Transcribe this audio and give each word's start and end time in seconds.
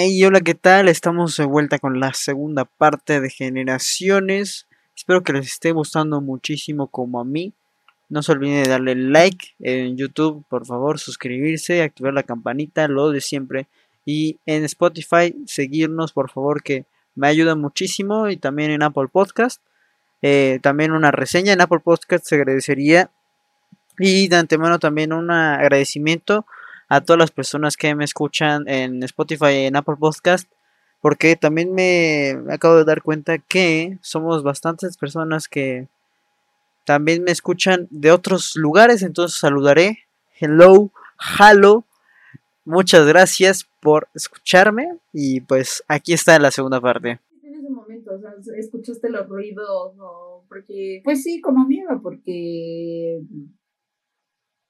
Hey, 0.00 0.24
hola, 0.24 0.40
¿qué 0.42 0.54
tal? 0.54 0.86
Estamos 0.86 1.36
de 1.36 1.44
vuelta 1.44 1.80
con 1.80 1.98
la 1.98 2.14
segunda 2.14 2.64
parte 2.64 3.20
de 3.20 3.30
Generaciones. 3.30 4.68
Espero 4.96 5.24
que 5.24 5.32
les 5.32 5.46
esté 5.48 5.72
gustando 5.72 6.20
muchísimo 6.20 6.86
como 6.86 7.18
a 7.18 7.24
mí. 7.24 7.52
No 8.08 8.22
se 8.22 8.30
olviden 8.30 8.62
de 8.62 8.68
darle 8.68 8.94
like 8.94 9.56
en 9.58 9.96
YouTube, 9.96 10.44
por 10.48 10.66
favor, 10.66 11.00
suscribirse, 11.00 11.82
activar 11.82 12.14
la 12.14 12.22
campanita, 12.22 12.86
lo 12.86 13.10
de 13.10 13.20
siempre. 13.20 13.66
Y 14.06 14.38
en 14.46 14.62
Spotify, 14.62 15.34
seguirnos, 15.46 16.12
por 16.12 16.30
favor, 16.30 16.62
que 16.62 16.84
me 17.16 17.26
ayuda 17.26 17.56
muchísimo. 17.56 18.28
Y 18.28 18.36
también 18.36 18.70
en 18.70 18.84
Apple 18.84 19.08
Podcast. 19.10 19.60
Eh, 20.22 20.60
también 20.62 20.92
una 20.92 21.10
reseña 21.10 21.54
en 21.54 21.60
Apple 21.60 21.80
Podcast 21.80 22.24
se 22.24 22.36
agradecería. 22.36 23.10
Y 23.98 24.28
de 24.28 24.36
antemano 24.36 24.78
también 24.78 25.12
un 25.12 25.32
agradecimiento 25.32 26.46
a 26.88 27.00
todas 27.02 27.18
las 27.18 27.30
personas 27.30 27.76
que 27.76 27.94
me 27.94 28.04
escuchan 28.04 28.66
en 28.68 29.02
Spotify 29.02 29.50
y 29.50 29.64
en 29.66 29.76
Apple 29.76 29.96
Podcast. 29.98 30.50
Porque 31.00 31.36
también 31.36 31.74
me 31.74 32.36
acabo 32.50 32.76
de 32.76 32.84
dar 32.84 33.02
cuenta 33.02 33.38
que 33.38 33.98
somos 34.00 34.42
bastantes 34.42 34.96
personas 34.96 35.46
que 35.46 35.86
también 36.84 37.22
me 37.22 37.30
escuchan 37.30 37.86
de 37.90 38.10
otros 38.10 38.56
lugares. 38.56 39.02
Entonces 39.02 39.38
saludaré. 39.38 40.00
Hello, 40.40 40.90
hello. 41.38 41.84
Muchas 42.64 43.06
gracias 43.06 43.68
por 43.80 44.08
escucharme. 44.14 44.98
Y 45.12 45.40
pues 45.42 45.84
aquí 45.86 46.14
está 46.14 46.38
la 46.38 46.50
segunda 46.50 46.80
parte. 46.80 47.20
En 47.44 47.54
ese 47.54 47.70
momento, 47.70 48.14
o 48.14 48.18
sea, 48.18 48.32
escuchaste 48.56 49.08
los 49.08 49.28
ruidos 49.28 49.94
o 50.00 50.42
porque... 50.48 51.00
Pues 51.04 51.22
sí, 51.22 51.40
como 51.40 51.64
miedo, 51.66 52.00
porque 52.02 53.20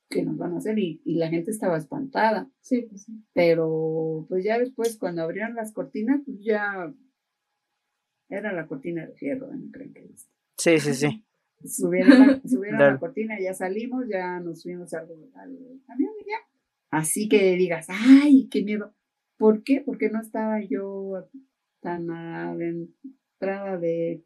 que 0.09 0.25
nos 0.25 0.37
van 0.39 0.55
a 0.55 0.59
hacer 0.59 0.79
y, 0.79 1.03
y, 1.05 1.17
la 1.17 1.29
gente 1.29 1.51
estaba 1.51 1.77
espantada. 1.77 2.51
Sí, 2.61 2.83
pues 2.83 3.05
sí. 3.05 3.25
Pero 3.35 4.27
pues 4.29 4.45
ya 4.45 4.59
después 4.59 4.97
cuando 4.99 5.23
abrieron 5.23 5.55
las 5.55 5.73
cortinas, 5.73 6.23
pues 6.25 6.39
ya 6.41 6.93
era 8.29 8.53
la 8.53 8.67
cortina 8.67 9.07
de 9.07 9.15
fierro, 9.15 9.49
¿no 9.55 9.71
creen 9.71 9.93
que 9.93 10.03
viste? 10.03 10.33
Sí, 10.57 10.79
sí, 10.79 10.95
sí. 10.95 11.25
Subieron, 11.65 12.27
la, 12.27 12.41
subieron 12.49 12.79
la 12.79 12.99
cortina, 12.99 13.39
ya 13.41 13.53
salimos, 13.53 14.05
ya 14.09 14.39
nos 14.41 14.63
fuimos 14.63 14.95
al, 14.95 15.09
al 15.35 15.81
camión 15.87 16.13
y 16.21 16.31
ya. 16.31 16.39
Así 16.91 17.29
que 17.29 17.57
digas, 17.57 17.87
ay, 17.89 18.49
qué 18.51 18.63
miedo. 18.63 18.95
¿Por 19.37 19.63
qué? 19.63 19.83
Porque 19.85 20.09
no 20.09 20.21
estaba 20.21 20.61
yo 20.63 21.29
tan 21.81 22.11
adentrada 22.11 23.77
de 23.79 24.25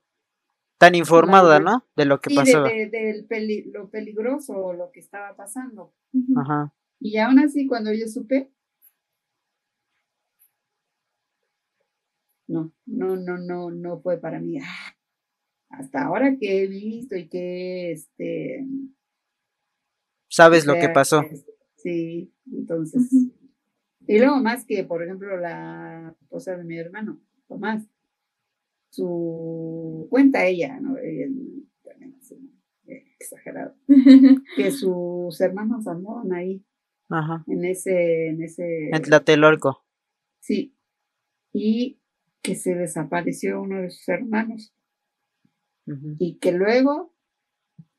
tan 0.83 0.97
informada, 0.97 1.61
¿no? 1.61 1.87
De 1.95 2.05
lo 2.05 2.21
que 2.21 2.31
sí, 2.31 2.35
pasaba. 2.35 2.69
De, 2.69 2.89
de, 2.89 3.13
de 3.13 3.23
peli, 3.23 3.71
lo 3.71 3.89
peligroso, 3.89 4.73
lo 4.73 4.91
que 4.91 4.99
estaba 4.99 5.37
pasando. 5.37 5.95
Ajá. 6.37 6.75
Y 6.99 7.19
aún 7.19 7.39
así, 7.39 7.69
cuando 7.69 7.93
yo 7.93 8.09
supe, 8.09 8.51
no, 12.49 12.73
no, 12.85 13.15
no, 13.17 13.39
no, 13.39 13.71
no 13.71 14.01
fue 14.01 14.19
para 14.19 14.41
mí. 14.41 14.59
Ah, 14.59 14.97
hasta 15.69 16.03
ahora 16.03 16.37
que 16.37 16.65
he 16.65 16.67
visto 16.67 17.15
y 17.15 17.29
que 17.29 17.93
este. 17.93 18.67
Sabes 20.29 20.67
lo 20.67 20.75
que 20.75 20.89
pasó. 20.89 21.23
Sí, 21.77 22.35
entonces. 22.53 23.09
Uh 23.13 23.17
-huh. 23.17 23.33
Y 24.09 24.19
luego 24.19 24.41
más 24.41 24.65
que, 24.65 24.83
por 24.83 25.05
ejemplo, 25.05 25.37
la 25.37 26.17
esposa 26.23 26.57
de 26.57 26.65
mi 26.65 26.77
hermano, 26.77 27.23
Tomás, 27.47 27.87
su 28.93 30.07
cuenta 30.11 30.45
ella, 30.45 30.79
¿no? 30.79 30.97
También 31.83 32.15
así, 32.21 32.37
exagerado, 33.19 33.75
que 34.57 34.71
sus 34.71 35.41
hermanos 35.41 35.87
andaban 35.87 36.33
ahí, 36.35 36.63
Ajá. 37.09 37.43
en 37.47 37.65
ese, 37.65 38.29
en 38.29 38.43
ese. 38.43 38.91
En 38.91 39.03
Tlatelolco. 39.03 39.83
Sí. 40.41 40.77
Y 41.55 42.01
que 42.43 42.55
se 42.55 42.75
desapareció 42.75 43.63
uno 43.63 43.81
de 43.81 43.91
sus 43.91 44.09
hermanos. 44.09 44.75
Uh 45.87 45.93
-huh. 45.93 46.17
Y 46.19 46.39
que 46.39 46.53
luego, 46.53 47.15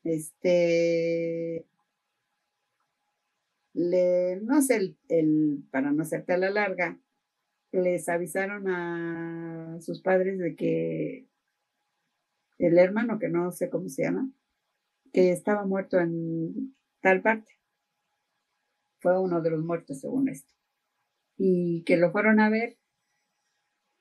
este, 0.04 1.66
le, 3.72 4.40
no 4.42 4.62
sé, 4.62 4.76
el, 4.76 4.98
el, 5.08 5.64
para 5.72 5.90
no 5.90 6.02
hacerte 6.02 6.34
a 6.34 6.38
la 6.38 6.50
larga, 6.50 7.00
les 7.74 8.08
avisaron 8.08 8.68
a 8.68 9.80
sus 9.80 10.00
padres 10.00 10.38
de 10.38 10.54
que 10.54 11.28
el 12.58 12.78
hermano, 12.78 13.18
que 13.18 13.28
no 13.28 13.50
sé 13.50 13.68
cómo 13.68 13.88
se 13.88 14.04
llama, 14.04 14.30
que 15.12 15.32
estaba 15.32 15.66
muerto 15.66 15.98
en 15.98 16.76
tal 17.00 17.20
parte. 17.20 17.52
Fue 19.00 19.20
uno 19.20 19.42
de 19.42 19.50
los 19.50 19.64
muertos, 19.64 20.00
según 20.00 20.28
esto. 20.28 20.54
Y 21.36 21.82
que 21.82 21.96
lo 21.96 22.12
fueron 22.12 22.38
a 22.38 22.48
ver 22.48 22.78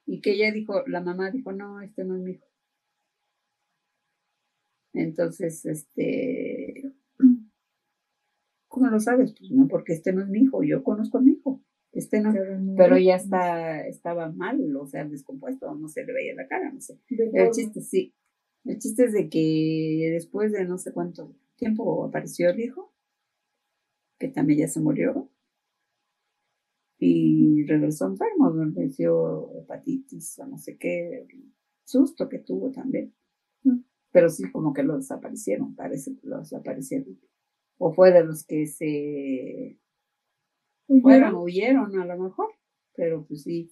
y 0.06 0.22
que 0.22 0.34
ella 0.34 0.52
dijo, 0.52 0.84
la 0.88 1.02
mamá 1.02 1.32
dijo, 1.32 1.52
no, 1.52 1.82
este 1.82 2.04
no 2.04 2.16
es 2.16 2.22
mi 2.22 2.32
hijo. 2.34 2.48
Entonces, 4.94 5.66
este, 5.66 6.94
¿cómo 8.68 8.88
lo 8.88 9.00
sabes? 9.00 9.34
Pues 9.36 9.50
no, 9.50 9.68
porque 9.68 9.94
este 9.94 10.14
no 10.14 10.22
es 10.22 10.30
mi 10.30 10.42
hijo, 10.42 10.62
yo 10.64 10.84
conozco 10.84 11.18
a 11.18 11.22
mi 11.22 11.32
hijo. 11.32 11.64
Este 11.94 12.22
no, 12.22 12.34
pero 12.76 12.98
ya 12.98 13.16
está, 13.16 13.88
estaba 13.88 14.32
mal, 14.32 14.60
o 14.76 14.88
sea, 14.88 15.06
descompuesto, 15.06 15.76
no 15.76 15.88
se 15.88 16.04
le 16.04 16.12
veía 16.12 16.34
la 16.34 16.48
cara, 16.48 16.72
no 16.72 16.82
sé. 16.82 17.00
El 17.08 17.52
chiste, 17.52 17.82
sí. 17.82 18.16
El 18.66 18.80
chiste 18.80 19.06
es 19.06 19.14
de 19.14 19.30
que 19.30 20.10
después 20.12 20.52
de 20.52 20.66
no 20.66 20.80
sé 20.80 20.92
cuánto 20.92 21.36
tiempo 21.56 22.04
apareció 22.04 22.50
el 22.50 22.60
hijo, 22.60 22.94
que 24.18 24.28
también 24.30 24.62
ya 24.62 24.68
se 24.68 24.82
murió, 24.82 25.30
y 26.98 27.64
regresó 27.66 28.08
enfermo, 28.08 28.50
le 28.50 28.88
dio 28.88 29.52
hepatitis 29.60 30.40
o 30.40 30.48
no 30.48 30.58
sé 30.58 30.78
qué, 30.78 31.28
susto 31.84 32.28
que 32.28 32.40
tuvo 32.40 32.72
también. 32.72 33.14
Pero 34.12 34.30
sí, 34.30 34.50
como 34.52 34.74
que 34.74 34.84
lo 34.84 34.98
desaparecieron, 34.98 35.76
parece 35.76 36.16
que 36.16 36.28
lo 36.28 36.40
desaparecieron. 36.40 37.20
O 37.78 37.94
fue 37.94 38.12
de 38.12 38.24
los 38.24 38.46
que 38.46 38.68
se 38.68 39.78
fueron, 41.02 41.36
huyeron 41.36 42.00
a 42.00 42.06
lo 42.06 42.24
mejor, 42.24 42.48
pero 42.96 43.26
pues 43.26 43.44
sí. 43.44 43.72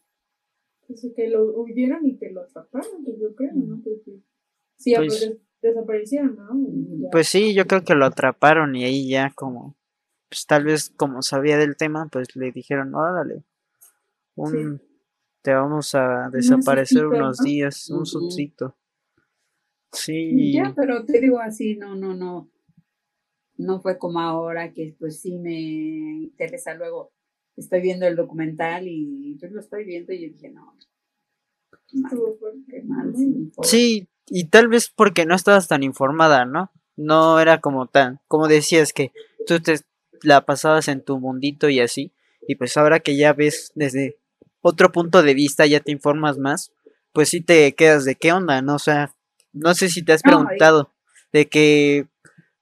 Pues 0.88 1.08
que 1.16 1.30
lo 1.30 1.62
huyeron 1.62 2.06
y 2.06 2.18
que 2.18 2.32
lo 2.32 2.42
atraparon, 2.42 3.04
pues 3.06 3.18
yo 3.20 3.34
creo, 3.36 3.54
¿no? 3.54 3.82
Porque 3.84 4.22
sí, 4.78 4.94
pues, 4.96 5.08
pues 5.08 5.38
desaparecieron, 5.62 6.36
¿no? 6.36 7.10
Pues 7.12 7.28
sí, 7.28 7.54
yo 7.54 7.66
creo 7.68 7.84
que 7.84 7.96
lo 7.96 8.06
atraparon 8.06 8.76
y 8.76 8.84
ahí 8.84 9.10
ya 9.10 9.32
como, 9.36 9.78
pues 10.30 10.46
tal 10.46 10.66
vez 10.66 10.90
como 10.90 11.22
sabía 11.22 11.58
del 11.58 11.78
tema, 11.78 12.08
pues 12.12 12.36
le 12.36 12.52
dijeron, 12.52 12.94
órale, 12.96 13.44
un, 14.36 14.80
sí. 14.80 14.86
te 15.42 15.54
vamos 15.54 15.96
a 15.96 16.30
desaparecer 16.32 17.06
un 17.06 17.16
unos 17.16 17.40
¿no? 17.40 17.46
días, 17.46 17.90
un 17.90 18.00
uh 18.00 18.02
-huh. 18.02 18.06
subcito. 18.06 18.76
Sí. 19.94 20.54
Ya, 20.54 20.74
pero 20.76 21.06
te 21.06 21.20
digo 21.20 21.40
así, 21.40 21.76
no, 21.76 21.96
no, 21.96 22.14
no 22.14 22.51
no 23.62 23.82
fue 23.82 23.98
como 23.98 24.20
ahora 24.20 24.74
que 24.74 24.96
pues 25.00 25.22
sí 25.22 25.38
me 25.38 25.60
interesa 26.24 26.74
luego 26.74 27.12
estoy 27.56 27.82
viendo 27.82 28.08
el 28.08 28.16
documental 28.16 28.88
y 28.88 29.38
pues 29.40 29.52
lo 29.52 29.60
estoy 29.60 29.86
viendo 29.86 30.14
y 30.14 30.22
yo 30.22 30.34
dije 30.34 30.50
no 30.50 30.76
mal, 31.94 32.12
qué 32.70 32.82
mal, 32.84 33.14
sí, 33.16 33.52
sí, 33.64 34.08
y 34.28 34.46
tal 34.46 34.68
vez 34.68 34.92
porque 34.96 35.26
no 35.26 35.36
estabas 35.36 35.68
tan 35.68 35.84
informada 35.84 36.46
no 36.46 36.72
no 36.96 37.40
era 37.40 37.62
como 37.62 37.88
tan 37.88 38.20
como 38.28 38.48
decías 38.48 38.94
que 38.94 39.12
tú 39.46 39.60
te 39.60 39.76
la 40.24 40.46
pasabas 40.46 40.88
en 40.88 41.04
tu 41.04 41.20
mundito 41.20 41.70
y 41.70 41.80
así 41.80 42.14
y 42.48 42.56
pues 42.56 42.78
ahora 42.78 43.00
que 43.00 43.18
ya 43.18 43.34
ves 43.34 43.72
desde 43.76 44.18
otro 44.62 44.92
punto 44.92 45.24
de 45.24 45.34
vista 45.34 45.66
ya 45.66 45.80
te 45.80 45.92
informas 45.92 46.38
más 46.38 46.72
pues 47.14 47.30
sí 47.30 47.42
te 47.42 47.74
quedas 47.76 48.06
de 48.06 48.16
qué 48.16 48.32
onda 48.32 48.62
no 48.62 48.76
o 48.76 48.80
sea 48.80 49.14
no 49.54 49.74
sé 49.74 49.90
si 49.90 50.04
te 50.04 50.14
has 50.14 50.22
preguntado 50.22 50.94
de 51.34 51.48
que 51.48 52.08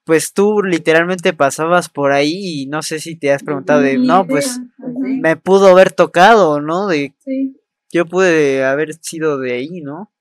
pues 0.09 0.33
tú 0.33 0.63
literalmente 0.63 1.33
pasabas 1.33 1.87
por 1.87 2.13
ahí 2.13 2.63
y 2.63 2.65
no 2.65 2.81
sé 2.81 2.97
si 2.97 3.15
te 3.15 3.31
has 3.31 3.43
preguntado 3.43 3.81
de, 3.81 3.99
no, 3.99 4.25
pues 4.25 4.59
me 4.79 5.37
pudo 5.37 5.67
haber 5.67 5.91
tocado, 5.91 6.61
¿no? 6.61 6.87
De, 6.87 7.13
Sí, 7.19 7.55
yo 7.91 8.07
pude 8.07 8.63
haber 8.63 8.95
sido 8.95 9.37
de 9.37 9.51
ahí, 9.53 9.81
¿no? 9.81 10.11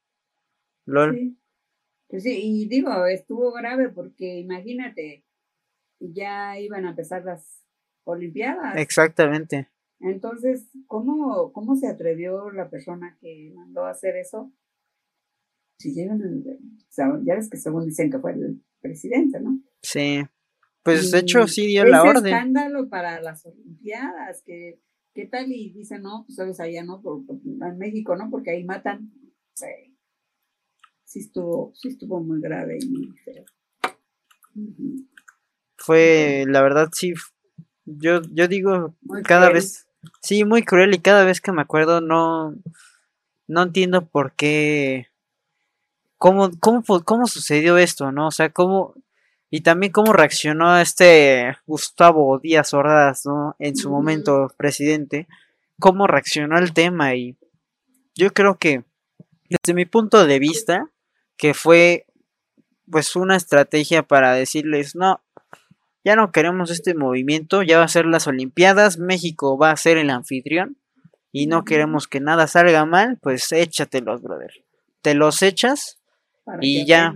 Lol. 0.85 1.17
sí. 1.17 1.39
Pues 2.07 2.23
sí, 2.23 2.39
y 2.39 2.69
digo, 2.69 3.07
estuvo 3.07 3.51
grave 3.51 3.89
porque 3.89 4.41
imagínate, 4.41 5.25
ya 6.01 6.61
iban 6.61 6.85
a 6.85 6.91
empezar 6.91 7.25
las 7.25 7.65
Olimpiadas. 8.05 8.77
Exactamente. 8.77 9.71
Entonces, 10.01 10.69
¿cómo, 10.87 11.51
¿cómo 11.55 11.77
se 11.77 11.89
atrevió 11.89 12.51
la 12.51 12.69
persona 12.69 13.17
que 13.23 13.53
mandó 13.55 13.87
a 13.87 13.93
hacer 13.93 14.17
eso? 14.17 14.53
Si 15.79 15.95
llegan, 15.95 16.21
ya 17.25 17.35
ves 17.37 17.49
que 17.49 17.57
según 17.57 17.87
dicen 17.87 18.11
que 18.11 18.19
fue 18.19 18.33
el 18.33 18.63
presidente, 18.81 19.41
¿no? 19.41 19.61
Sí. 19.83 20.23
Pues 20.83 21.11
de 21.11 21.19
hecho 21.19 21.47
sí 21.47 21.67
dio 21.67 21.85
la 21.85 22.03
orden. 22.03 22.27
escándalo 22.35 22.89
para 22.89 23.21
las 23.21 23.45
Olimpiadas, 23.45 24.43
que 24.43 24.81
qué 25.15 25.27
tal 25.27 25.51
y 25.53 25.71
dicen, 25.73 26.03
no, 26.03 26.25
pues 26.27 26.37
sabes, 26.37 26.61
allá 26.61 26.83
no, 26.85 27.03
por, 27.03 27.27
por- 27.27 27.37
en 27.45 27.79
México 27.79 28.17
no, 28.17 28.31
porque 28.31 28.51
ahí 28.53 28.65
matan. 28.65 29.13
Sí, 29.55 29.67
sí 31.05 31.21
estuvo, 31.21 31.73
sí 31.75 31.89
estuvo 31.89 32.21
muy 32.23 32.41
grave 32.41 32.79
y. 32.81 33.11
Ujú. 34.55 35.07
Fue, 35.77 36.45
la 36.49 36.63
verdad 36.63 36.89
sí, 36.93 37.15
yo, 37.85 38.23
yo 38.33 38.49
digo, 38.49 38.97
Muy 39.03 39.23
cada 39.23 39.47
cruel. 39.49 39.55
vez, 39.63 39.85
Sí, 40.23 40.45
muy 40.45 40.63
cruel 40.63 40.95
y 40.95 40.99
cada 41.01 41.25
vez 41.25 41.41
que 41.41 41.53
me 41.53 41.63
acuerdo 41.63 42.01
no, 42.01 42.55
no 43.49 43.63
entiendo 43.63 44.09
por 44.09 44.35
qué, 44.35 45.09
cómo, 46.19 46.51
cómo, 46.61 46.83
cómo 47.05 47.27
sucedió 47.27 47.79
esto, 47.79 48.13
¿no? 48.13 48.29
O 48.29 48.31
sea, 48.31 48.51
cómo, 48.51 48.95
y 49.51 49.63
también 49.63 49.93
cómo 49.93 50.13
reaccionó 50.13 50.79
este 50.79 51.57
Gustavo 51.67 52.39
Díaz 52.39 52.75
Ordaz, 52.75 53.25
¿no? 53.25 53.57
En 53.59 53.77
su 53.77 53.91
momento 53.91 54.53
presidente, 54.57 55.27
cómo 55.79 56.07
reaccionó 56.07 56.59
el 56.59 56.75
tema 56.75 57.15
y 57.15 57.37
yo 58.15 58.33
creo 58.33 58.59
que 58.59 58.85
desde 59.49 59.75
mi 59.75 59.87
punto 59.87 60.27
de 60.27 60.39
vista, 60.39 60.91
que 61.37 61.55
fue 61.55 62.05
pues 62.91 63.17
una 63.17 63.37
estrategia 63.37 64.03
para 64.03 64.33
decirles, 64.33 64.97
no, 64.97 65.23
ya 66.05 66.17
no 66.17 66.33
queremos 66.33 66.71
este 66.71 66.95
movimiento, 66.95 67.63
ya 67.63 67.79
va 67.79 67.85
a 67.85 67.89
ser 67.89 68.07
las 68.07 68.27
Olimpiadas, 68.27 68.99
México 68.99 69.57
va 69.57 69.71
a 69.71 69.77
ser 69.77 69.99
el 69.99 70.11
anfitrión 70.11 70.77
y 71.33 71.47
no 71.47 71.65
queremos 71.65 72.09
que 72.09 72.21
nada 72.21 72.47
salga 72.47 72.85
mal, 72.87 73.19
pues 73.23 73.53
échatelos, 73.53 74.23
brother. 74.23 74.65
Te 75.03 75.15
los 75.15 75.43
echas 75.43 75.98
y 76.61 76.87
ya. 76.87 77.13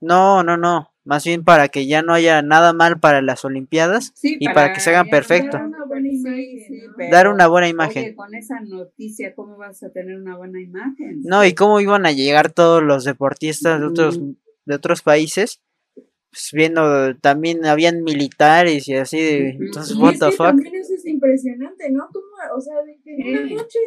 No, 0.00 0.42
no, 0.42 0.56
no. 0.56 0.90
Más 1.08 1.24
bien 1.24 1.42
para 1.42 1.68
que 1.68 1.86
ya 1.86 2.02
no 2.02 2.12
haya 2.12 2.42
nada 2.42 2.74
mal 2.74 3.00
para 3.00 3.22
las 3.22 3.42
Olimpiadas 3.42 4.12
y 4.22 4.46
para, 4.52 4.74
que 4.74 4.80
se 4.80 4.90
hagan 4.90 5.08
perfecto. 5.08 5.56
Dar 5.56 5.66
una 5.66 5.86
buena 5.86 6.08
imagen. 6.10 7.10
dar 7.10 7.28
una 7.28 7.46
buena 7.46 7.68
imagen. 7.68 8.14
con 8.14 8.34
esa 8.34 8.60
noticia, 8.60 9.34
¿cómo 9.34 9.56
vas 9.56 9.82
a 9.82 9.90
tener 9.90 10.16
una 10.16 10.36
buena 10.36 10.60
imagen? 10.60 11.22
No, 11.22 11.46
y 11.46 11.54
cómo 11.54 11.80
iban 11.80 12.04
a 12.04 12.12
llegar 12.12 12.52
todos 12.52 12.82
los 12.82 13.04
deportistas 13.04 13.80
de 13.80 13.86
otros, 13.86 14.20
de 14.66 14.74
otros 14.74 15.00
países. 15.00 15.62
Pues 15.94 16.50
viendo, 16.52 17.16
también 17.16 17.64
habían 17.64 18.02
militares 18.02 18.86
y 18.86 18.94
así 18.94 19.18
de. 19.18 19.48
Entonces, 19.52 19.96
what 19.96 20.16
the 20.18 20.30
fuck. 20.30 20.48
También 20.48 20.74
eso 20.74 20.92
es 20.94 21.06
impresionante, 21.06 21.90
¿no? 21.90 22.06
Como, 22.12 22.54
o 22.54 22.60
sea, 22.60 22.82
de 22.82 23.00
que 23.02 23.16
una 23.16 23.62
noche 23.62 23.78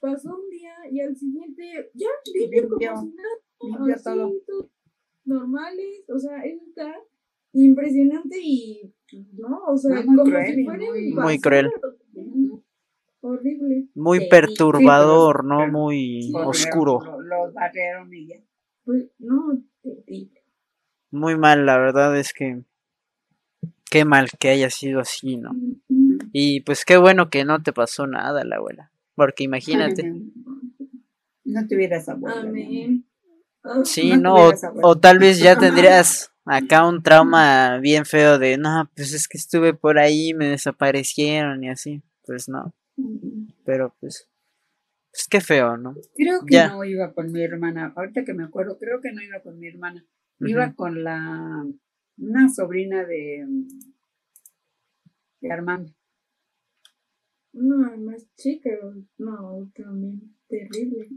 pasó 0.00 0.34
un 0.34 0.50
día 0.50 0.74
y 0.90 1.00
al 1.00 1.16
siguiente 1.16 1.92
ya 1.94 2.08
limpio 2.34 2.68
como 2.68 2.80
si 2.80 3.14
nada. 3.14 3.28
Todo 4.02 4.32
normales, 5.24 6.04
o 6.08 6.18
sea, 6.18 6.42
eso 6.42 6.64
está 6.68 6.94
impresionante 7.52 8.38
y, 8.40 8.94
no, 9.34 9.64
o 9.66 9.76
sea, 9.76 10.02
como 10.04 10.24
si 10.24 10.64
fuera 10.64 10.84
muy, 11.22 11.38
cruel. 11.38 11.70
Horrible. 13.20 13.88
Muy 13.94 14.28
perturbador, 14.28 15.44
¿no? 15.44 15.66
muy 15.68 16.32
oscuro. 16.34 17.00
Los 17.20 17.52
barrieron 17.52 18.12
y 18.14 18.28
ya. 18.28 18.36
Pues, 18.84 19.10
no, 19.18 19.60
Muy 21.10 21.36
mal, 21.36 21.66
la 21.66 21.78
verdad 21.78 22.16
es 22.16 22.32
que 22.32 22.62
qué 23.90 24.04
mal 24.04 24.28
que 24.38 24.50
haya 24.50 24.70
sido 24.70 25.00
así, 25.00 25.36
¿no? 25.36 25.50
Y 26.32 26.60
pues 26.60 26.84
qué 26.84 26.96
bueno 26.96 27.28
que 27.30 27.44
no 27.44 27.62
te 27.62 27.72
pasó 27.72 28.06
nada, 28.06 28.44
la 28.44 28.56
abuela. 28.56 28.92
Porque 29.14 29.44
imagínate. 29.44 30.14
No 31.44 31.66
tuvieras 31.66 32.08
abuela. 32.08 32.40
Amén. 32.40 33.07
Sí, 33.84 34.16
no, 34.16 34.50
o, 34.82 34.98
tal 34.98 35.18
vez 35.18 35.38
ya 35.38 35.58
tendrías 35.58 36.32
acá 36.44 36.86
un 36.86 37.02
trauma 37.02 37.78
bien 37.78 38.04
feo 38.04 38.38
de, 38.38 38.56
no, 38.58 38.90
pues 38.94 39.12
es 39.12 39.28
que 39.28 39.38
estuve 39.38 39.74
por 39.74 39.98
ahí, 39.98 40.34
me 40.34 40.48
desaparecieron 40.48 41.62
y 41.64 41.70
así, 41.70 42.02
pues 42.24 42.48
no. 42.48 42.74
Pero 43.64 43.94
pues, 44.00 44.28
pues 45.10 45.26
qué 45.30 45.40
feo, 45.40 45.76
¿no? 45.76 45.94
Creo 46.14 46.44
que 46.46 46.66
no 46.68 46.84
iba 46.84 47.12
con 47.12 47.30
mi 47.32 47.42
hermana, 47.42 47.92
ahorita 47.96 48.24
que 48.24 48.34
me 48.34 48.44
acuerdo, 48.44 48.78
creo 48.78 49.00
que 49.00 49.12
no 49.12 49.22
iba 49.22 49.40
con 49.40 49.58
mi 49.58 49.68
hermana, 49.68 50.04
iba 50.40 50.72
con 50.74 51.04
la, 51.04 51.64
una 52.16 52.48
sobrina 52.48 53.04
de, 53.04 53.46
de 55.40 55.52
Armando. 55.52 55.92
No, 57.52 57.96
más 57.98 58.26
chica, 58.36 58.70
no, 59.18 59.70
también 59.74 60.34
terrible. 60.48 61.08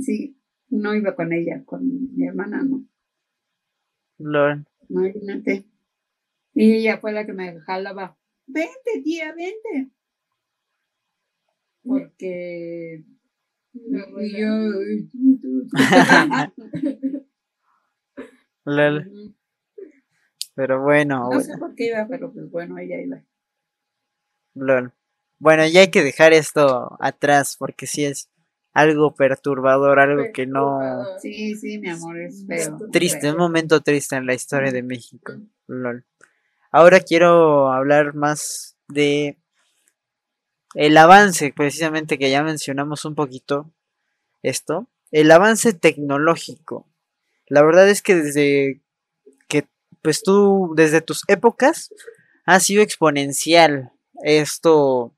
Sí, 0.00 0.36
no 0.74 0.94
iba 0.94 1.14
con 1.14 1.32
ella, 1.32 1.62
con 1.64 2.14
mi 2.16 2.26
hermana, 2.26 2.62
no. 2.62 2.84
Lord. 4.18 4.64
Imagínate. 4.88 5.64
Y 6.54 6.74
ella 6.74 6.98
fue 6.98 7.12
la 7.12 7.26
que 7.26 7.32
me 7.32 7.60
jalaba. 7.60 8.16
Vente, 8.46 9.02
tía, 9.02 9.34
vente. 9.34 9.90
Porque. 11.82 13.04
Y 13.72 14.40
yo. 14.40 14.48
Lol. 18.64 19.34
Pero 20.54 20.82
bueno. 20.82 21.28
No 21.30 21.40
sé 21.40 21.58
por 21.58 21.74
qué 21.74 21.88
iba, 21.88 22.06
pero 22.08 22.32
pues 22.32 22.50
bueno, 22.50 22.78
ella 22.78 23.00
iba. 23.00 23.24
Lol. 24.54 24.92
Bueno, 25.38 25.66
ya 25.66 25.80
hay 25.80 25.90
que 25.90 26.02
dejar 26.02 26.32
esto 26.32 26.96
atrás 27.00 27.56
porque 27.58 27.86
sí 27.86 28.04
es 28.04 28.30
algo 28.74 29.14
perturbador, 29.14 30.00
algo 30.00 30.24
que 30.34 30.46
no... 30.46 30.80
Sí, 31.20 31.54
sí, 31.54 31.78
mi 31.78 31.90
amor, 31.90 32.18
es 32.18 32.44
feo. 32.46 32.78
Triste, 32.92 33.30
un 33.30 33.38
momento 33.38 33.80
triste 33.80 34.16
en 34.16 34.26
la 34.26 34.34
historia 34.34 34.72
de 34.72 34.82
México. 34.82 35.32
Lol. 35.68 36.04
Ahora 36.72 37.00
quiero 37.00 37.72
hablar 37.72 38.14
más 38.14 38.76
de 38.88 39.38
el 40.74 40.96
avance, 40.96 41.54
precisamente 41.56 42.18
que 42.18 42.30
ya 42.30 42.42
mencionamos 42.42 43.04
un 43.04 43.14
poquito 43.14 43.72
esto, 44.42 44.88
el 45.12 45.30
avance 45.30 45.72
tecnológico. 45.72 46.88
La 47.46 47.62
verdad 47.62 47.88
es 47.88 48.02
que 48.02 48.16
desde 48.16 48.82
que, 49.46 49.68
pues 50.02 50.22
tú, 50.24 50.72
desde 50.74 51.00
tus 51.00 51.22
épocas, 51.28 51.94
ha 52.44 52.58
sido 52.58 52.82
exponencial 52.82 53.92
esto 54.24 55.13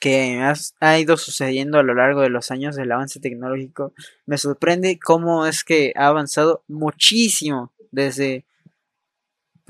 que 0.00 0.42
ha 0.80 0.98
ido 0.98 1.16
sucediendo 1.16 1.78
a 1.78 1.82
lo 1.82 1.94
largo 1.94 2.22
de 2.22 2.30
los 2.30 2.50
años 2.50 2.74
del 2.74 2.90
avance 2.90 3.20
tecnológico, 3.20 3.92
me 4.26 4.38
sorprende 4.38 4.98
cómo 4.98 5.46
es 5.46 5.62
que 5.62 5.92
ha 5.94 6.06
avanzado 6.06 6.64
muchísimo 6.66 7.72
desde 7.92 8.44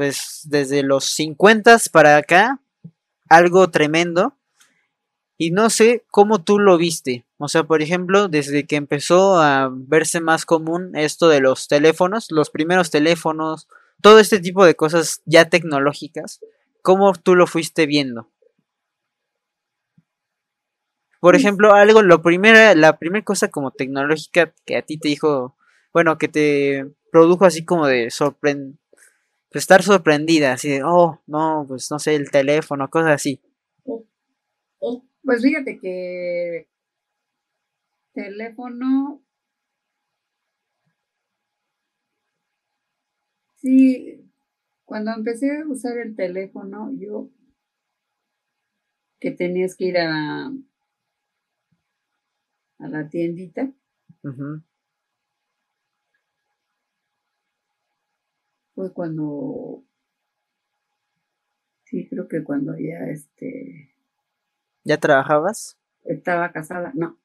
pues 0.01 0.41
desde 0.45 0.83
los 0.83 1.05
50 1.05 1.77
para 1.93 2.17
acá, 2.17 2.59
algo 3.29 3.69
tremendo. 3.69 4.35
Y 5.37 5.51
no 5.51 5.69
sé 5.69 6.05
cómo 6.11 6.43
tú 6.43 6.59
lo 6.59 6.79
viste. 6.79 7.27
O 7.37 7.49
sea, 7.49 7.65
por 7.65 7.83
ejemplo, 7.83 8.29
desde 8.29 8.67
que 8.67 8.77
empezó 8.77 9.39
a 9.39 9.71
verse 9.71 10.21
más 10.21 10.47
común 10.47 10.97
esto 10.97 11.29
de 11.29 11.41
los 11.41 11.69
teléfonos, 11.69 12.31
los 12.31 12.49
primeros 12.49 12.91
teléfonos, 12.91 13.69
todo 14.01 14.21
este 14.21 14.41
tipo 14.41 14.65
de 14.65 14.75
cosas 14.75 15.21
ya 15.27 15.51
tecnológicas, 15.51 16.41
¿cómo 16.81 17.13
tú 17.13 17.35
lo 17.35 17.47
fuiste 17.47 17.85
viendo? 17.85 18.29
Por 21.21 21.37
ejemplo, 21.37 21.75
algo, 21.75 22.03
lo 22.03 22.23
primera, 22.23 22.75
la 22.75 22.99
primera 22.99 23.25
cosa 23.25 23.49
como 23.49 23.71
tecnológica 23.71 24.55
que 24.65 24.77
a 24.77 24.83
ti 24.83 24.99
te 24.99 25.09
dijo, 25.09 25.57
bueno, 25.93 26.19
que 26.19 26.29
te 26.29 26.87
produjo 27.13 27.45
así 27.45 27.65
como 27.65 27.87
de 27.87 28.11
sorprend 28.11 28.79
estar 29.59 29.83
sorprendida, 29.83 30.53
así 30.53 30.71
de, 30.71 30.83
oh, 30.85 31.21
no, 31.27 31.65
pues 31.67 31.91
no 31.91 31.99
sé, 31.99 32.15
el 32.15 32.31
teléfono, 32.31 32.89
cosas 32.89 33.13
así. 33.13 33.41
Pues 35.23 35.43
fíjate 35.43 35.79
que 35.79 36.69
teléfono, 38.15 39.23
sí, 43.57 44.25
cuando 44.85 45.13
empecé 45.13 45.59
a 45.59 45.67
usar 45.67 45.99
el 45.99 46.17
teléfono, 46.17 46.91
yo 46.99 47.29
que 49.21 49.31
tenías 49.31 49.77
que 49.77 49.85
ir 49.85 49.99
a 49.99 50.51
a 52.81 52.89
la 52.89 53.09
tiendita. 53.09 53.73
Fue 58.75 58.93
cuando, 58.93 59.85
sí, 61.85 62.09
creo 62.09 62.29
que 62.29 62.43
cuando 62.43 62.77
ya 62.79 63.07
este... 63.11 63.95
¿Ya 64.85 64.99
trabajabas? 64.99 65.79
Estaba 66.05 66.53
casada, 66.53 66.93
no. 66.95 67.19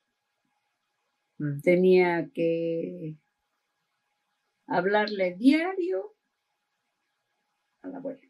Mm. 1.38 1.62
Tenía 1.62 2.30
que 2.34 3.18
hablarle 4.68 5.36
diario 5.36 6.16
a 7.82 7.88
la 7.88 7.98
abuela. 7.98 8.22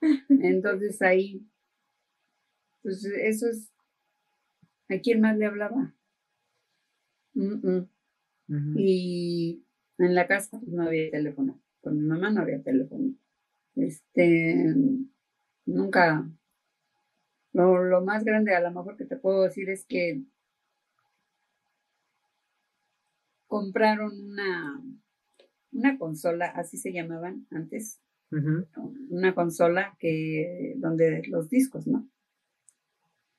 Entonces 0.28 1.02
ahí, 1.02 1.46
pues 2.82 3.04
eso 3.04 3.48
es 3.48 3.70
¿A 4.90 4.98
quién 5.00 5.20
más 5.20 5.36
le 5.36 5.46
hablaba? 5.46 5.94
Y 8.76 9.64
en 9.98 10.14
la 10.14 10.26
casa 10.26 10.58
pues, 10.58 10.72
no 10.72 10.82
había 10.82 11.10
teléfono. 11.10 11.62
Con 11.80 11.96
mi 11.96 12.06
mamá 12.06 12.30
no 12.30 12.40
había 12.42 12.60
teléfono. 12.62 13.14
Este, 13.76 14.74
nunca. 15.64 16.28
Lo, 17.52 17.84
lo 17.84 18.02
más 18.02 18.24
grande 18.24 18.54
a 18.54 18.60
lo 18.60 18.70
mejor 18.72 18.96
que 18.96 19.04
te 19.04 19.16
puedo 19.16 19.44
decir 19.44 19.70
es 19.70 19.84
que 19.86 20.22
compraron 23.46 24.12
una, 24.20 24.80
una 25.72 25.98
consola, 25.98 26.46
así 26.46 26.76
se 26.76 26.92
llamaban 26.92 27.46
antes, 27.50 28.00
una 29.08 29.34
consola 29.34 29.96
que 29.98 30.74
donde 30.76 31.24
los 31.26 31.48
discos, 31.48 31.88
¿no? 31.88 32.08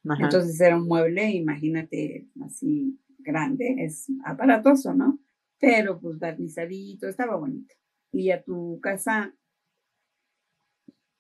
Entonces 0.04 0.60
era 0.60 0.78
un 0.78 0.88
mueble, 0.88 1.30
imagínate, 1.32 2.28
así 2.44 3.00
grande, 3.20 3.76
es 3.80 4.08
aparatoso, 4.26 4.94
¿no? 4.94 5.20
Pero 5.60 6.00
pues 6.00 6.18
barnizadito, 6.18 7.08
estaba 7.08 7.36
bonito. 7.36 7.76
Y 8.12 8.32
a 8.32 8.44
tu 8.44 8.80
casa 8.82 9.34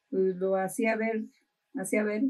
pues, 0.09 0.35
lo 0.37 0.55
hacía 0.55 0.95
ver, 0.95 1.25
hacía 1.75 2.03
ver 2.03 2.23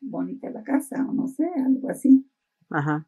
bonita 0.00 0.50
la 0.50 0.62
casa, 0.64 1.06
o 1.08 1.12
no 1.12 1.28
sé, 1.28 1.48
algo 1.64 1.90
así. 1.90 2.28
Ajá. 2.70 3.06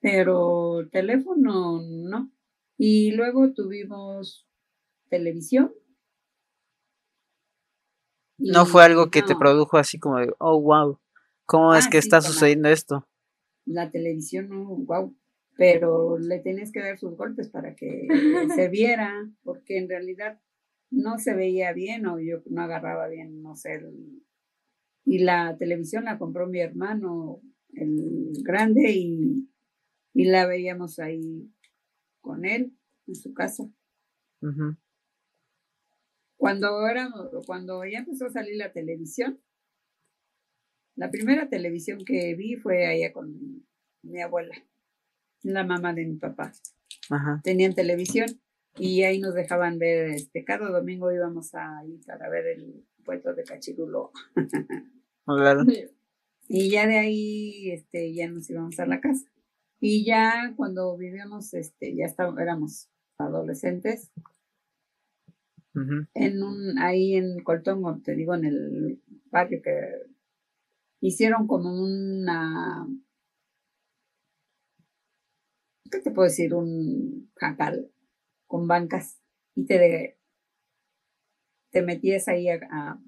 Pero 0.00 0.88
teléfono 0.90 1.80
no. 1.82 2.30
Y 2.78 3.12
luego 3.12 3.52
tuvimos 3.52 4.48
televisión. 5.08 5.72
No 8.38 8.66
fue 8.66 8.84
algo 8.84 9.10
que 9.10 9.22
te 9.22 9.36
produjo 9.36 9.76
así 9.76 9.98
como 9.98 10.18
de, 10.18 10.32
oh, 10.38 10.60
wow, 10.60 10.98
¿cómo 11.46 11.74
es 11.74 11.86
ah, 11.86 11.90
que 11.90 11.98
está 11.98 12.20
sucediendo 12.20 12.68
esto? 12.68 13.08
La 13.64 13.90
televisión, 13.90 14.48
wow, 14.86 15.14
pero 15.56 16.18
le 16.18 16.40
tienes 16.40 16.72
que 16.72 16.80
dar 16.80 16.98
sus 16.98 17.16
golpes 17.16 17.48
para 17.48 17.74
que 17.74 18.08
se 18.56 18.68
viera, 18.68 19.30
porque 19.42 19.78
en 19.78 19.88
realidad 19.88 20.40
no 20.90 21.18
se 21.18 21.34
veía 21.34 21.72
bien 21.72 22.06
o 22.06 22.18
yo 22.20 22.42
no 22.46 22.62
agarraba 22.62 23.08
bien, 23.08 23.42
no 23.42 23.54
sé. 23.54 23.80
y 25.04 25.18
la 25.20 25.56
televisión 25.58 26.04
la 26.04 26.18
compró 26.18 26.46
mi 26.46 26.60
hermano, 26.60 27.40
el 27.74 28.32
grande, 28.42 28.92
y, 28.92 29.48
y 30.12 30.24
la 30.24 30.46
veíamos 30.46 30.98
ahí 30.98 31.50
con 32.20 32.44
él 32.44 32.76
en 33.06 33.14
su 33.14 33.32
casa. 33.32 33.64
Cuando 36.36 36.88
era, 36.88 37.10
cuando 37.46 37.84
ya 37.84 38.00
empezó 38.00 38.26
a 38.26 38.30
salir 38.30 38.56
la 38.56 38.72
televisión, 38.72 39.40
la 40.96 41.10
primera 41.10 41.48
televisión 41.48 42.04
que 42.04 42.34
vi 42.34 42.56
fue 42.56 42.86
allá 42.86 43.12
con 43.12 43.66
mi 44.02 44.20
abuela, 44.20 44.54
la 45.42 45.64
mamá 45.64 45.94
de 45.94 46.06
mi 46.06 46.16
papá. 46.16 46.52
Tenían 47.42 47.74
televisión 47.74 48.26
y 48.78 49.02
ahí 49.02 49.20
nos 49.20 49.34
dejaban 49.34 49.78
ver, 49.78 50.10
este, 50.10 50.44
cada 50.44 50.68
domingo 50.70 51.12
íbamos 51.12 51.54
a 51.54 51.84
ir 51.86 52.00
para 52.06 52.28
ver 52.28 52.46
el 52.46 52.84
puerto 53.04 53.34
de 53.34 53.44
Cachirulo. 53.44 54.12
Y 56.48 56.70
ya 56.70 56.86
de 56.86 56.98
ahí, 56.98 57.70
este, 57.70 58.12
ya 58.12 58.28
nos 58.28 58.50
íbamos 58.50 58.78
a 58.78 58.84
la 58.84 59.00
casa. 59.00 59.24
Y 59.80 60.04
ya 60.04 60.52
cuando 60.56 60.96
vivíamos, 60.98 61.54
este, 61.54 61.94
ya 61.94 62.04
estábamos, 62.04 62.40
éramos 62.40 62.90
adolescentes, 63.16 64.10
en 65.74 66.42
un, 66.42 66.78
ahí 66.78 67.14
en 67.14 67.42
Coltongo, 67.42 67.98
te 68.02 68.14
digo, 68.14 68.34
en 68.34 68.44
el 68.44 69.00
barrio 69.30 69.62
que 69.62 70.11
hicieron 71.02 71.46
como 71.46 71.74
una, 71.74 72.86
¿qué 75.90 75.98
te 75.98 76.10
puedo 76.12 76.28
decir? 76.28 76.54
Un 76.54 77.30
jacal 77.36 77.90
con 78.46 78.68
bancas 78.68 79.20
y 79.54 79.66
te, 79.66 80.18
te 81.70 81.82
metías 81.82 82.28
ahí 82.28 82.48
a, 82.48 83.00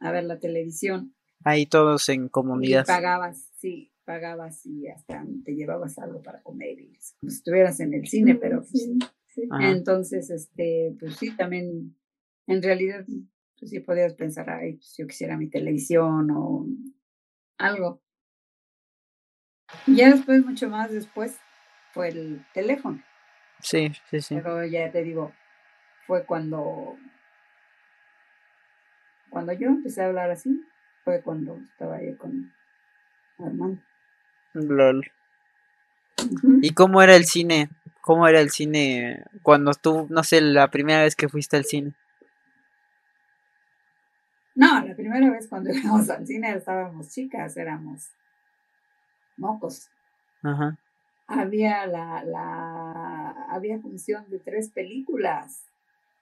a 0.00 0.10
ver 0.10 0.24
la 0.24 0.40
televisión. 0.40 1.14
Ahí 1.44 1.66
todos 1.66 2.08
en 2.08 2.28
comunidad. 2.28 2.82
Y 2.84 2.86
pagabas, 2.86 3.50
sí, 3.58 3.92
pagabas 4.04 4.66
y 4.66 4.88
hasta 4.88 5.24
te 5.44 5.54
llevabas 5.54 5.98
algo 5.98 6.22
para 6.22 6.42
comer 6.42 6.80
y 6.80 6.98
como 7.20 7.30
si 7.30 7.36
estuvieras 7.36 7.78
en 7.80 7.94
el 7.94 8.06
cine, 8.06 8.34
pero 8.34 8.62
pues, 8.62 8.90
entonces, 9.60 10.30
este, 10.30 10.96
pues 10.98 11.16
sí, 11.16 11.36
también, 11.36 11.96
en 12.48 12.62
realidad, 12.62 13.06
pues 13.58 13.70
sí 13.70 13.80
podías 13.80 14.14
pensar, 14.14 14.50
ay, 14.50 14.74
pues 14.74 14.94
yo 14.98 15.06
quisiera 15.06 15.36
mi 15.36 15.48
televisión 15.48 16.30
o 16.30 16.66
algo. 17.58 18.00
Ya 19.86 20.10
después, 20.10 20.44
mucho 20.44 20.68
más 20.68 20.90
después, 20.90 21.38
fue 21.92 22.08
el 22.08 22.44
teléfono. 22.52 23.02
Sí, 23.60 23.92
sí, 24.10 24.20
sí. 24.20 24.34
Pero 24.36 24.64
ya 24.64 24.90
te 24.90 25.02
digo, 25.02 25.32
fue 26.06 26.24
cuando, 26.24 26.96
cuando 29.30 29.52
yo 29.52 29.68
empecé 29.68 30.02
a 30.02 30.06
hablar 30.06 30.30
así, 30.30 30.62
fue 31.04 31.22
cuando 31.22 31.56
estaba 31.56 31.96
ahí 31.96 32.14
con 32.16 32.52
Armando. 33.38 33.80
¿Y 36.62 36.70
cómo 36.70 37.02
era 37.02 37.16
el 37.16 37.24
cine? 37.24 37.68
¿Cómo 38.00 38.26
era 38.28 38.40
el 38.40 38.50
cine 38.50 39.24
cuando 39.42 39.72
tú, 39.74 40.06
no 40.10 40.22
sé, 40.22 40.40
la 40.40 40.70
primera 40.70 41.02
vez 41.02 41.16
que 41.16 41.28
fuiste 41.28 41.56
al 41.56 41.64
cine? 41.64 41.92
No, 44.56 44.84
la 44.84 44.96
primera 44.96 45.30
vez 45.30 45.46
cuando 45.48 45.70
íbamos 45.72 46.10
al 46.10 46.26
cine 46.26 46.54
estábamos 46.54 47.10
chicas, 47.10 47.56
éramos 47.56 48.08
mocos. 49.36 49.88
Ajá. 50.42 50.76
Había 51.28 51.86
la, 51.86 52.24
la, 52.24 53.30
había 53.50 53.78
función 53.78 54.28
de 54.30 54.38
tres 54.38 54.70
películas. 54.70 55.62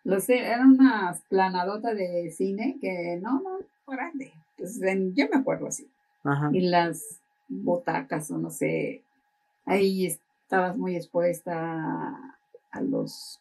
Los, 0.02 0.28
era 0.28 0.62
una 0.62 1.16
planadota 1.28 1.94
de 1.94 2.30
cine 2.30 2.76
que 2.80 3.18
no, 3.22 3.40
no, 3.40 3.58
grande. 3.86 4.32
Pues, 4.58 4.80
yo 4.80 5.28
me 5.30 5.36
acuerdo 5.36 5.68
así. 5.68 5.88
Ajá. 6.24 6.50
Y 6.52 6.62
las 6.62 7.20
botacas 7.48 8.30
o 8.30 8.38
no 8.38 8.50
sé, 8.50 9.02
ahí 9.66 10.06
estabas 10.06 10.76
muy 10.76 10.96
expuesta 10.96 12.34
a, 12.72 12.80
los 12.80 13.40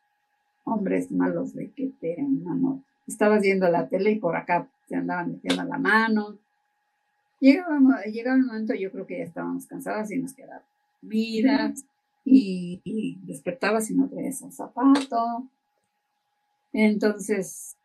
hombres 0.64 1.12
malos 1.12 1.54
de 1.54 1.72
que 1.72 1.92
te 2.00 2.22
mano. 2.22 2.84
Estabas 3.08 3.42
viendo 3.42 3.68
la 3.70 3.88
tele 3.88 4.12
y 4.12 4.20
por 4.20 4.36
acá 4.36 4.68
se 4.88 4.96
andaban 4.96 5.32
metiendo 5.32 5.64
la 5.64 5.78
mano. 5.78 6.38
Llegaba, 7.40 8.04
llegaba 8.06 8.38
el 8.38 8.46
momento, 8.46 8.74
yo 8.74 8.92
creo 8.92 9.06
que 9.06 9.18
ya 9.18 9.24
estábamos 9.26 9.66
cansadas 9.66 10.12
y 10.12 10.18
nos 10.18 10.34
quedaba 10.34 10.64
mira 11.04 11.74
y, 12.26 12.82
y 12.84 13.18
despertabas 13.26 13.90
y 13.90 13.96
no 13.96 14.10
traías 14.10 14.42
un 14.42 14.52
zapato. 14.52 15.48
Entonces, 16.72 17.78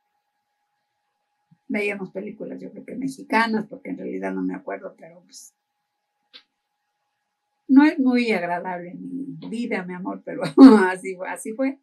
veíamos 1.67 2.11
películas, 2.11 2.61
yo 2.61 2.71
creo 2.71 2.85
que 2.85 2.95
mexicanas, 2.95 3.67
porque 3.67 3.91
en 3.91 3.99
realidad 3.99 4.33
no 4.33 4.43
me 4.43 4.55
acuerdo, 4.55 4.95
pero 4.97 5.21
pues 5.23 5.53
no 7.67 7.85
es 7.85 7.99
muy 7.99 8.33
agradable 8.33 8.95
mi 8.95 9.49
vida, 9.49 9.85
mi 9.85 9.95
amor, 9.95 10.23
pero 10.25 10.43
así, 10.89 11.17
así 11.27 11.53
fue. 11.53 11.79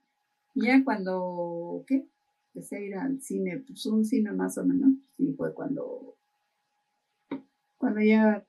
Ya 0.56 0.84
cuando, 0.84 1.84
¿qué? 1.86 2.08
Empecé 2.56 2.78
a 2.78 2.80
ir 2.80 2.96
al 2.96 3.22
cine, 3.22 3.58
pues 3.68 3.86
un 3.86 4.06
cine 4.06 4.32
más 4.32 4.58
o 4.58 4.66
menos, 4.66 4.94
sí 5.18 5.34
fue 5.36 5.54
cuando, 5.54 6.18
cuando 7.78 8.00
ya 8.00 8.46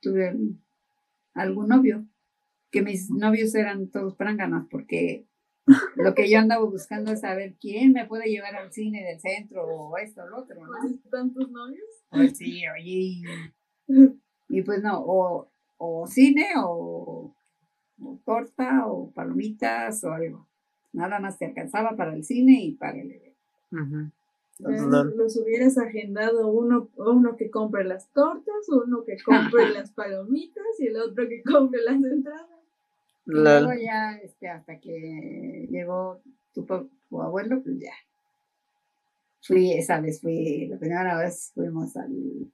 tuve 0.00 0.32
algún 1.34 1.66
novio, 1.66 2.06
que 2.70 2.82
mis 2.82 3.10
novios 3.10 3.52
eran 3.56 3.88
todos 3.88 4.14
pránganos, 4.14 4.68
porque 4.70 5.26
lo 5.96 6.14
que 6.14 6.30
yo 6.30 6.38
andaba 6.38 6.64
buscando 6.64 7.10
es 7.10 7.20
saber 7.20 7.56
quién 7.60 7.92
me 7.92 8.06
puede 8.06 8.30
llevar 8.30 8.54
al 8.54 8.72
cine 8.72 9.02
del 9.02 9.18
centro 9.18 9.66
o 9.66 9.98
esto 9.98 10.22
o 10.22 10.28
lo 10.28 10.38
otro, 10.38 10.64
¿no? 10.64 11.00
¿Tantos 11.10 11.50
novios? 11.50 11.88
Pues 12.10 12.38
sí, 12.38 12.62
oye. 12.68 13.22
y 14.48 14.62
pues 14.62 14.80
no, 14.82 15.02
o 15.04 15.50
o 15.78 16.06
cine 16.06 16.46
o, 16.56 17.34
torta 18.24 18.86
o 18.86 19.10
palomitas 19.12 20.04
o 20.04 20.12
algo. 20.12 20.48
Nada 20.92 21.18
más 21.18 21.38
te 21.38 21.46
alcanzaba 21.46 21.96
para 21.96 22.14
el 22.14 22.24
cine 22.24 22.60
y 22.62 22.72
para 22.72 23.00
el 23.00 23.27
evento. 23.70 25.04
los 25.16 25.36
hubieras 25.36 25.78
agendado 25.78 26.48
uno, 26.48 26.88
uno 26.96 27.36
que 27.36 27.50
compre 27.50 27.84
las 27.84 28.08
tortas, 28.12 28.68
uno 28.68 29.04
que 29.04 29.16
compre 29.22 29.68
las 29.74 29.92
palomitas 29.92 30.64
y 30.78 30.86
el 30.86 30.96
otro 30.96 31.28
que 31.28 31.42
compre 31.42 31.82
las 31.82 32.02
entradas. 32.02 32.46
luego 33.26 33.70
ya, 33.74 34.16
este, 34.18 34.48
hasta 34.48 34.78
que 34.80 35.66
llegó 35.70 36.20
tu, 36.54 36.64
tu, 36.64 37.22
abuelo, 37.22 37.62
pues 37.62 37.78
ya. 37.78 37.92
Fui, 39.42 39.72
esa 39.72 40.00
vez 40.00 40.20
fui, 40.20 40.66
la 40.66 40.78
primera 40.78 41.16
vez 41.18 41.52
fuimos 41.54 41.96
al, 41.96 42.50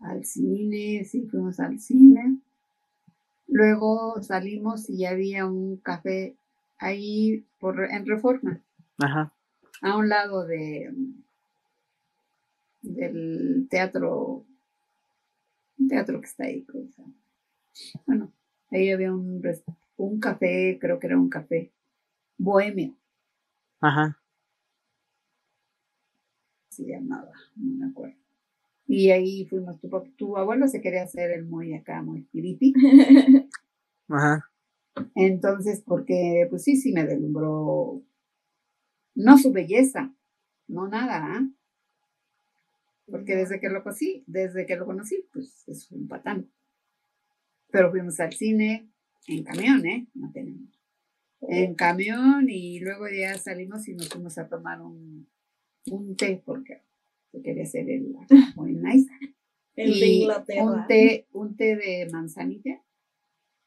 al 0.00 0.24
cine, 0.24 1.04
sí, 1.04 1.26
fuimos 1.30 1.60
al 1.60 1.78
cine. 1.78 2.38
Luego 3.46 4.22
salimos 4.22 4.88
y 4.88 5.04
había 5.06 5.46
un 5.46 5.76
café 5.78 6.36
ahí 6.78 7.44
por, 7.58 7.84
en 7.84 8.06
Reforma. 8.06 8.60
Ajá. 8.98 9.32
A 9.82 9.96
un 9.96 10.08
lado 10.08 10.46
de 10.46 10.92
del 12.82 13.66
teatro, 13.70 14.46
un 15.78 15.88
teatro 15.88 16.20
que 16.20 16.26
está 16.26 16.44
ahí. 16.44 16.66
Bueno, 18.06 18.32
ahí 18.70 18.90
había 18.90 19.12
un, 19.12 19.42
un 19.96 20.20
café, 20.20 20.78
creo 20.80 20.98
que 20.98 21.06
era 21.06 21.18
un 21.18 21.28
café 21.28 21.72
bohemio. 22.38 22.96
Ajá. 23.80 24.18
Se 26.70 26.86
llamaba, 26.86 27.32
no 27.56 27.76
me 27.78 27.90
acuerdo. 27.90 28.16
Y 28.86 29.10
ahí 29.10 29.46
fuimos, 29.46 29.80
tu, 29.80 29.88
tu 30.16 30.36
abuelo 30.36 30.66
se 30.68 30.80
quería 30.80 31.04
hacer 31.04 31.30
el 31.30 31.46
muy 31.46 31.74
acá, 31.74 32.02
muy 32.02 32.24
creepy. 32.26 32.74
Ajá. 34.08 34.44
Entonces, 35.14 35.82
porque, 35.86 36.46
pues 36.50 36.64
sí, 36.64 36.76
sí 36.76 36.92
me 36.92 37.04
deslumbró, 37.06 38.02
no 39.14 39.38
su 39.38 39.52
belleza, 39.52 40.14
no 40.66 40.88
nada, 40.88 41.34
¿ah? 41.34 41.48
Porque 43.06 43.34
desde 43.34 43.60
que 43.60 43.68
lo 43.68 43.82
conocí, 43.82 44.24
desde 44.26 44.66
que 44.66 44.76
lo 44.76 44.86
conocí, 44.86 45.28
pues 45.32 45.68
es 45.68 45.90
un 45.90 46.06
patán. 46.06 46.50
Pero 47.70 47.90
fuimos 47.90 48.20
al 48.20 48.32
cine 48.32 48.90
en 49.26 49.44
camión, 49.44 49.84
¿eh? 49.86 50.08
No 50.14 50.30
tenemos. 50.32 50.70
En 51.42 51.74
camión 51.74 52.46
y 52.48 52.80
luego 52.80 53.08
ya 53.08 53.36
salimos 53.38 53.88
y 53.88 53.94
nos 53.94 54.08
fuimos 54.08 54.36
a 54.38 54.48
tomar 54.48 54.80
un, 54.80 55.28
un 55.86 56.16
té 56.16 56.42
porque 56.44 56.82
quería 57.42 57.62
hacer 57.62 57.88
el 57.90 58.14
muy 58.56 58.74
nice. 58.74 59.10
El 59.74 59.98
de 59.98 60.06
Inglaterra. 60.06 60.64
Un 60.64 60.86
té, 60.86 61.26
un 61.32 61.56
té 61.56 61.76
de 61.76 62.08
manzanilla 62.12 62.82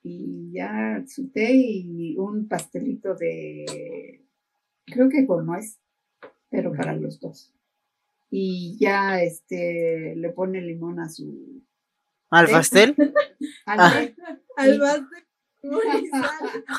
y 0.04 0.52
ya 0.52 1.04
su 1.08 1.30
té 1.30 1.52
y 1.54 2.16
un 2.18 2.48
pastelito 2.48 3.16
de, 3.16 4.23
creo 4.86 5.10
que 5.10 5.26
con 5.28 5.46
nuez, 5.46 5.80
pero 6.50 6.72
para 6.74 6.96
los 6.96 7.20
dos. 7.20 7.54
Y 8.30 8.78
ya 8.80 9.22
este 9.22 10.16
le 10.16 10.30
pone 10.32 10.62
limón 10.62 11.00
a 11.00 11.10
su 11.10 11.62
¿Al 12.30 12.48
pastel? 12.52 12.96
al 13.66 13.80
Ah. 13.80 13.92
té. 13.94 14.16
Al 14.58 14.80
sal. 14.80 15.08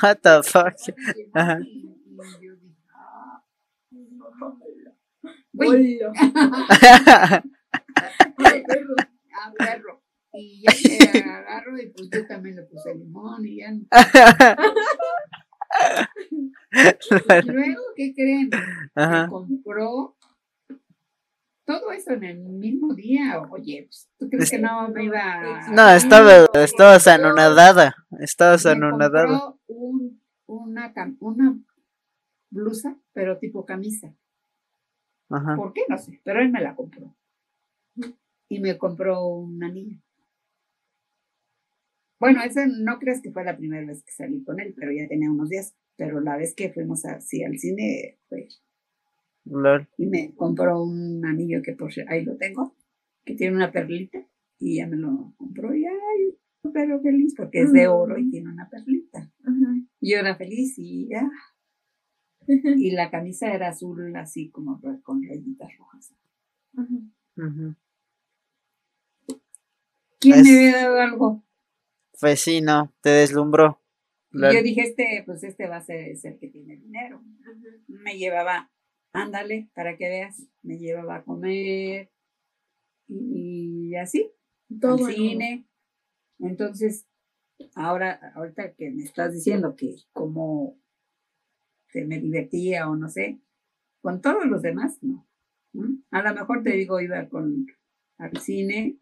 What 0.01 0.17
the 0.21 0.43
fuck? 0.43 0.75
Ajá. 1.33 1.59
y- 1.61 1.89
y 2.07 2.45
yo 2.45 2.55
dije, 2.55 2.75
"Ah, 2.93 3.43
uy, 3.91 4.07
Hola. 5.57 6.13
ah, 9.33 9.53
perro. 9.57 10.01
Y 10.33 10.61
ya 10.63 10.71
que 10.73 11.19
agarro 11.19 11.77
y 11.79 11.87
pues 11.87 12.09
yo 12.11 12.27
también 12.27 12.57
le 12.57 12.63
puse 12.63 12.93
limón 12.93 13.45
y 13.45 13.57
ya. 13.59 13.71
Y 17.43 17.51
luego, 17.51 17.81
¿qué 17.95 18.13
creen? 18.13 18.49
Me 18.95 19.01
Ajá. 19.03 19.27
compró 19.29 20.17
todo 21.65 21.91
eso 21.91 22.11
en 22.11 22.23
el 22.23 22.37
mismo 22.39 22.93
día. 22.93 23.41
Oye, 23.49 23.85
pues, 23.87 24.09
¿tú 24.19 24.29
crees 24.29 24.51
que 24.51 24.59
no 24.59 24.87
me 24.89 25.05
iba 25.05 25.19
a- 25.19 25.67
No, 25.71 25.89
estaba, 25.89 26.45
estabas 26.53 27.07
anonadada. 27.07 27.95
Estabas 28.19 28.65
Me 28.65 28.71
anonadada. 28.71 29.25
compró 29.39 29.59
un, 29.67 30.21
una, 30.47 30.93
una 31.21 31.57
blusa, 32.49 32.97
pero 33.13 33.37
tipo 33.39 33.65
camisa. 33.65 34.13
Ajá. 35.29 35.55
¿Por 35.55 35.73
qué? 35.73 35.81
No 35.89 35.97
sé, 35.97 36.21
pero 36.23 36.39
él 36.41 36.51
me 36.51 36.61
la 36.61 36.75
compró. 36.75 37.15
Y 38.47 38.59
me 38.59 38.77
compró 38.77 39.25
un 39.27 39.63
anillo. 39.63 39.97
Bueno, 42.19 42.41
ese 42.43 42.67
no 42.67 42.97
crees 42.99 43.21
que 43.21 43.31
fue 43.31 43.43
la 43.43 43.57
primera 43.57 43.85
vez 43.85 44.03
que 44.03 44.11
salí 44.11 44.43
con 44.43 44.59
él, 44.59 44.73
pero 44.77 44.91
ya 44.91 45.07
tenía 45.07 45.29
unos 45.31 45.49
días. 45.49 45.75
Pero 45.97 46.19
la 46.19 46.37
vez 46.37 46.53
que 46.55 46.71
fuimos 46.73 47.05
así 47.05 47.43
al 47.43 47.57
cine, 47.57 48.17
fue 48.27 48.47
Lol. 49.45 49.87
y 49.97 50.07
me 50.07 50.33
compró 50.35 50.81
un 50.83 51.25
anillo 51.25 51.61
que 51.61 51.73
por 51.73 51.91
ahí 52.07 52.25
lo 52.25 52.35
tengo, 52.37 52.75
que 53.23 53.35
tiene 53.35 53.55
una 53.55 53.71
perlita, 53.71 54.25
y 54.59 54.77
ya 54.77 54.87
me 54.87 54.97
lo 54.97 55.33
compró 55.37 55.73
y 55.75 55.85
ay, 55.85 56.37
pero 56.73 56.99
feliz 57.01 57.33
porque 57.37 57.61
es 57.61 57.71
de 57.71 57.87
oro 57.87 58.17
y 58.17 58.29
tiene 58.29 58.49
una 58.51 58.69
perlita. 58.69 59.31
Y 60.01 60.11
yo 60.11 60.17
era 60.19 60.35
feliz 60.35 60.73
y 60.77 61.07
ya. 61.09 61.29
Y 62.47 62.91
la 62.91 63.09
camisa 63.09 63.53
era 63.53 63.69
azul 63.69 64.15
así 64.15 64.49
como 64.49 64.81
con 65.03 65.23
rayitas 65.23 65.75
rojas. 65.77 66.13
¿Quién 70.19 70.39
Es- 70.39 70.43
me 70.43 70.51
había 70.57 70.77
dado 70.77 70.99
algo? 71.01 71.44
Pues 72.19 72.41
sí, 72.41 72.61
no, 72.61 72.93
te 73.01 73.09
deslumbró. 73.09 73.81
Yo 74.31 74.61
dije, 74.61 74.81
este, 74.81 75.23
pues 75.25 75.43
este 75.43 75.67
va 75.67 75.77
a 75.77 75.81
ser 75.81 76.09
es 76.09 76.25
el 76.25 76.37
que 76.37 76.47
tiene 76.47 76.75
dinero. 76.75 77.23
Me 77.87 78.17
llevaba, 78.17 78.71
ándale, 79.13 79.69
para 79.73 79.97
que 79.97 80.09
veas, 80.09 80.43
me 80.61 80.77
llevaba 80.77 81.17
a 81.17 81.23
comer 81.23 82.11
y 83.07 83.95
así. 83.95 84.31
Todo 84.81 85.05
al 85.05 85.13
cine. 85.13 85.65
Entonces, 86.39 87.07
ahora, 87.75 88.33
ahorita 88.35 88.73
que 88.73 88.91
me 88.91 89.03
estás 89.03 89.33
diciendo 89.33 89.75
que 89.75 89.95
como 90.11 90.77
que 91.89 92.03
me 92.03 92.19
divertía 92.19 92.89
o 92.89 92.95
no 92.97 93.07
sé, 93.07 93.39
con 94.01 94.21
todos 94.21 94.45
los 94.45 94.61
demás, 94.61 95.01
no. 95.01 95.27
¿Mm? 95.73 96.03
A 96.11 96.21
lo 96.21 96.33
mejor 96.33 96.63
te 96.63 96.71
digo, 96.71 96.99
iba 96.99 97.29
con 97.29 97.67
al 98.17 98.37
cine, 98.37 98.97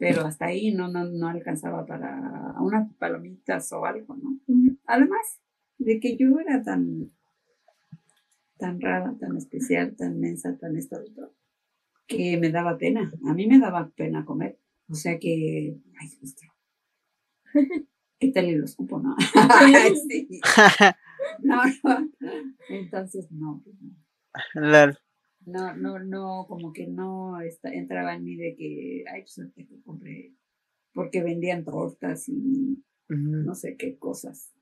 pero 0.00 0.22
hasta 0.22 0.46
ahí 0.46 0.72
no, 0.72 0.88
no, 0.88 1.04
no 1.04 1.28
alcanzaba 1.28 1.84
para 1.84 2.54
unas 2.58 2.90
palomitas 2.94 3.70
o 3.72 3.84
algo, 3.84 4.16
¿no? 4.16 4.40
Además 4.86 5.40
de 5.76 6.00
que 6.00 6.16
yo 6.16 6.40
era 6.40 6.62
tan, 6.62 7.12
tan 8.56 8.80
rara, 8.80 9.14
tan 9.20 9.36
especial, 9.36 9.94
tan 9.96 10.18
mensa, 10.18 10.56
tan 10.56 10.76
esto, 10.76 10.98
que 12.06 12.38
me 12.38 12.50
daba 12.50 12.78
pena. 12.78 13.12
A 13.26 13.34
mí 13.34 13.46
me 13.46 13.58
daba 13.58 13.90
pena 13.90 14.24
comer. 14.24 14.58
O 14.88 14.94
sea 14.94 15.18
que, 15.18 15.76
ay, 16.00 16.08
Dios 16.18 16.34
mío. 16.40 16.52
Quítale 18.18 18.56
los 18.56 18.74
cupos, 18.74 19.02
¿no? 19.02 19.14
Sí. 20.08 20.40
No, 21.42 21.62
no. 21.84 22.10
Entonces, 22.70 23.30
no, 23.30 23.62
pues, 23.62 23.76
no. 24.54 24.94
No, 25.46 25.74
no, 25.74 25.98
no, 25.98 26.46
como 26.48 26.72
que 26.72 26.86
no 26.86 27.40
está, 27.40 27.72
entraba 27.72 28.14
en 28.14 28.24
mí 28.24 28.36
de 28.36 28.54
que, 28.56 29.04
ay, 29.12 29.22
pues 29.22 29.38
ahorita 29.38 29.62
que 29.66 29.82
compré, 29.82 30.34
porque 30.92 31.22
vendían 31.22 31.64
tortas 31.64 32.28
y 32.28 32.84
no 33.08 33.54
sé 33.54 33.76
qué 33.76 33.98
cosas. 33.98 34.52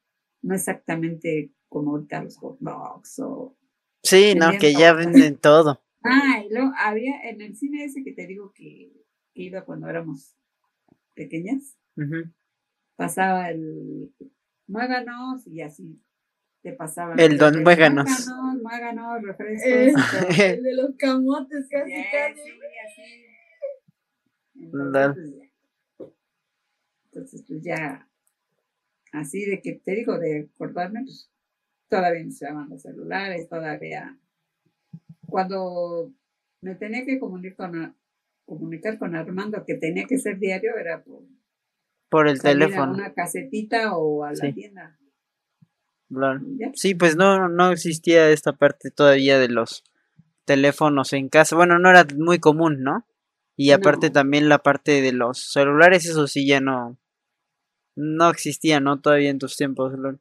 No 0.40 0.54
exactamente 0.54 1.52
como 1.68 1.92
ahorita 1.92 2.22
los 2.22 2.36
hot 2.38 2.58
dogs 2.60 3.18
o... 3.18 3.56
Sí, 4.02 4.34
no, 4.34 4.52
que 4.58 4.72
ya 4.72 4.92
venden 4.92 5.36
todo. 5.36 5.82
Ah, 6.04 6.44
y 6.48 6.54
luego 6.54 6.72
había 6.78 7.28
en 7.28 7.40
el 7.40 7.56
cine 7.56 7.84
ese 7.84 8.04
que 8.04 8.12
te 8.12 8.28
digo 8.28 8.52
que, 8.52 8.92
que 9.34 9.42
iba 9.42 9.64
cuando 9.64 9.88
éramos 9.88 10.36
pequeñas, 11.16 11.76
pasaba 12.94 13.50
el 13.50 14.14
muéganos 14.68 15.44
y 15.48 15.60
así 15.60 16.00
te. 16.62 16.76
El 17.18 17.38
don. 17.38 17.62
Muéganos. 17.62 18.28
Muéganos, 18.62 19.22
refrescos. 19.22 19.70
El 20.38 20.62
de 20.62 20.74
los 20.74 20.96
camotes, 20.98 21.68
casi, 21.70 21.92
Sí, 21.92 22.04
casi. 22.12 22.40
sí. 22.40 23.24
Entonces, 24.60 25.14
pues, 25.16 25.32
ya. 25.36 25.48
Entonces, 27.06 27.44
pues 27.48 27.62
ya, 27.62 28.08
así 29.12 29.44
de 29.44 29.60
que 29.62 29.72
te 29.74 29.92
digo, 29.92 30.18
de 30.18 30.50
acordarme, 30.54 31.00
pues 31.04 31.30
todavía 31.88 32.24
no 32.24 32.30
se 32.32 32.46
llaman 32.46 32.68
los 32.68 32.82
celulares, 32.82 33.48
todavía. 33.48 34.18
Cuando 35.26 36.12
me 36.60 36.74
tenía 36.74 37.04
que 37.04 37.18
comunicar 37.18 37.70
con, 37.70 37.96
comunicar 38.44 38.98
con 38.98 39.14
Armando, 39.16 39.64
que 39.64 39.74
tenía 39.74 40.04
que 40.06 40.18
ser 40.18 40.38
diario, 40.38 40.76
era 40.76 41.02
por 41.02 41.22
Por 42.10 42.28
el 42.28 42.38
a 42.38 42.42
teléfono. 42.42 42.92
una 42.94 43.14
casetita 43.14 43.96
o 43.96 44.24
a 44.24 44.30
la 44.30 44.36
Sí. 44.36 44.52
tienda. 44.52 44.97
Sí, 46.74 46.94
pues 46.94 47.16
no, 47.16 47.48
no 47.48 47.70
existía 47.70 48.30
esta 48.30 48.52
parte 48.52 48.90
todavía 48.90 49.38
de 49.38 49.48
los 49.48 49.84
teléfonos 50.44 51.12
en 51.12 51.28
casa. 51.28 51.56
Bueno, 51.56 51.78
no 51.78 51.90
era 51.90 52.06
muy 52.16 52.38
común, 52.38 52.82
¿no? 52.82 53.06
Y 53.56 53.72
aparte 53.72 54.06
No. 54.08 54.12
también 54.12 54.48
la 54.48 54.58
parte 54.58 55.02
de 55.02 55.12
los 55.12 55.50
celulares, 55.52 56.06
eso 56.06 56.26
sí 56.26 56.46
ya 56.46 56.60
no, 56.60 56.96
no 57.96 58.30
existía, 58.30 58.80
¿no? 58.80 59.00
Todavía 59.00 59.30
en 59.30 59.38
tus 59.38 59.56
tiempos, 59.56 59.92
lol. 59.98 60.20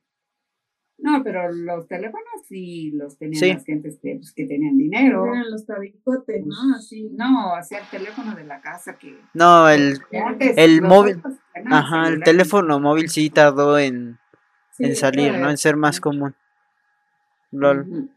No, 0.99 1.21
pero 1.23 1.51
los 1.53 1.87
teléfonos 1.87 2.25
sí 2.49 2.89
los 2.95 3.17
tenían 3.19 3.39
Sí. 3.39 3.53
las 3.53 3.63
gentes 3.63 3.99
que, 4.01 4.15
pues, 4.15 4.33
que 4.33 4.45
tenían 4.47 4.75
dinero. 4.77 5.27
Eran 5.27 5.51
los 5.51 5.65
tabicotes, 5.67 6.43
¿no? 6.43 6.55
Así. 6.75 7.07
No, 7.13 7.55
hacía 7.55 7.79
el 7.79 7.87
teléfono 7.91 8.35
de 8.35 8.43
la 8.45 8.59
casa 8.61 8.97
que 8.97 9.15
No, 9.35 9.69
el, 9.69 9.99
el 10.11 10.81
móvil- 10.81 11.21
ajá, 11.69 12.09
el 12.09 12.23
teléfono 12.23 12.79
móvil 12.79 13.09
sí 13.09 13.29
tardó 13.29 13.77
en, 13.77 14.17
Sí, 14.77 14.83
en 14.85 14.95
salir, 14.95 15.33
¿no? 15.33 15.49
En 15.49 15.57
ser 15.57 15.75
más 15.75 15.99
común. 15.99 16.35
Lol. 17.51 18.09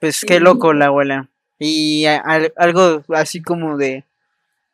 Pues 0.00 0.16
Sí. 0.16 0.26
qué 0.26 0.40
loco 0.40 0.72
la 0.72 0.86
abuela. 0.86 1.28
Y 1.58 2.06
a- 2.06 2.22
algo 2.56 3.04
así 3.14 3.40
como 3.42 3.76
de 3.76 4.04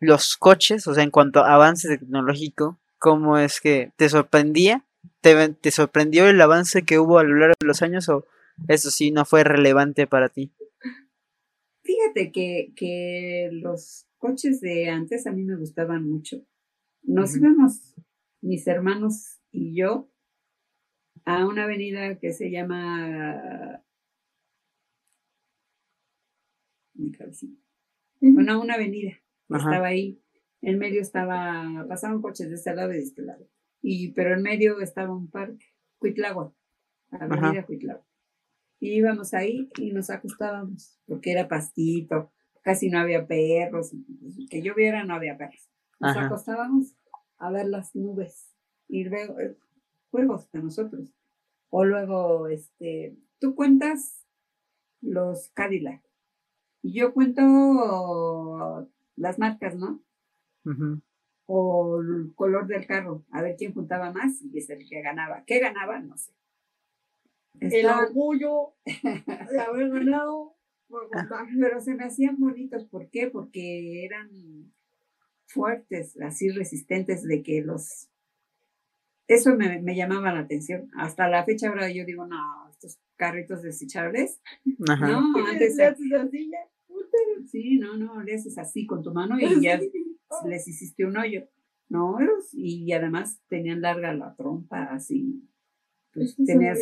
los 0.00 0.36
coches, 0.36 0.86
o 0.86 0.94
sea, 0.94 1.04
en 1.04 1.10
cuanto 1.10 1.40
a 1.40 1.54
avance 1.54 1.88
tecnológico, 1.88 2.78
¿cómo 2.98 3.38
es 3.38 3.60
que 3.60 3.92
te 3.96 4.08
sorprendía? 4.08 4.84
¿Te, 5.20 5.48
te 5.50 5.70
sorprendió 5.70 6.28
el 6.28 6.40
avance 6.40 6.82
que 6.82 6.98
hubo 6.98 7.18
a 7.18 7.24
lo 7.24 7.34
largo 7.36 7.54
de 7.60 7.66
los 7.66 7.82
años 7.82 8.08
o 8.08 8.26
eso 8.68 8.90
sí 8.90 9.10
no 9.10 9.24
fue 9.24 9.44
relevante 9.44 10.06
para 10.06 10.28
ti? 10.28 10.50
Fíjate 11.82 12.32
que, 12.32 12.72
que 12.76 13.48
los 13.52 14.06
coches 14.18 14.60
de 14.60 14.88
antes 14.90 15.26
a 15.26 15.32
mí 15.32 15.42
me 15.44 15.56
gustaban 15.56 16.08
mucho. 16.08 16.38
Nos 17.02 17.30
Ujú. 17.30 17.38
íbamos, 17.38 17.94
mis 18.40 18.66
hermanos 18.66 19.37
y 19.50 19.74
yo, 19.74 20.10
a 21.24 21.46
una 21.46 21.64
avenida 21.64 22.18
que 22.18 22.32
se 22.32 22.50
llama... 22.50 23.82
Mi 26.94 27.12
cabecita. 27.12 27.62
Bueno, 28.20 28.60
una 28.60 28.74
avenida. 28.74 29.12
Ajá. 29.48 29.70
Estaba 29.70 29.86
ahí. 29.88 30.20
En 30.60 30.78
medio 30.78 31.00
estaba, 31.00 31.86
pasaban 31.88 32.20
coches 32.20 32.48
de 32.48 32.56
este 32.56 32.74
lado 32.74 32.92
y 32.92 32.96
de 32.96 33.02
este 33.02 33.22
lado. 33.22 33.48
Y, 33.80 34.12
pero 34.12 34.34
en 34.34 34.42
medio 34.42 34.80
estaba 34.80 35.14
un 35.14 35.30
parque, 35.30 35.66
Cuitlagua, 35.98 36.52
Avenida 37.10 37.64
Cuitlagua. 37.64 38.04
Y 38.80 38.94
íbamos 38.94 39.34
ahí 39.34 39.68
y 39.78 39.92
nos 39.92 40.10
acostábamos, 40.10 40.98
porque 41.06 41.32
era 41.32 41.46
pastito, 41.46 42.32
casi 42.62 42.90
no 42.90 42.98
había 42.98 43.26
perros, 43.26 43.92
que 44.50 44.62
yo 44.62 44.74
viera 44.74 45.04
no 45.04 45.14
había 45.14 45.36
perros. 45.36 45.70
Nos 46.00 46.16
Ajá. 46.16 46.26
acostábamos 46.26 46.96
a 47.38 47.50
ver 47.50 47.66
las 47.66 47.94
nubes 47.94 48.48
y 48.88 49.04
luego 49.04 49.38
eh, 49.38 49.56
juegos 50.10 50.50
de 50.50 50.62
nosotros. 50.62 51.14
O 51.70 51.84
luego, 51.84 52.48
este, 52.48 53.16
tú 53.38 53.54
cuentas 53.54 54.26
los 55.00 55.50
Cadillac 55.50 56.02
y 56.82 56.92
yo 56.92 57.12
cuento 57.12 58.88
las 59.16 59.38
marcas, 59.38 59.76
¿no? 59.76 60.02
O 61.46 62.00
el 62.00 62.34
color 62.34 62.66
del 62.66 62.86
carro, 62.86 63.24
a 63.30 63.42
ver 63.42 63.56
quién 63.56 63.72
juntaba 63.72 64.12
más 64.12 64.42
y 64.42 64.58
es 64.58 64.68
el 64.70 64.88
que 64.88 65.00
ganaba. 65.02 65.44
¿Qué 65.46 65.60
ganaba? 65.60 65.98
No 66.00 66.16
sé. 66.16 66.32
El 67.60 67.86
orgullo 67.86 68.74
de 68.84 69.60
haber 69.60 69.90
ganado 69.90 70.58
por 70.88 71.08
pero 71.60 71.80
se 71.80 71.94
me 71.94 72.04
hacían 72.04 72.38
bonitos. 72.38 72.84
¿Por 72.86 73.10
qué? 73.10 73.28
Porque 73.28 74.04
eran 74.04 74.72
fuertes, 75.46 76.18
así 76.20 76.50
resistentes 76.50 77.22
de 77.22 77.42
que 77.42 77.62
los... 77.62 78.08
Eso 79.28 79.54
me, 79.54 79.80
me 79.82 79.94
llamaba 79.94 80.32
la 80.32 80.40
atención. 80.40 80.90
Hasta 80.96 81.28
la 81.28 81.44
fecha 81.44 81.68
ahora 81.68 81.90
yo 81.92 82.04
digo, 82.04 82.26
no, 82.26 82.68
estos 82.70 82.98
carritos 83.16 83.62
desechables. 83.62 84.40
Ajá. 84.88 85.06
No, 85.08 85.46
antes... 85.46 85.76
Le 85.76 85.84
haces 85.84 86.12
así 86.12 86.50
ya. 86.50 86.58
Sí, 87.50 87.78
no, 87.78 87.96
no, 87.96 88.22
le 88.22 88.34
haces 88.34 88.58
así 88.58 88.86
con 88.86 89.02
tu 89.02 89.12
mano 89.12 89.38
y 89.38 89.40
ya 89.62 89.80
les 90.46 90.66
hiciste 90.68 91.04
un 91.04 91.16
hoyo. 91.16 91.42
No, 91.90 92.18
eros- 92.20 92.52
y 92.52 92.90
además 92.92 93.40
tenían 93.48 93.80
larga 93.82 94.12
la 94.14 94.34
trompa, 94.34 94.84
así. 94.84 95.42
Pues 96.12 96.34
tenías 96.36 96.78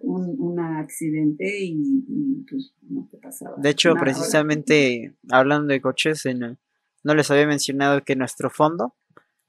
un, 0.00 0.36
un 0.38 0.58
accidente 0.60 1.58
y, 1.64 2.04
y, 2.08 2.44
pues 2.50 2.74
no 2.82 3.06
te 3.10 3.18
pasaba. 3.18 3.56
De 3.58 3.70
hecho, 3.70 3.94
precisamente 4.00 5.14
hablando 5.30 5.68
de 5.72 5.80
coches, 5.80 6.24
en 6.26 6.42
el- 6.42 6.58
no 7.04 7.14
les 7.14 7.30
había 7.30 7.46
mencionado 7.46 8.02
que 8.04 8.16
nuestro 8.16 8.50
fondo 8.50 8.94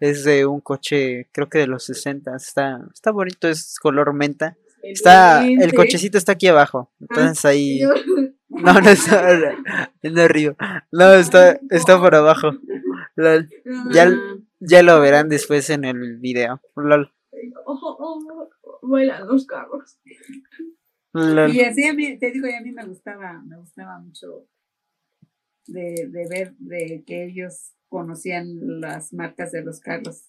es 0.01 0.23
de 0.23 0.47
un 0.47 0.61
coche, 0.61 1.29
creo 1.31 1.47
que 1.47 1.59
de 1.59 1.67
los 1.67 1.85
60. 1.85 2.35
Está, 2.35 2.81
está 2.91 3.11
bonito, 3.11 3.47
es 3.47 3.77
color 3.79 4.13
menta. 4.13 4.57
Está, 4.81 5.47
el 5.47 5.73
cochecito 5.75 6.17
está 6.17 6.33
aquí 6.33 6.47
abajo. 6.47 6.91
Entonces 6.99 7.45
ahí. 7.45 7.79
No, 8.53 8.73
no 8.73 8.89
está 8.89 9.55
no 10.03 10.21
arriba. 10.21 10.55
No, 10.91 11.13
está, 11.13 11.57
está 11.69 11.97
por 11.97 12.13
abajo. 12.13 12.51
Lol. 13.15 13.49
Ya, 13.93 14.07
Ah, 14.07 14.35
ya 14.59 14.83
lo 14.83 14.99
verán 14.99 15.29
después 15.29 15.69
en 15.69 15.85
el 15.85 16.17
video. 16.17 16.59
Lol. 16.75 17.13
Vuelan 18.81 19.25
los 19.25 19.45
carros. 19.45 19.97
Lol. 21.13 21.55
Y 21.55 21.61
así 21.61 21.87
a 21.87 21.93
mí, 21.93 22.19
te 22.19 22.31
digo, 22.31 22.45
a 22.47 22.61
mí 22.61 22.73
me 22.73 22.85
gustaba, 22.85 23.41
me 23.41 23.55
gustaba 23.57 23.99
mucho 23.99 24.45
de, 25.67 26.07
de 26.09 26.27
ver 26.29 26.55
de 26.57 27.03
que 27.05 27.25
ellos 27.25 27.73
conocían 27.89 28.79
las 28.81 29.13
marcas 29.13 29.51
de 29.51 29.63
los 29.63 29.79
carros. 29.79 30.27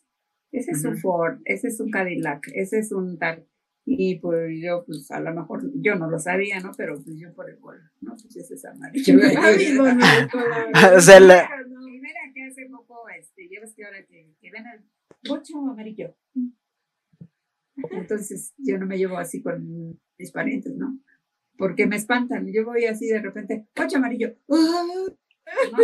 Ese 0.52 0.72
es 0.72 0.84
un. 0.84 0.98
Ford, 0.98 1.40
ese 1.44 1.68
es 1.68 1.80
un 1.80 1.90
Cadillac, 1.90 2.46
ese 2.54 2.78
es 2.78 2.92
un 2.92 3.18
tal. 3.18 3.46
Y 3.84 4.20
pues 4.20 4.52
yo, 4.62 4.84
pues 4.86 5.10
a 5.10 5.18
lo 5.20 5.34
mejor, 5.34 5.62
yo 5.74 5.96
no 5.96 6.08
lo 6.08 6.18
sabía, 6.18 6.60
¿no? 6.60 6.70
Pero 6.76 7.02
pues 7.02 7.16
yo 7.18 7.34
por 7.34 7.50
el 7.50 7.58
gol, 7.58 7.80
¿no? 8.00 8.12
Pues 8.12 8.36
ese 8.36 8.54
es 8.54 8.64
amarillo. 8.64 9.14
O 10.96 11.00
sea, 11.00 11.18
la- 11.20 11.48
Y 11.68 12.00
mira 12.00 12.20
que 12.34 12.44
hace 12.44 12.66
poco, 12.70 13.08
este, 13.18 13.48
ves 13.60 13.74
que 13.74 13.84
ahora 13.84 14.04
que, 14.06 14.34
que 14.40 14.50
ven 14.50 14.64
el 14.66 14.84
bocho 15.28 15.58
amarillo. 15.58 16.14
Entonces 17.90 18.54
yo 18.58 18.78
no 18.78 18.86
me 18.86 18.98
llevo 18.98 19.18
así 19.18 19.42
con 19.42 19.98
mis 20.18 20.30
parientes, 20.32 20.76
¿no? 20.76 20.98
Porque 21.62 21.86
me 21.86 21.94
espantan. 21.94 22.52
Yo 22.52 22.64
voy 22.64 22.86
así 22.86 23.06
de 23.06 23.20
repente, 23.20 23.68
bocho 23.76 23.98
amarillo. 23.98 24.34
¡Ah! 24.50 24.84
¿No? 25.70 25.72
Ah. 25.72 25.78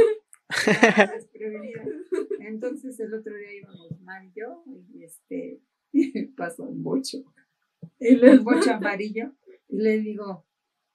Entonces 2.41 2.99
el 2.99 3.15
otro 3.15 3.37
día 3.37 3.55
íbamos 3.55 4.01
Mar 4.01 4.25
y 4.25 4.33
yo 4.35 4.65
y 4.67 5.05
este 5.05 5.63
pasó 6.37 6.65
un 6.65 6.83
bocho, 6.83 7.19
un 8.01 8.43
bocho 8.43 8.73
amarillo 8.73 9.37
y 9.69 9.81
le 9.81 9.99
digo, 9.99 10.49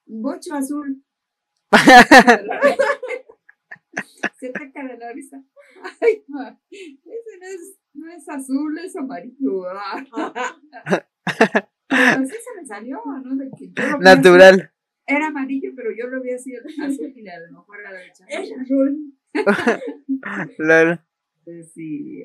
bocho 0.05 0.53
azul. 0.53 1.01
Se 4.37 4.49
ataca 4.49 4.83
de 4.83 4.97
la 4.97 5.13
risa. 5.13 5.41
Ay, 6.01 6.25
ma, 6.27 6.59
ese 6.69 7.37
no 7.39 7.47
es, 7.47 7.79
no 7.93 8.11
es 8.11 8.27
azul, 8.27 8.77
es 8.79 8.97
amarillo. 8.97 9.63
Pero 11.87 12.25
sí 12.25 12.33
se 12.33 12.61
me 12.61 12.67
salió, 12.67 13.01
¿no? 13.23 13.37
De 13.37 13.49
que 13.57 13.71
yo 13.71 13.97
Natural. 13.99 14.72
Era 15.05 15.27
amarillo, 15.27 15.71
pero 15.75 15.89
yo 15.97 16.07
lo 16.07 16.21
vi 16.21 16.31
así 16.31 16.53
azul 16.81 17.13
y 17.15 17.27
a 17.27 17.39
lo 17.39 17.59
mejor 17.59 17.79
era 17.81 17.91
de 17.93 18.07
es 18.07 18.17
chamoy. 18.17 18.53
azul. 18.61 19.13
Lol. 20.57 20.99
Sí. 21.73 22.23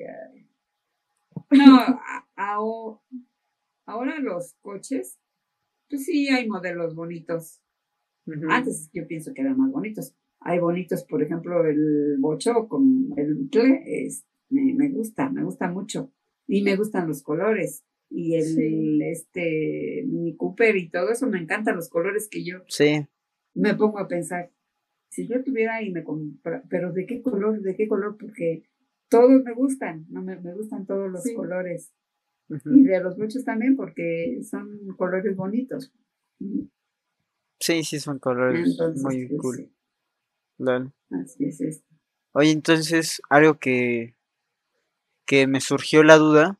No, 1.51 1.75
a- 1.79 2.27
ahora 3.85 4.19
los 4.19 4.53
coches, 4.61 5.19
pues 5.89 6.05
sí 6.05 6.29
hay 6.29 6.47
modelos 6.47 6.95
bonitos. 6.95 7.61
Antes 8.49 8.89
yo 8.93 9.07
pienso 9.07 9.33
que 9.33 9.41
eran 9.41 9.57
más 9.57 9.71
bonitos. 9.71 10.15
Hay 10.41 10.59
bonitos, 10.59 11.03
por 11.03 11.21
ejemplo, 11.23 11.65
el 11.65 12.17
bocho 12.19 12.67
con 12.67 13.11
el 13.17 13.35
Beetle, 13.35 13.81
es, 13.85 14.25
me, 14.49 14.73
me 14.73 14.89
gusta, 14.89 15.29
me 15.29 15.43
gusta 15.43 15.69
mucho. 15.69 16.13
Y 16.47 16.63
me 16.63 16.75
gustan 16.75 17.07
los 17.07 17.23
colores. 17.23 17.83
Y 18.09 18.35
el, 18.35 18.43
Sí. 18.43 18.99
este 19.03 20.03
Mini 20.07 20.35
Cooper 20.35 20.75
y 20.77 20.89
todo 20.89 21.11
eso, 21.11 21.27
me 21.27 21.39
encantan 21.39 21.75
los 21.75 21.89
colores 21.89 22.27
que 22.29 22.43
yo 22.43 22.63
Sí. 22.67 23.05
me 23.53 23.75
pongo 23.75 23.99
a 23.99 24.07
pensar. 24.07 24.51
Si 25.11 25.27
yo 25.27 25.43
tuviera 25.43 25.81
y 25.81 25.91
me 25.91 26.03
compra, 26.03 26.63
pero 26.69 26.91
¿de 26.91 27.05
qué 27.05 27.21
color? 27.21 27.61
¿De 27.61 27.75
qué 27.75 27.87
color? 27.87 28.17
Porque 28.19 28.63
todos 29.09 29.43
me 29.43 29.53
gustan, 29.53 30.05
no 30.09 30.21
me, 30.21 30.39
me 30.39 30.53
gustan 30.53 30.85
todos 30.85 31.11
los 31.11 31.23
Sí. 31.23 31.33
colores. 31.33 31.93
Y 32.65 32.83
de 32.83 32.99
los 33.03 33.17
muchos 33.17 33.43
también, 33.45 33.75
porque 33.75 34.39
son 34.43 34.95
colores 34.97 35.35
bonitos. 35.35 35.93
Sí, 37.59 37.83
sí, 37.83 37.99
son 37.99 38.19
colores 38.19 38.71
Entonces, 38.71 39.03
muy 39.03 39.27
pues, 39.27 39.41
cool. 39.41 39.55
sí, 39.57 39.71
así 41.11 41.45
es 41.45 41.61
esto. 41.61 41.87
Oye, 42.33 42.51
entonces, 42.51 43.21
algo 43.29 43.59
que, 43.59 44.15
que 45.25 45.45
me 45.47 45.59
surgió 45.61 46.03
la 46.03 46.17
duda, 46.17 46.59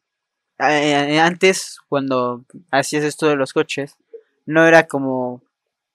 eh, 0.59 1.19
antes, 1.19 1.79
cuando 1.89 2.45
hacías 2.71 3.03
esto 3.03 3.27
de 3.27 3.35
los 3.35 3.53
coches, 3.53 3.95
no 4.45 4.65
era 4.65 4.87
como, 4.87 5.43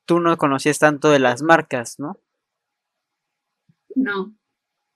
tú 0.06 0.20
no 0.20 0.36
conocías 0.38 0.78
tanto 0.78 1.10
de 1.10 1.18
las 1.20 1.42
marcas, 1.42 1.98
¿no? 1.98 2.18
No, 3.96 4.34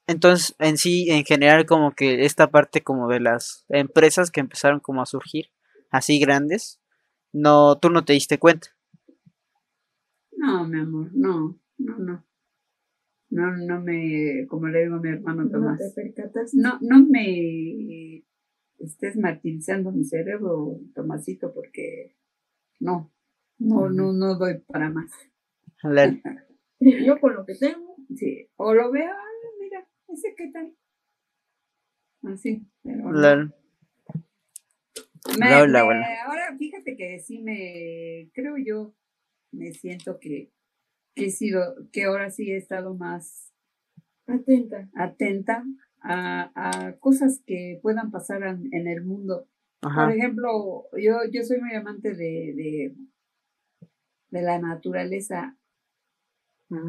Entonces, 0.09 0.57
en 0.59 0.77
sí, 0.77 1.09
en 1.11 1.25
general, 1.25 1.65
como 1.67 1.93
que 1.93 2.25
esta 2.25 2.51
parte 2.51 2.83
como 2.83 3.09
de 3.09 3.21
las 3.21 3.65
empresas 3.69 4.31
que 4.33 4.41
empezaron 4.41 4.81
como 4.81 5.03
a 5.03 5.07
surgir, 5.07 5.51
así 5.91 6.19
grandes, 6.19 6.81
no, 7.33 7.79
tú 7.79 7.91
no 7.91 8.05
te 8.05 8.15
diste 8.15 8.39
cuenta. 8.39 8.71
no, 10.37 10.65
mi 10.67 10.81
amor, 10.81 11.11
no, 11.15 11.59
no, 11.79 11.99
no. 11.99 12.25
No, 13.31 13.55
no 13.57 13.81
me, 13.83 14.47
como 14.49 14.69
le 14.69 14.85
digo 14.85 14.97
a 14.97 15.01
mi 15.01 15.11
hermano 15.11 15.45
No 15.45 15.51
Tomás, 15.51 15.79
te 15.79 15.91
percatas. 16.03 16.55
no, 16.55 16.79
no 16.81 17.07
me 17.07 18.25
estés 18.79 19.17
martirizando 19.17 19.93
mi 19.93 20.05
cerebro, 20.05 20.81
Tomasito, 20.95 21.53
porque 21.53 22.17
no, 22.81 23.13
no, 23.59 23.89
no, 23.91 24.13
no 24.13 24.37
doy 24.37 24.59
para 24.61 24.91
más. 24.91 25.11
Yo 26.81 27.21
con 27.21 27.35
lo 27.35 27.45
que 27.45 27.55
tengo, 27.55 27.97
Sí, 28.17 28.49
o 28.57 28.73
lo 28.73 28.91
veo, 28.91 29.11
ah, 29.13 29.49
mira, 29.61 29.87
ese 30.09 30.35
qué 30.37 30.51
tal. 30.53 30.75
Así, 32.23 32.67
pero 32.83 33.11
no. 33.11 33.13
Lol. 33.13 33.55
Me- 35.39 35.51
Lol, 35.51 35.73
la 35.73 35.79
me- 35.79 35.81
abuela. 35.81 36.07
ahora 36.27 36.57
fíjate 36.57 36.97
que 36.97 37.19
sí 37.21 37.41
me, 37.43 38.31
creo 38.33 38.57
yo, 38.57 38.95
me 39.53 39.73
siento 39.73 40.19
que, 40.19 40.53
que 41.15 41.27
he 41.27 41.31
sido, 41.31 41.61
que 41.93 42.05
ahora 42.05 42.31
sí 42.31 42.51
he 42.51 42.57
estado 42.57 42.95
más 42.95 43.53
atenta. 44.27 44.89
atenta 44.95 45.65
a, 46.01 46.51
a 46.55 46.93
cosas 46.99 47.43
que 47.47 47.79
puedan 47.83 48.11
pasar 48.11 48.43
en, 48.43 48.73
en 48.73 48.87
el 48.89 49.05
mundo. 49.05 49.49
Por 49.81 50.11
ejemplo, 50.11 50.89
yo, 50.99 51.19
yo 51.33 51.43
soy 51.45 51.61
muy 51.61 51.75
amante 51.75 52.15
de, 52.15 52.55
de, 52.57 52.97
de 54.31 54.43
la 54.43 54.59
naturaleza. 54.59 55.57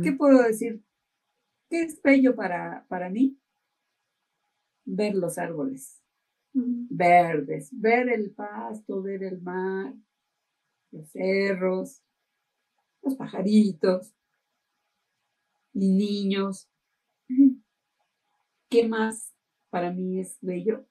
¿Qué 0.04 0.12
puedo 0.14 0.42
decir? 0.44 0.84
¿Qué 1.70 1.84
es 1.84 2.02
bello 2.02 2.36
para, 2.36 2.86
para 2.90 3.10
mí? 3.10 3.38
Ver 4.86 5.16
los 5.16 5.38
árboles 5.38 6.00
verdes, 6.54 7.70
ver 7.72 8.10
el 8.10 8.32
pasto, 8.32 9.02
ver 9.02 9.24
el 9.24 9.42
mar, 9.42 9.94
los 10.92 11.10
cerros, 11.12 12.02
los 13.04 13.16
pajaritos, 13.16 14.14
y 15.74 15.90
niños. 15.90 16.68
¿Qué 18.70 18.88
más 18.88 19.34
para 19.70 19.92
mí 19.92 20.20
es 20.20 20.38
bello? 20.42 20.86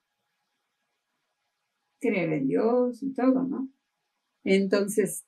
Creer 2.01 2.33
en 2.33 2.49
Dios 2.49 3.03
y 3.03 3.13
todo, 3.13 3.45
¿no? 3.45 3.69
Entonces, 4.45 5.27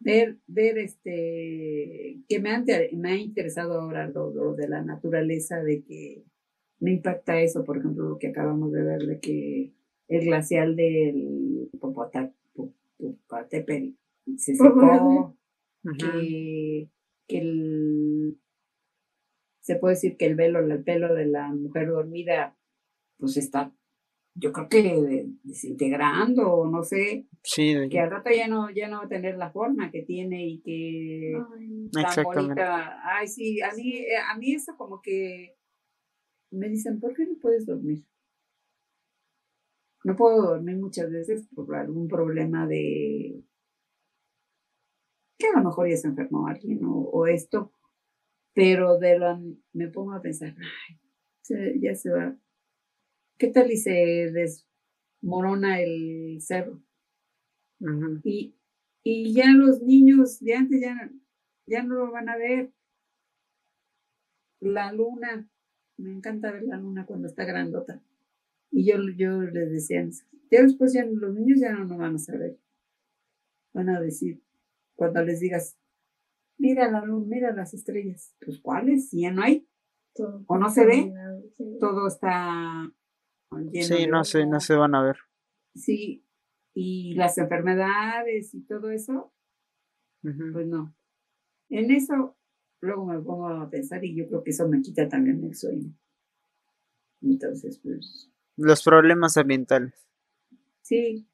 ver, 0.00 0.38
ver 0.46 0.78
este, 0.78 2.18
que 2.28 2.40
me, 2.40 2.64
me 2.92 3.10
ha 3.10 3.16
interesado 3.16 3.80
ahora 3.80 4.08
lo, 4.08 4.54
de 4.54 4.68
la 4.68 4.82
naturaleza, 4.82 5.62
de 5.62 5.82
que 5.82 6.24
me 6.78 6.92
impacta 6.92 7.40
eso, 7.40 7.64
por 7.64 7.78
ejemplo, 7.78 8.10
lo 8.10 8.18
que 8.18 8.28
acabamos 8.28 8.70
de 8.72 8.82
ver, 8.82 9.06
de 9.06 9.18
que 9.20 9.72
el 10.08 10.24
glacial 10.24 10.76
del 10.76 11.70
Popocatépetl 11.80 13.94
se 14.36 14.54
secó, 14.54 15.36
que, 15.98 16.88
que 17.26 17.38
el, 17.38 17.75
se 19.66 19.74
puede 19.74 19.94
decir 19.96 20.16
que 20.16 20.26
el 20.26 20.36
velo, 20.36 20.60
el 20.60 20.84
pelo 20.84 21.12
de 21.12 21.26
la 21.26 21.48
mujer 21.48 21.88
dormida, 21.88 22.56
pues 23.18 23.36
está 23.36 23.72
yo 24.38 24.52
creo 24.52 24.68
que 24.68 25.26
desintegrando, 25.42 26.52
o 26.52 26.70
no 26.70 26.82
sé, 26.82 27.26
que 27.42 27.98
al 27.98 28.10
rato 28.10 28.30
ya 28.30 28.46
no, 28.46 28.70
ya 28.70 28.86
no 28.86 28.98
va 28.98 29.04
a 29.04 29.08
tener 29.08 29.38
la 29.38 29.50
forma 29.50 29.90
que 29.90 30.02
tiene 30.02 30.46
y 30.46 30.60
que 30.60 31.32
tan 31.90 32.24
bonita. 32.24 33.00
Ay, 33.02 33.26
sí, 33.26 33.62
a 33.62 33.72
mí, 33.72 33.96
eh, 33.96 34.18
a 34.18 34.36
mí 34.36 34.54
eso 34.54 34.76
como 34.76 35.00
que 35.00 35.56
me 36.50 36.68
dicen, 36.68 37.00
¿por 37.00 37.14
qué 37.14 37.24
no 37.24 37.38
puedes 37.40 37.64
dormir? 37.64 38.04
No 40.04 40.14
puedo 40.14 40.42
dormir 40.42 40.76
muchas 40.76 41.10
veces 41.10 41.48
por 41.54 41.74
algún 41.74 42.06
problema 42.06 42.66
de 42.66 43.42
que 45.38 45.46
a 45.48 45.58
lo 45.58 45.64
mejor 45.64 45.88
ya 45.88 45.96
se 45.96 46.08
enfermó 46.08 46.46
alguien 46.46 46.80
o, 46.84 47.26
esto, 47.26 47.72
pero 48.56 48.98
de 48.98 49.18
lo 49.18 49.38
me 49.74 49.88
pongo 49.88 50.14
a 50.14 50.22
pensar, 50.22 50.56
ay, 50.58 51.78
ya 51.78 51.94
se 51.94 52.10
va 52.10 52.34
¿qué 53.36 53.48
tal 53.48 53.70
y 53.70 53.76
se 53.76 54.32
desmorona 54.32 55.80
el 55.82 56.40
cerro? 56.40 56.82
y, 58.24 58.56
y 59.04 59.34
ya 59.34 59.52
los 59.52 59.82
niños 59.82 60.40
de 60.40 60.54
antes 60.54 60.80
ya, 60.80 61.10
ya 61.66 61.82
no 61.82 61.96
lo 61.96 62.10
van 62.10 62.30
a 62.30 62.38
ver. 62.38 62.72
La 64.60 64.90
luna, 64.90 65.46
me 65.98 66.12
encanta 66.12 66.50
ver 66.50 66.62
la 66.62 66.78
luna 66.78 67.04
cuando 67.04 67.28
está 67.28 67.44
grandota. 67.44 68.02
Y 68.70 68.86
yo, 68.86 68.96
yo 69.18 69.42
les 69.42 69.70
decía, 69.70 70.08
ya 70.50 70.62
después 70.62 70.94
ya 70.94 71.04
los 71.04 71.34
niños 71.34 71.60
ya 71.60 71.72
no 71.72 71.84
lo 71.84 71.98
van 71.98 72.14
a 72.14 72.18
saber. 72.18 72.58
Van 73.74 73.90
a 73.90 74.00
decir, 74.00 74.40
cuando 74.94 75.22
les 75.22 75.40
digas, 75.40 75.76
mira 76.58 76.90
la 76.90 77.04
luna, 77.04 77.26
mira 77.28 77.52
las 77.54 77.74
estrellas, 77.74 78.34
pues 78.44 78.60
cuáles, 78.60 79.10
si 79.10 79.22
ya 79.22 79.32
no 79.32 79.42
hay, 79.42 79.68
o 80.46 80.58
no 80.58 80.70
se 80.70 80.86
ve, 80.86 81.12
todo 81.78 82.08
está 82.08 82.90
Sí, 83.72 84.06
no 84.08 84.24
se, 84.24 84.46
no 84.46 84.60
se 84.60 84.74
van 84.74 84.94
a 84.94 85.02
ver. 85.02 85.16
Sí, 85.74 86.24
y 86.74 87.14
las 87.14 87.38
enfermedades 87.38 88.54
y 88.54 88.62
todo 88.62 88.90
eso, 88.90 89.32
pues 90.22 90.66
no. 90.66 90.94
En 91.68 91.90
eso, 91.90 92.36
luego 92.80 93.06
me 93.06 93.20
pongo 93.20 93.48
a 93.48 93.70
pensar 93.70 94.04
y 94.04 94.16
yo 94.16 94.26
creo 94.26 94.42
que 94.42 94.50
eso 94.50 94.68
me 94.68 94.80
quita 94.80 95.08
también 95.08 95.44
el 95.44 95.54
sueño. 95.54 95.92
Entonces, 97.22 97.78
pues... 97.82 98.30
Los 98.56 98.82
problemas 98.82 99.36
ambientales. 99.36 100.08
Sí. 100.82 101.28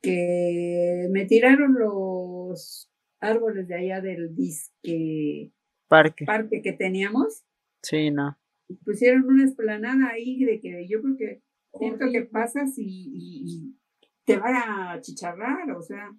Que 0.00 1.08
me 1.10 1.26
tiraron 1.26 1.74
los 1.74 2.91
árboles 3.22 3.68
de 3.68 3.74
allá 3.74 4.00
del 4.00 4.34
disque 4.34 5.52
parque, 5.88 6.24
parque 6.24 6.60
que 6.62 6.72
teníamos. 6.72 7.44
Sí, 7.82 8.10
no. 8.10 8.38
Pusieron 8.84 9.24
una 9.24 9.44
esplanada 9.44 10.08
ahí 10.10 10.44
de 10.44 10.60
que 10.60 10.86
yo 10.88 11.00
creo 11.02 11.16
que 11.16 11.42
siento 11.78 12.06
que 12.12 12.22
pasas 12.22 12.72
y, 12.76 13.76
te 14.24 14.36
va 14.36 14.92
a 14.92 15.00
chicharrar, 15.00 15.70
o 15.72 15.82
sea, 15.82 16.10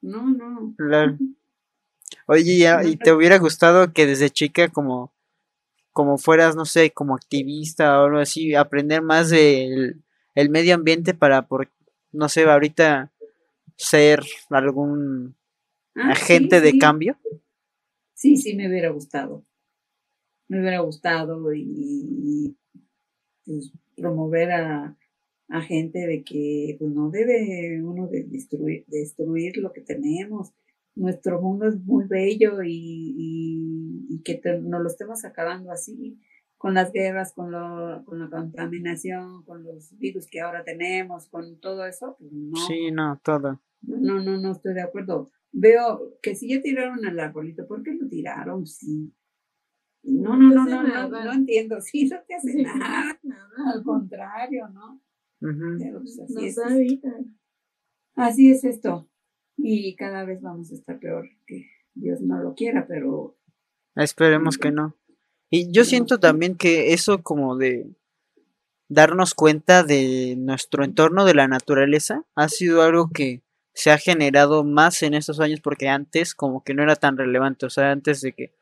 no, 0.00 0.30
no. 0.30 0.74
Oye, 2.26 2.66
¿y 2.84 2.96
te 2.96 3.12
hubiera 3.12 3.38
gustado 3.38 3.92
que 3.92 4.06
desde 4.06 4.30
chica 4.30 4.68
como, 4.68 5.12
como 5.92 6.18
fueras, 6.18 6.56
no 6.56 6.64
sé, 6.64 6.90
como 6.90 7.14
activista 7.14 8.00
o 8.00 8.06
algo 8.06 8.18
así, 8.18 8.54
aprender 8.54 9.02
más 9.02 9.30
del 9.30 10.02
el 10.34 10.48
medio 10.50 10.74
ambiente 10.74 11.14
para, 11.14 11.46
por, 11.46 11.70
no 12.10 12.28
sé, 12.28 12.44
ahorita 12.44 13.12
ser 13.76 14.22
algún 14.50 15.36
ah, 15.96 16.12
agente 16.12 16.60
de 16.60 16.78
cambio? 16.78 17.18
Sí, 18.14 18.36
sí, 18.36 18.54
me 18.54 18.68
hubiera 18.68 18.90
gustado 18.90 19.44
me 20.52 20.60
hubiera 20.60 20.80
gustado 20.80 21.54
y, 21.54 22.54
pues, 23.44 23.72
promover 23.96 24.52
a, 24.52 24.96
gente 25.66 26.06
de 26.06 26.24
que 26.24 26.76
pues, 26.78 26.90
no 26.92 27.10
debe 27.10 27.82
uno 27.82 28.06
de 28.08 28.24
destruir, 28.24 28.86
destruir 28.86 29.58
lo 29.58 29.72
que 29.72 29.82
tenemos. 29.82 30.54
Nuestro 30.94 31.42
mundo 31.42 31.68
es 31.68 31.76
muy 31.76 32.06
bello 32.06 32.62
y, 32.62 34.08
y, 34.08 34.22
que 34.24 34.40
no 34.62 34.78
lo 34.78 34.88
estemos 34.88 35.24
acabando 35.26 35.70
así 35.70 36.18
con 36.56 36.74
las 36.74 36.92
guerras, 36.92 37.34
con, 37.34 37.50
lo, 37.50 38.02
con 38.04 38.20
la 38.20 38.30
contaminación, 38.30 39.42
con 39.44 39.64
los 39.64 39.98
virus 39.98 40.26
que 40.26 40.40
ahora 40.40 40.64
tenemos, 40.64 41.28
con 41.28 41.58
todo 41.60 41.84
eso, 41.86 42.16
pues 42.18 42.32
no. 42.32 42.56
Sí, 42.66 42.90
no, 42.90 43.20
todo. 43.22 43.60
No, 43.82 44.22
no, 44.22 44.38
no 44.38 44.52
estoy 44.52 44.72
de 44.74 44.82
acuerdo. 44.82 45.30
Veo 45.52 46.18
que 46.22 46.34
si 46.34 46.48
ya 46.48 46.62
tiraron 46.62 47.04
al 47.04 47.20
arbolito, 47.20 47.66
¿por 47.66 47.82
qué 47.82 47.92
lo 47.94 48.08
tiraron? 48.08 48.66
Sí. 48.66 49.12
No, 50.02 50.36
no, 50.36 50.48
no, 50.50 50.64
no, 50.64 50.82
no, 50.82 51.24
no, 51.24 51.32
entiendo. 51.32 51.80
Sí, 51.80 52.08
no 52.08 52.18
te 52.26 52.34
hace 52.34 52.62
nada. 52.62 53.20
Al 53.72 53.82
contrario, 53.84 54.68
¿no? 54.68 55.00
Pues, 55.40 56.20
así, 56.20 56.46
es, 56.46 56.58
así 58.14 58.50
es 58.50 58.64
esto. 58.64 59.08
Y 59.56 59.94
cada 59.96 60.24
vez 60.24 60.40
vamos 60.40 60.72
a 60.72 60.74
estar 60.74 60.98
peor, 60.98 61.28
que 61.46 61.66
Dios 61.94 62.20
no 62.20 62.42
lo 62.42 62.54
quiera, 62.54 62.86
pero... 62.86 63.36
Esperemos 63.94 64.56
que 64.56 64.70
no. 64.70 64.96
Y 65.50 65.70
yo 65.70 65.84
siento 65.84 66.18
también 66.18 66.56
que 66.56 66.94
eso 66.94 67.22
como 67.22 67.56
de 67.56 67.94
darnos 68.88 69.34
cuenta 69.34 69.82
de 69.82 70.34
nuestro 70.38 70.84
entorno, 70.84 71.24
de 71.24 71.34
la 71.34 71.48
naturaleza, 71.48 72.24
ha 72.34 72.48
sido 72.48 72.82
algo 72.82 73.10
que 73.12 73.42
se 73.74 73.90
ha 73.90 73.98
generado 73.98 74.64
más 74.64 75.02
en 75.02 75.14
estos 75.14 75.40
años 75.40 75.60
porque 75.60 75.88
antes 75.88 76.34
como 76.34 76.62
que 76.62 76.74
no 76.74 76.82
era 76.82 76.96
tan 76.96 77.16
relevante, 77.16 77.66
o 77.66 77.70
sea, 77.70 77.90
antes 77.90 78.20
de 78.20 78.32
que 78.32 78.54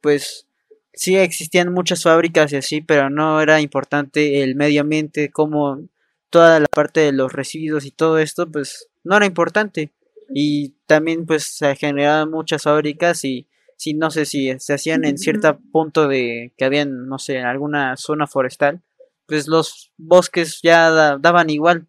pues 0.00 0.46
sí 0.92 1.16
existían 1.16 1.72
muchas 1.72 2.02
fábricas 2.02 2.52
y 2.52 2.56
así, 2.56 2.80
pero 2.80 3.10
no 3.10 3.40
era 3.40 3.60
importante 3.60 4.42
el 4.42 4.56
medio 4.56 4.80
ambiente, 4.80 5.30
como 5.30 5.88
toda 6.30 6.58
la 6.58 6.66
parte 6.66 7.00
de 7.00 7.12
los 7.12 7.32
residuos 7.32 7.84
y 7.84 7.90
todo 7.90 8.18
esto, 8.18 8.50
pues 8.50 8.88
no 9.04 9.16
era 9.16 9.26
importante. 9.26 9.92
Y 10.34 10.70
también 10.86 11.26
pues 11.26 11.44
se 11.44 11.76
generaban 11.76 12.30
muchas 12.30 12.62
fábricas 12.64 13.24
y 13.24 13.46
si 13.76 13.94
no 13.94 14.10
sé 14.10 14.24
si 14.24 14.58
se 14.58 14.74
hacían 14.74 15.04
en 15.04 15.18
cierto 15.18 15.58
punto 15.70 16.08
de 16.08 16.52
que 16.56 16.64
habían, 16.64 17.08
no 17.08 17.18
sé, 17.18 17.36
en 17.36 17.44
alguna 17.44 17.96
zona 17.96 18.26
forestal, 18.26 18.80
pues 19.26 19.48
los 19.48 19.92
bosques 19.98 20.60
ya 20.62 21.18
daban 21.18 21.50
igual. 21.50 21.86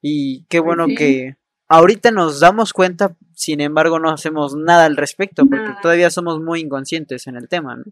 Y 0.00 0.44
qué 0.44 0.60
bueno 0.60 0.86
que 0.86 1.37
ahorita 1.68 2.10
nos 2.10 2.40
damos 2.40 2.72
cuenta, 2.72 3.16
sin 3.34 3.60
embargo 3.60 3.98
no 3.98 4.10
hacemos 4.10 4.56
nada 4.56 4.86
al 4.86 4.96
respecto, 4.96 5.46
porque 5.46 5.70
todavía 5.82 6.10
somos 6.10 6.40
muy 6.42 6.60
inconscientes 6.60 7.26
en 7.26 7.36
el 7.36 7.48
tema, 7.48 7.76
¿no? 7.76 7.84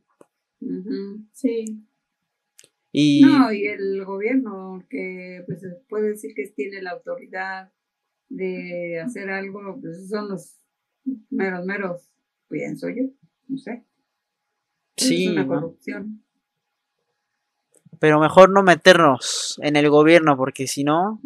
Sí. 1.32 1.86
Y... 2.92 3.22
No, 3.22 3.52
y 3.52 3.66
el 3.66 4.04
gobierno, 4.04 4.84
que 4.88 5.42
pues 5.46 5.62
puede 5.88 6.10
decir 6.10 6.32
que 6.34 6.48
tiene 6.48 6.82
la 6.82 6.92
autoridad 6.92 7.70
de 8.28 9.00
hacer 9.00 9.30
algo, 9.30 9.78
pues 9.80 10.08
son 10.08 10.30
los 10.30 10.56
meros, 11.30 11.66
meros, 11.66 12.10
pienso 12.48 12.88
yo, 12.88 13.04
no 13.48 13.58
sé. 13.58 13.84
Sí. 14.96 15.26
Es 15.26 15.32
una 15.32 15.46
corrupción. 15.46 16.25
Pero 17.98 18.20
mejor 18.20 18.50
no 18.50 18.62
meternos 18.62 19.58
en 19.62 19.76
el 19.76 19.88
gobierno, 19.90 20.36
porque 20.36 20.66
si 20.66 20.84
no. 20.84 21.20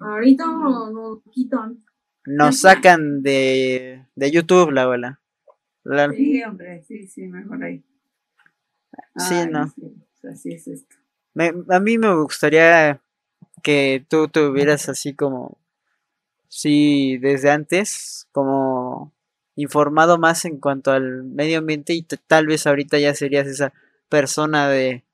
Ahorita 0.00 0.46
nos 0.46 1.22
quitan. 1.30 1.84
Nos 2.26 2.60
sacan 2.60 3.22
de, 3.22 4.04
de 4.14 4.30
YouTube, 4.30 4.70
la 4.70 4.82
abuela. 4.82 5.20
Sí, 6.14 6.42
hombre, 6.42 6.82
sí, 6.86 7.06
sí, 7.06 7.22
mejor 7.22 7.64
ahí. 7.64 7.82
Sí, 9.16 9.34
no. 9.50 9.72
así 10.30 10.52
es 10.52 10.68
esto. 10.68 10.96
a 11.70 11.80
mí 11.80 11.98
me 11.98 12.14
gustaría 12.14 13.00
que 13.62 14.04
tú 14.08 14.28
tuvieras 14.28 14.88
así 14.88 15.14
como, 15.14 15.58
sí, 16.48 17.18
desde 17.18 17.50
antes, 17.50 18.28
como 18.32 19.12
informado 19.56 20.18
más 20.18 20.44
en 20.44 20.58
cuanto 20.58 20.92
al 20.92 21.24
medio 21.24 21.58
ambiente 21.58 21.92
y 21.94 22.02
tal 22.02 22.46
vez 22.46 22.66
ahorita 22.66 22.98
ya 22.98 23.14
serías 23.14 23.46
esa 23.46 23.72
persona 24.08 24.68
de 24.68 25.04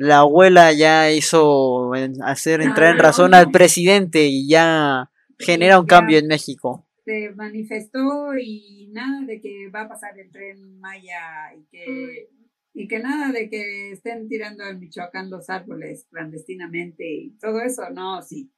la 0.00 0.20
abuela 0.20 0.72
ya 0.72 1.12
hizo 1.12 1.92
hacer 2.24 2.62
entrar 2.62 2.92
en 2.94 3.02
razón 3.02 3.34
al 3.34 3.50
presidente 3.50 4.28
y 4.28 4.48
ya 4.48 5.10
genera 5.38 5.78
un 5.78 5.84
cambio 5.84 6.18
en 6.18 6.26
México. 6.26 6.88
Se 7.04 7.30
manifestó 7.36 8.34
y 8.40 8.88
nada 8.92 9.26
de 9.26 9.42
que 9.42 9.68
va 9.68 9.82
a 9.82 9.88
pasar 9.90 10.18
el 10.18 10.30
tren 10.30 10.80
Maya 10.80 11.52
y 11.54 11.66
que 11.70 12.28
y 12.72 12.88
que 12.88 12.98
nada 13.00 13.30
de 13.30 13.50
que 13.50 13.90
estén 13.92 14.26
tirando 14.26 14.64
en 14.64 14.80
Michoacán 14.80 15.28
los 15.28 15.50
árboles 15.50 16.06
clandestinamente 16.10 17.04
y 17.06 17.36
todo 17.38 17.60
eso, 17.60 17.82
no, 17.90 18.22
sí, 18.22 18.50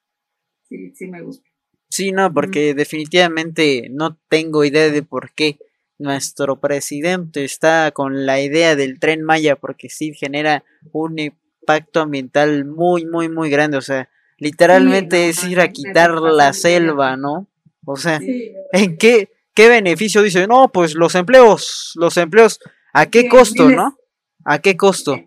sí, 0.68 0.92
sí 0.94 1.08
me 1.08 1.22
gusta. 1.22 1.50
Sí, 1.90 2.12
no, 2.12 2.32
porque 2.32 2.74
definitivamente 2.74 3.88
no 3.90 4.16
tengo 4.28 4.64
idea 4.64 4.90
de 4.90 5.02
por 5.02 5.34
qué 5.34 5.58
nuestro 5.98 6.60
presidente 6.60 7.44
está 7.44 7.90
con 7.92 8.26
la 8.26 8.40
idea 8.40 8.76
del 8.76 8.98
tren 8.98 9.22
Maya, 9.22 9.56
porque 9.56 9.88
sí 9.88 10.14
genera 10.14 10.64
un 10.92 11.18
impacto 11.18 12.00
ambiental 12.00 12.64
muy, 12.64 13.04
muy, 13.06 13.28
muy 13.28 13.50
grande. 13.50 13.76
O 13.76 13.82
sea, 13.82 14.08
literalmente 14.38 15.28
es 15.28 15.44
ir 15.44 15.60
a 15.60 15.68
quitar 15.68 16.12
la 16.14 16.52
selva, 16.52 17.16
¿no? 17.16 17.46
O 17.84 17.96
sea, 17.96 18.20
¿en 18.72 18.96
qué, 18.96 19.32
qué 19.54 19.68
beneficio 19.68 20.22
dice? 20.22 20.46
No, 20.46 20.70
pues 20.72 20.94
los 20.94 21.14
empleos, 21.14 21.92
los 21.96 22.16
empleos, 22.16 22.60
¿a 22.92 23.06
qué 23.06 23.28
costo, 23.28 23.68
no? 23.68 23.96
¿A 24.44 24.58
qué 24.58 24.76
costo? 24.76 25.20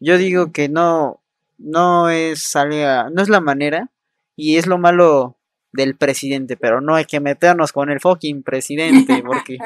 Yo 0.00 0.18
digo 0.18 0.52
que 0.52 0.68
no, 0.68 1.22
no 1.58 2.10
es 2.10 2.52
no 2.54 3.22
es 3.22 3.28
la 3.28 3.40
manera 3.40 3.90
y 4.36 4.56
es 4.56 4.66
lo 4.66 4.78
malo 4.78 5.38
del 5.74 5.96
presidente, 5.96 6.56
pero 6.56 6.80
no 6.80 6.94
hay 6.94 7.04
que 7.04 7.18
meternos 7.18 7.72
con 7.72 7.90
el 7.90 8.00
fucking 8.00 8.44
presidente 8.44 9.22
porque 9.26 9.58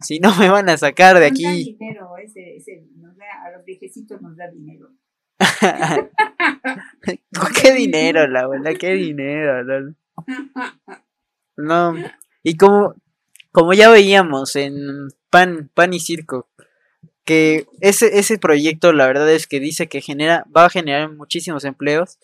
si 0.00 0.18
no 0.18 0.34
me 0.36 0.50
van 0.50 0.68
a 0.68 0.76
sacar 0.76 1.18
de 1.18 1.26
aquí. 1.26 1.76
dinero, 1.78 2.16
ese, 2.18 2.56
ese 2.56 2.84
nos 2.96 3.16
da, 3.16 3.24
a 3.46 3.56
los 3.56 3.64
viejecitos 3.64 4.20
nos 4.20 4.36
da 4.36 4.50
dinero. 4.50 4.90
¿Qué 7.62 7.72
dinero, 7.74 8.26
la 8.26 8.48
verdad? 8.48 8.72
¿Qué 8.78 8.92
dinero? 8.92 9.94
No. 11.58 11.94
Y 12.42 12.58
como, 12.58 12.94
como 13.50 13.72
ya 13.72 13.88
veíamos 13.88 14.56
en 14.56 15.08
Pan, 15.30 15.70
Pan 15.72 15.94
y 15.94 16.00
Circo, 16.00 16.50
que 17.24 17.66
ese, 17.80 18.18
ese 18.18 18.38
proyecto 18.38 18.92
la 18.92 19.06
verdad 19.06 19.32
es 19.32 19.46
que 19.46 19.58
dice 19.58 19.86
que 19.86 20.02
genera, 20.02 20.44
va 20.54 20.66
a 20.66 20.70
generar 20.70 21.14
muchísimos 21.14 21.64
empleos, 21.64 22.18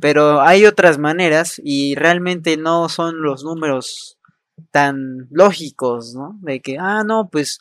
pero 0.00 0.40
hay 0.40 0.66
otras 0.66 0.98
maneras 0.98 1.60
y 1.62 1.94
realmente 1.94 2.56
no 2.56 2.88
son 2.88 3.22
los 3.22 3.44
números 3.44 4.18
tan 4.70 5.28
lógicos, 5.30 6.14
¿no? 6.14 6.38
De 6.42 6.60
que, 6.60 6.76
ah, 6.78 7.02
no, 7.04 7.28
pues 7.30 7.60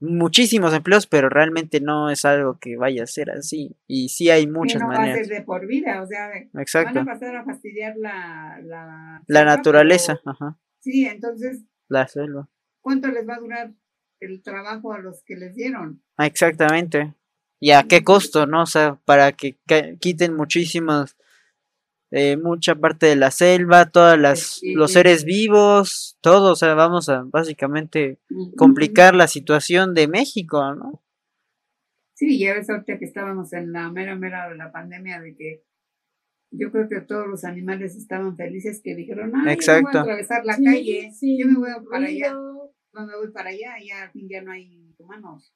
muchísimos 0.00 0.74
empleos, 0.74 1.06
pero 1.06 1.28
realmente 1.28 1.80
no 1.80 2.10
es 2.10 2.24
algo 2.24 2.58
que 2.58 2.76
vaya 2.76 3.04
a 3.04 3.06
ser 3.06 3.30
así. 3.30 3.76
Y 3.86 4.08
sí 4.08 4.30
hay 4.30 4.46
muchas 4.46 4.82
maneras. 4.82 5.08
Va 5.08 5.12
a 5.12 5.24
ser 5.24 5.26
de 5.26 5.42
por 5.42 5.66
vida, 5.66 6.02
o 6.02 6.06
sea, 6.06 6.30
Exacto. 6.60 6.94
van 6.94 7.08
a 7.08 7.12
pasar 7.12 7.36
a 7.36 7.44
fastidiar 7.44 7.94
la, 7.96 8.60
la, 8.62 9.22
la 9.26 9.44
naturaleza. 9.44 10.20
Ajá. 10.24 10.58
Sí, 10.80 11.06
entonces. 11.06 11.62
La 11.88 12.06
selva. 12.08 12.48
¿Cuánto 12.80 13.08
les 13.08 13.28
va 13.28 13.34
a 13.34 13.40
durar 13.40 13.72
el 14.20 14.42
trabajo 14.42 14.92
a 14.92 14.98
los 14.98 15.22
que 15.24 15.36
les 15.36 15.54
dieron? 15.54 16.02
Ah, 16.16 16.26
exactamente. 16.26 17.14
¿Y 17.58 17.72
a 17.72 17.82
qué 17.82 18.02
costo, 18.02 18.46
no? 18.46 18.62
O 18.62 18.66
sea, 18.66 18.98
para 19.04 19.32
que 19.32 19.58
quiten 20.00 20.34
muchísimas 20.34 21.16
eh, 22.10 22.36
mucha 22.36 22.74
parte 22.74 23.06
de 23.06 23.16
la 23.16 23.30
selva, 23.30 23.90
todas 23.90 24.18
las 24.18 24.60
los 24.62 24.92
seres 24.92 25.24
vivos, 25.24 26.18
todo, 26.20 26.52
o 26.52 26.56
sea, 26.56 26.74
vamos 26.74 27.08
a 27.08 27.22
básicamente 27.24 28.18
complicar 28.56 29.14
la 29.14 29.28
situación 29.28 29.94
de 29.94 30.08
México, 30.08 30.74
¿no? 30.74 31.02
Sí, 32.14 32.38
ya 32.38 32.54
ves 32.54 32.68
ahorita 32.68 32.98
que 32.98 33.04
estábamos 33.04 33.52
en 33.52 33.72
la 33.72 33.90
mera 33.90 34.16
mera 34.16 34.48
de 34.48 34.56
la 34.56 34.72
pandemia 34.72 35.20
de 35.20 35.36
que 35.36 35.64
yo 36.52 36.70
creo 36.72 36.88
que 36.88 37.00
todos 37.00 37.28
los 37.28 37.44
animales 37.44 37.94
estaban 37.96 38.36
felices 38.36 38.80
que 38.82 38.96
dijeron, 38.96 39.32
ah, 39.34 39.52
Exacto. 39.52 39.88
voy 39.90 39.96
a 39.96 40.00
atravesar 40.00 40.44
la 40.44 40.56
calle, 40.56 41.10
yo 41.20 41.46
me 41.46 41.58
voy 41.58 41.70
para 41.88 42.06
allá, 42.06 42.32
no 42.32 43.06
me 43.06 43.16
voy 43.16 43.30
para 43.30 43.50
allá, 43.50 43.76
ya 43.86 44.02
al 44.02 44.10
fin 44.10 44.28
ya 44.28 44.42
no 44.42 44.50
hay 44.50 44.94
humanos. 44.98 45.54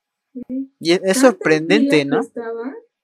Y 0.80 0.92
es 0.92 1.18
sorprendente, 1.18 2.04
¿no? 2.04 2.22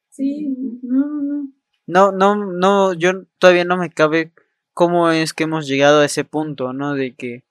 Sí, 0.09 0.57
no, 0.83 1.21
no. 1.23 1.43
No, 1.43 1.60
no, 1.87 2.13
no, 2.13 2.93
yo 2.93 3.25
todavía 3.39 3.65
no 3.65 3.77
me 3.77 3.91
cabe 3.91 4.33
cómo 4.75 5.11
es 5.11 5.33
que 5.35 5.45
hemos 5.45 5.67
llegado 5.67 6.01
a 6.01 6.05
ese 6.05 6.25
punto, 6.25 6.73
¿no? 6.73 6.95
De 6.95 7.15
que 7.15 7.45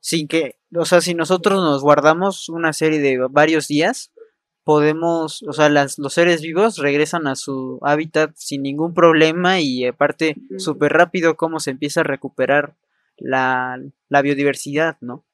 sin 0.00 0.28
que, 0.28 0.58
o 0.74 0.84
sea, 0.84 1.00
si 1.00 1.14
nosotros 1.14 1.60
nos 1.60 1.82
guardamos 1.82 2.48
una 2.48 2.72
serie 2.72 3.00
de 3.00 3.18
varios 3.28 3.66
días, 3.66 4.12
podemos, 4.62 5.42
o 5.42 5.52
sea, 5.52 5.68
las, 5.68 5.98
los 5.98 6.14
seres 6.14 6.42
vivos 6.42 6.78
regresan 6.78 7.26
a 7.26 7.36
su 7.36 7.78
hábitat 7.82 8.32
sin 8.36 8.62
ningún 8.62 8.94
problema 8.94 9.60
y 9.60 9.84
aparte 9.84 10.36
súper 10.58 10.92
rápido 10.92 11.36
cómo 11.36 11.60
se 11.60 11.70
empieza 11.70 12.00
a 12.00 12.04
recuperar 12.04 12.76
la, 13.16 13.80
la 14.08 14.22
biodiversidad, 14.22 14.96
¿no? 15.00 15.24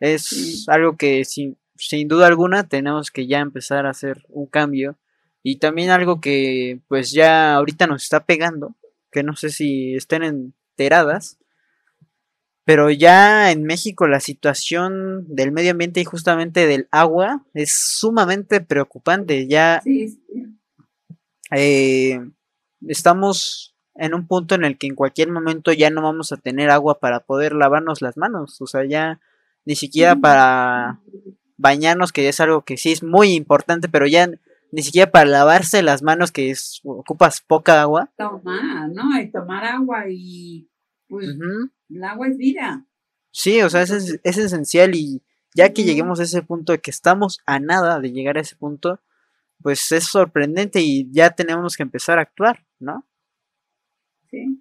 Es 0.00 0.64
algo 0.68 0.96
que 0.96 1.24
sin, 1.24 1.56
sin 1.76 2.08
duda 2.08 2.26
alguna 2.26 2.68
tenemos 2.68 3.10
que 3.10 3.26
ya 3.26 3.40
empezar 3.40 3.86
a 3.86 3.90
hacer 3.90 4.24
un 4.28 4.46
cambio 4.46 4.96
y 5.46 5.56
también 5.56 5.90
algo 5.90 6.22
que 6.22 6.80
pues 6.88 7.12
ya 7.12 7.54
ahorita 7.54 7.86
nos 7.86 8.02
está 8.02 8.24
pegando, 8.24 8.74
que 9.12 9.22
no 9.22 9.36
sé 9.36 9.50
si 9.50 9.94
estén 9.94 10.22
enteradas, 10.22 11.38
pero 12.64 12.90
ya 12.90 13.52
en 13.52 13.64
México 13.64 14.08
la 14.08 14.20
situación 14.20 15.26
del 15.28 15.52
medio 15.52 15.72
ambiente 15.72 16.00
y 16.00 16.04
justamente 16.04 16.66
del 16.66 16.88
agua 16.90 17.44
es 17.52 17.74
sumamente 17.76 18.62
preocupante. 18.62 19.46
Ya 19.46 19.82
eh, 21.50 22.20
estamos 22.88 23.76
en 23.96 24.14
un 24.14 24.26
punto 24.26 24.54
en 24.54 24.64
el 24.64 24.78
que 24.78 24.86
en 24.86 24.94
cualquier 24.94 25.30
momento 25.30 25.74
ya 25.74 25.90
no 25.90 26.00
vamos 26.00 26.32
a 26.32 26.38
tener 26.38 26.70
agua 26.70 27.00
para 27.00 27.20
poder 27.20 27.52
lavarnos 27.52 28.00
las 28.00 28.16
manos. 28.16 28.62
O 28.62 28.66
sea, 28.66 28.86
ya 28.86 29.20
ni 29.66 29.76
siquiera 29.76 30.16
para 30.16 31.00
bañarnos, 31.58 32.12
que 32.12 32.30
es 32.30 32.40
algo 32.40 32.62
que 32.62 32.78
sí 32.78 32.92
es 32.92 33.02
muy 33.02 33.34
importante, 33.34 33.90
pero 33.90 34.06
ya 34.06 34.30
ni 34.74 34.82
siquiera 34.82 35.10
para 35.10 35.30
lavarse 35.30 35.82
las 35.82 36.02
manos, 36.02 36.32
que 36.32 36.50
es, 36.50 36.80
ocupas 36.82 37.40
poca 37.40 37.80
agua. 37.80 38.12
Tomar, 38.16 38.88
¿no? 38.90 39.20
Y 39.20 39.30
tomar 39.30 39.64
agua 39.64 40.06
y 40.08 40.68
pues 41.08 41.28
el 41.88 42.04
agua 42.04 42.26
es 42.26 42.36
vida. 42.36 42.84
Sí, 43.30 43.62
o 43.62 43.70
sea, 43.70 43.82
es, 43.82 44.18
es 44.22 44.38
esencial 44.38 44.96
y 44.96 45.22
ya 45.54 45.72
que 45.72 45.84
lleguemos 45.84 46.18
a 46.18 46.24
ese 46.24 46.42
punto 46.42 46.72
de 46.72 46.80
que 46.80 46.90
estamos 46.90 47.38
a 47.46 47.60
nada 47.60 48.00
de 48.00 48.10
llegar 48.10 48.36
a 48.36 48.40
ese 48.40 48.56
punto, 48.56 49.00
pues 49.62 49.92
es 49.92 50.04
sorprendente 50.04 50.80
y 50.80 51.08
ya 51.12 51.30
tenemos 51.30 51.76
que 51.76 51.84
empezar 51.84 52.18
a 52.18 52.22
actuar, 52.22 52.66
¿no? 52.80 53.06
Sí. 54.28 54.60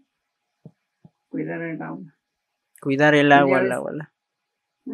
Cuidar 1.27 1.63
el 1.63 1.81
agua. 1.81 2.15
Cuidar 2.79 3.15
el 3.15 3.31
agua, 3.31 3.61
el 3.61 3.71
agua. 3.71 4.13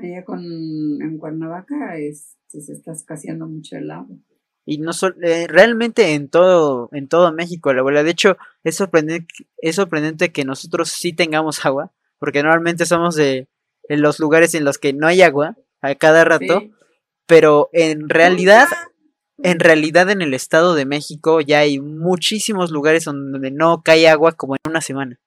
Allá 0.01 0.23
con, 0.23 0.39
en 0.39 1.17
Cuernavaca 1.17 1.97
es, 1.97 2.38
se 2.47 2.71
está 2.71 2.93
escaseando 2.93 3.47
mucho 3.47 3.75
el 3.75 3.91
agua 3.91 4.15
y 4.69 4.77
no 4.77 4.91
eh, 5.23 5.47
realmente 5.47 6.13
en 6.13 6.29
todo 6.29 6.89
en 6.91 7.08
todo 7.08 7.34
México 7.34 7.73
la 7.73 7.79
abuela 7.79 8.03
de 8.03 8.12
hecho 8.12 8.38
es 8.63 8.75
sorprendente 8.75 9.34
es 9.58 9.77
sorprendente 9.77 10.32
que 10.32 10.45
nosotros 10.45 10.89
sí 10.89 11.12
tengamos 11.12 11.65
agua 11.65 11.91
porque 12.19 12.43
normalmente 12.43 12.86
somos 12.86 13.15
de 13.15 13.47
en 13.88 14.01
los 14.03 14.19
lugares 14.19 14.53
en 14.53 14.65
los 14.65 14.77
que 14.77 14.93
no 14.93 15.08
hay 15.08 15.23
agua 15.23 15.55
a 15.82 15.95
cada 15.95 16.23
rato 16.23 16.62
pero 17.25 17.69
en 17.73 18.10
realidad 18.10 18.67
en 19.41 19.60
realidad 19.60 20.08
en 20.12 20.21
el 20.21 20.36
estado 20.36 20.75
de 20.75 20.86
México 20.86 21.41
ya 21.41 21.60
hay 21.60 21.79
muchísimos 21.79 22.69
lugares 22.69 23.05
donde 23.05 23.49
no 23.49 23.82
cae 23.84 24.08
agua 24.08 24.34
como 24.34 24.55
en 24.55 24.69
una 24.69 24.82
semana. 24.82 25.19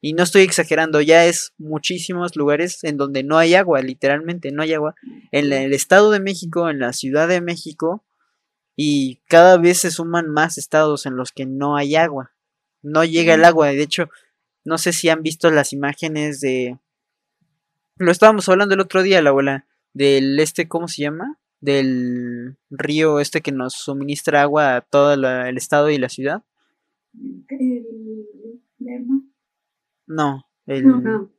Y 0.00 0.12
no 0.12 0.24
estoy 0.24 0.42
exagerando, 0.42 1.00
ya 1.00 1.24
es 1.24 1.54
muchísimos 1.56 2.36
lugares 2.36 2.82
en 2.82 2.96
donde 2.96 3.22
no 3.22 3.38
hay 3.38 3.54
agua, 3.54 3.80
literalmente 3.80 4.50
no 4.50 4.62
hay 4.62 4.74
agua. 4.74 4.94
En 5.30 5.50
el 5.52 5.72
Estado 5.72 6.10
de 6.10 6.20
México, 6.20 6.68
en 6.68 6.80
la 6.80 6.92
Ciudad 6.92 7.28
de 7.28 7.40
México, 7.40 8.04
y 8.76 9.16
cada 9.28 9.56
vez 9.58 9.78
se 9.78 9.90
suman 9.90 10.28
más 10.28 10.58
estados 10.58 11.06
en 11.06 11.16
los 11.16 11.32
que 11.32 11.46
no 11.46 11.76
hay 11.76 11.96
agua. 11.96 12.32
No 12.82 13.04
llega 13.04 13.34
el 13.34 13.44
agua. 13.44 13.68
De 13.68 13.82
hecho, 13.82 14.08
no 14.64 14.78
sé 14.78 14.92
si 14.92 15.08
han 15.08 15.22
visto 15.22 15.50
las 15.50 15.72
imágenes 15.72 16.40
de... 16.40 16.78
Lo 17.96 18.10
estábamos 18.10 18.48
hablando 18.48 18.74
el 18.74 18.80
otro 18.80 19.02
día, 19.02 19.22
la 19.22 19.30
abuela, 19.30 19.66
del 19.92 20.38
este, 20.40 20.66
¿cómo 20.66 20.88
se 20.88 21.02
llama? 21.02 21.38
Del 21.60 22.56
río 22.70 23.20
este 23.20 23.40
que 23.40 23.52
nos 23.52 23.74
suministra 23.74 24.42
agua 24.42 24.76
a 24.76 24.80
todo 24.80 25.14
el 25.14 25.56
estado 25.56 25.90
y 25.90 25.98
la 25.98 26.08
ciudad. 26.08 26.42
¿El 27.14 29.06
No, 30.06 30.44
el... 30.66 30.86
No, 30.86 31.30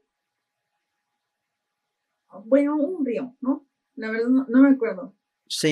Bueno, 2.45 2.77
un 2.77 3.05
río, 3.05 3.35
¿no? 3.41 3.67
La 3.95 4.09
verdad 4.09 4.29
no 4.29 4.61
me 4.61 4.69
acuerdo. 4.69 5.13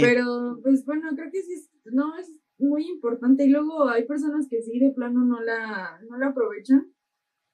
Pero, 0.01 0.59
pues 0.61 0.85
bueno, 0.85 1.09
creo 1.15 1.31
que 1.31 1.41
sí, 1.41 1.69
no 1.85 2.15
es 2.17 2.31
muy 2.57 2.87
importante. 2.87 3.45
Y 3.45 3.49
luego 3.49 3.87
hay 3.87 4.05
personas 4.05 4.47
que 4.49 4.61
sí, 4.61 4.79
de 4.79 4.91
plano, 4.91 5.25
no 5.25 5.41
la, 5.41 5.99
no 6.09 6.17
la 6.17 6.27
aprovechan. 6.27 6.91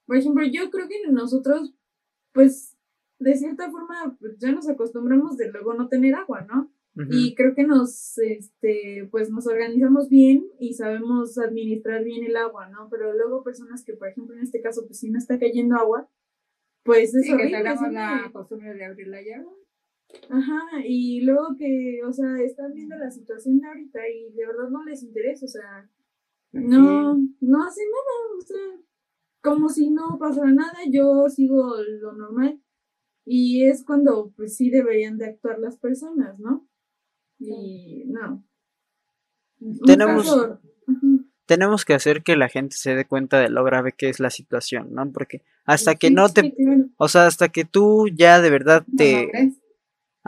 Por 0.05 0.17
ejemplo, 0.17 0.45
yo 0.45 0.69
creo 0.69 0.87
que 0.87 1.11
nosotros, 1.11 1.73
pues, 2.33 2.77
de 3.19 3.35
cierta 3.35 3.69
forma, 3.69 4.17
pues, 4.19 4.37
ya 4.39 4.51
nos 4.51 4.67
acostumbramos 4.67 5.37
de 5.37 5.51
luego 5.51 5.73
no 5.73 5.87
tener 5.87 6.15
agua, 6.15 6.41
¿no? 6.41 6.71
Y 7.11 7.33
creo 7.33 7.55
que 7.55 7.63
nos, 7.63 8.17
este, 8.17 9.07
pues 9.09 9.29
nos 9.29 9.47
organizamos 9.47 10.09
bien 10.09 10.43
y 10.59 10.73
sabemos 10.73 11.37
administrar 11.37 12.03
bien 12.03 12.25
el 12.25 12.35
agua, 12.35 12.67
¿no? 12.67 12.89
Pero 12.89 13.13
luego 13.13 13.41
personas 13.41 13.85
que, 13.85 13.93
por 13.93 14.09
ejemplo, 14.09 14.35
en 14.35 14.41
este 14.41 14.61
caso, 14.61 14.85
pues 14.85 14.99
si 14.99 15.09
no 15.09 15.17
está 15.17 15.39
cayendo 15.39 15.77
agua, 15.77 16.09
pues 16.83 17.15
es 17.15 17.25
sí, 17.25 17.37
que 17.37 17.47
tenemos 17.47 17.91
la 17.93 18.29
costumbre 18.33 18.73
de 18.73 18.83
abrir 18.83 19.07
la 19.07 19.21
llave. 19.21 19.47
Ajá, 20.29 20.59
y 20.85 21.21
luego 21.21 21.55
que, 21.57 22.01
o 22.05 22.11
sea, 22.13 22.39
están 22.41 22.73
viendo 22.73 22.95
la 22.97 23.11
situación 23.11 23.59
de 23.59 23.67
ahorita 23.67 23.99
y 24.09 24.31
de 24.33 24.45
verdad 24.47 24.69
no 24.69 24.83
les 24.83 25.03
interesa, 25.03 25.45
o 25.45 25.49
sea, 25.49 25.89
no, 26.51 27.15
no 27.41 27.63
hacen 27.63 27.85
nada, 27.91 28.37
o 28.37 28.41
sea, 28.41 28.81
como 29.41 29.69
si 29.69 29.91
no 29.91 30.17
pasara 30.19 30.51
nada, 30.51 30.79
yo 30.91 31.27
sigo 31.29 31.75
lo 32.01 32.13
normal. 32.13 32.59
Y 33.25 33.65
es 33.65 33.83
cuando, 33.85 34.33
pues 34.35 34.55
sí, 34.55 34.71
deberían 34.71 35.17
de 35.19 35.27
actuar 35.27 35.59
las 35.59 35.77
personas, 35.77 36.39
¿no? 36.39 36.67
Y 37.37 38.05
no. 38.07 38.43
Tenemos- 39.85 40.23
caso-. 40.25 40.59
Tenemos 41.45 41.83
que 41.85 41.93
hacer 41.95 42.21
que 42.23 42.35
la 42.35 42.47
gente 42.49 42.75
se 42.75 42.93
dé 42.95 43.05
cuenta 43.05 43.39
de 43.39 43.49
lo 43.49 43.63
grave 43.63 43.93
que 43.97 44.09
es 44.09 44.19
la 44.19 44.29
situación, 44.29 44.93
¿no? 44.93 45.11
Porque 45.11 45.41
hasta 45.65 45.95
que 45.95 46.07
Sí, 46.09 46.13
no 46.13 46.27
sí, 46.27 46.33
te, 46.35 46.55
claro. 46.55 46.85
o 46.97 47.07
sea, 47.07 47.25
hasta 47.25 47.49
que 47.49 47.65
tú 47.65 48.07
ya 48.13 48.39
de 48.41 48.49
verdad 48.51 48.83
No 48.87 48.97
te. 48.97 49.53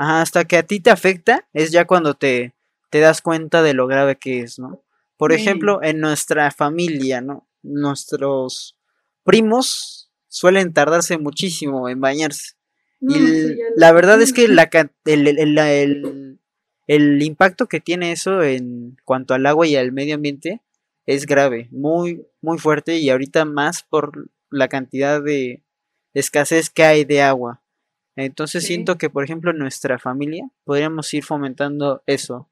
Ajá, 0.01 0.21
hasta 0.21 0.45
que 0.45 0.57
a 0.57 0.63
ti 0.63 0.79
te 0.79 0.89
afecta 0.89 1.47
es 1.53 1.71
ya 1.71 1.85
cuando 1.85 2.15
te, 2.15 2.55
te 2.89 2.99
das 2.99 3.21
cuenta 3.21 3.61
de 3.61 3.75
lo 3.75 3.85
grave 3.85 4.15
que 4.15 4.39
es, 4.39 4.57
¿no? 4.57 4.81
Por 5.15 5.31
Sí. 5.31 5.39
ejemplo, 5.41 5.83
en 5.83 5.99
nuestra 5.99 6.49
familia, 6.49 7.21
¿no? 7.21 7.47
Nuestros 7.61 8.75
primos 9.23 10.09
suelen 10.27 10.73
tardarse 10.73 11.19
muchísimo 11.19 11.87
en 11.87 12.01
bañarse. 12.01 12.53
No, 12.99 13.15
y 13.15 13.59
la 13.75 13.91
verdad 13.91 14.19
es 14.23 14.33
que 14.33 14.47
la, 14.47 14.63
el- 15.05 15.27
el- 15.27 16.39
el 16.87 17.21
impacto 17.21 17.67
que 17.67 17.79
tiene 17.79 18.11
eso 18.11 18.41
en 18.41 18.97
cuanto 19.05 19.35
al 19.35 19.45
agua 19.45 19.67
y 19.67 19.75
al 19.75 19.91
medio 19.91 20.15
ambiente 20.15 20.61
es 21.05 21.27
grave, 21.27 21.67
muy, 21.69 22.25
muy 22.41 22.57
fuerte 22.57 22.97
y 22.97 23.11
ahorita 23.11 23.45
más 23.45 23.83
por 23.83 24.29
la 24.49 24.67
cantidad 24.67 25.21
de 25.21 25.61
escasez 26.15 26.71
que 26.71 26.83
hay 26.85 27.05
de 27.05 27.21
agua. 27.21 27.60
Entonces 28.15 28.63
Sí. 28.63 28.67
siento 28.67 28.97
que, 28.97 29.09
por 29.09 29.23
ejemplo, 29.23 29.51
en 29.51 29.57
nuestra 29.57 29.97
familia 29.99 30.49
podríamos 30.63 31.13
ir 31.13 31.23
fomentando 31.23 32.03
eso, 32.05 32.49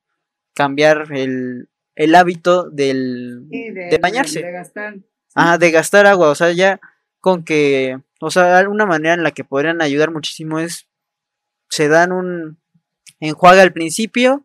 cambiar 0.56 1.08
el, 1.12 1.70
el 1.96 2.16
hábito 2.16 2.70
del, 2.70 3.46
Sí, 3.52 3.70
de 3.72 4.00
bañarse. 4.02 4.42
De 4.42 4.52
gastar. 4.52 4.96
Ajá, 5.36 5.58
de 5.58 5.72
gastar 5.72 6.06
agua, 6.08 6.30
o 6.30 6.36
sea, 6.36 6.52
ya 6.52 6.80
con 7.20 7.44
que, 7.44 8.00
o 8.22 8.32
sea, 8.32 8.68
una 8.70 8.86
manera 8.86 9.14
en 9.14 9.24
la 9.24 9.32
que 9.32 9.44
podrían 9.44 9.82
ayudar 9.82 10.12
muchísimo 10.12 10.60
es, 10.60 10.88
se 11.70 11.88
dan 11.88 12.12
un 12.12 12.58
enjuague 13.20 13.62
al 13.62 13.74
principio, 13.74 14.44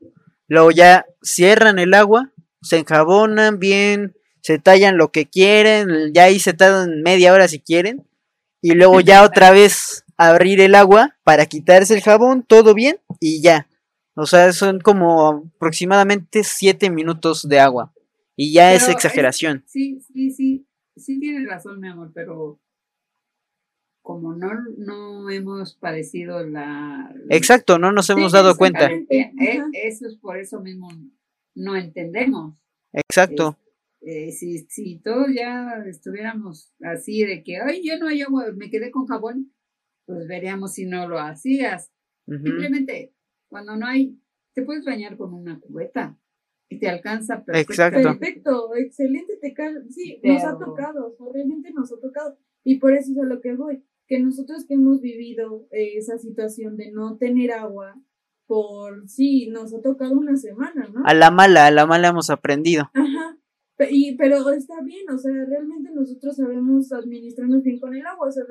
luego 0.49 0.73
ya 0.73 1.07
cierran 1.23 1.79
el 1.79 1.95
agua, 1.95 2.33
se 2.61 2.79
enjabonan 2.79 3.59
bien, 3.61 4.15
se 4.41 4.59
tallan 4.59 4.99
lo 4.99 5.11
que 5.11 5.27
quieren, 5.27 6.13
ya 6.13 6.25
ahí 6.25 6.39
se 6.39 6.53
tardan 6.53 7.03
media 7.03 7.33
hora 7.33 7.49
si 7.49 7.61
quieren, 7.61 8.07
y 8.61 8.73
luego 8.75 9.01
ya 9.01 9.23
otra 9.23 9.53
vez 9.53 10.04
abrir 10.17 10.61
el 10.61 10.75
agua 10.75 11.17
para 11.25 11.47
quitarse 11.47 11.95
el 11.95 12.03
jabón, 12.03 12.43
todo 12.43 12.75
bien, 12.75 12.99
y 13.21 13.43
ya. 13.43 13.69
O 14.17 14.27
sea, 14.27 14.53
son 14.53 14.81
como 14.81 15.51
aproximadamente 15.57 16.45
7 16.45 16.89
minutos 16.91 17.49
de 17.49 17.61
agua. 17.61 17.93
Y 18.37 18.53
ya 18.53 18.73
es 18.75 18.83
Pero 18.83 18.91
es- 18.91 18.97
exageración. 18.97 19.65
Sí, 19.67 20.01
sí, 20.13 20.31
sí, 20.31 20.67
sí 20.97 21.19
tienes 21.21 21.49
razón, 21.49 21.81
mi 21.81 21.89
amor, 21.89 22.13
pero 22.15 22.61
como 24.03 24.35
no, 24.35 24.51
no 24.77 25.31
hemos 25.31 25.75
padecido 25.77 26.45
la... 26.47 27.11
Exacto, 27.31 27.79
no 27.79 27.91
nos 27.91 28.11
hemos 28.11 28.33
Sí, 28.33 28.37
dado 28.37 28.55
cuenta. 28.57 28.91
Eh, 28.91 29.33
eso 29.73 30.07
es 30.07 30.17
por 30.17 30.37
eso 30.39 30.61
mismo 30.61 30.89
no 31.55 31.75
entendemos. 31.77 32.63
Exacto. 32.93 33.57
Eh, 34.03 34.31
si, 34.33 34.59
si 34.69 34.99
todos 34.99 35.29
ya 35.35 35.83
estuviéramos 35.87 36.75
así 36.83 37.23
de 37.25 37.43
que, 37.43 37.57
ay, 37.59 37.83
ya 37.83 37.97
no 37.97 38.09
hay 38.09 38.21
agua, 38.21 38.45
me 38.55 38.69
quedé 38.71 38.91
con 38.91 39.07
jabón, 39.07 39.54
pues 40.07 40.27
veríamos 40.27 40.75
si 40.75 40.87
no 40.87 41.09
lo 41.09 41.19
hacías. 41.19 41.93
Simplemente, 42.27 43.15
cuando 43.49 43.77
no 43.77 43.87
hay, 43.87 44.19
te 44.55 44.63
puedes 44.63 44.85
bañar 44.85 45.17
con 45.17 45.35
una 45.35 45.61
cubeta 45.61 46.19
y 46.69 46.79
te 46.79 46.89
alcanza 46.89 47.45
Exacto. 47.49 48.03
Perfecto, 48.03 48.75
excelente, 48.77 49.37
te 49.37 49.55
sí, 49.91 50.21
nos 50.23 50.45
ha 50.45 50.59
tocado, 50.59 51.09
o 51.09 51.13
sea, 51.13 51.27
realmente 51.33 51.73
nos 51.73 51.93
ha 51.93 52.01
tocado. 52.01 52.39
Y 52.65 52.79
por 52.79 52.95
eso 52.95 53.13
es 53.13 53.19
a 53.19 53.25
lo 53.25 53.41
que 53.41 53.55
voy, 53.55 53.85
que 54.07 54.21
nosotros 54.21 54.65
que 54.67 54.75
hemos 54.75 55.01
vivido 55.01 55.69
eh, 55.71 55.97
esa 55.97 56.19
situación 56.19 56.77
de 56.77 56.93
no 56.93 57.17
tener 57.19 57.53
agua, 57.53 57.95
por 58.47 59.09
sí, 59.09 59.49
nos 59.51 59.75
ha 59.75 59.81
tocado 59.81 60.13
una 60.13 60.37
semana, 60.37 60.89
¿no? 60.93 61.03
A 61.05 61.15
la 61.15 61.31
mala, 61.31 61.67
a 61.67 61.71
la 61.71 61.87
mala 61.87 62.09
hemos 62.09 62.31
aprendido. 62.31 62.91
Ajá. 62.95 63.39
Y, 63.91 64.17
pero 64.17 64.51
está 64.51 64.81
bien, 64.83 65.09
o 65.11 65.19
sea, 65.19 65.33
realmente 65.47 65.91
nosotros 65.93 66.37
sabemos 66.37 66.93
administrarnos 66.93 67.63
bien 67.63 67.81
con 67.81 67.95
el 67.95 68.07
agua, 68.07 68.29
o 68.29 68.31
sea, 68.31 68.45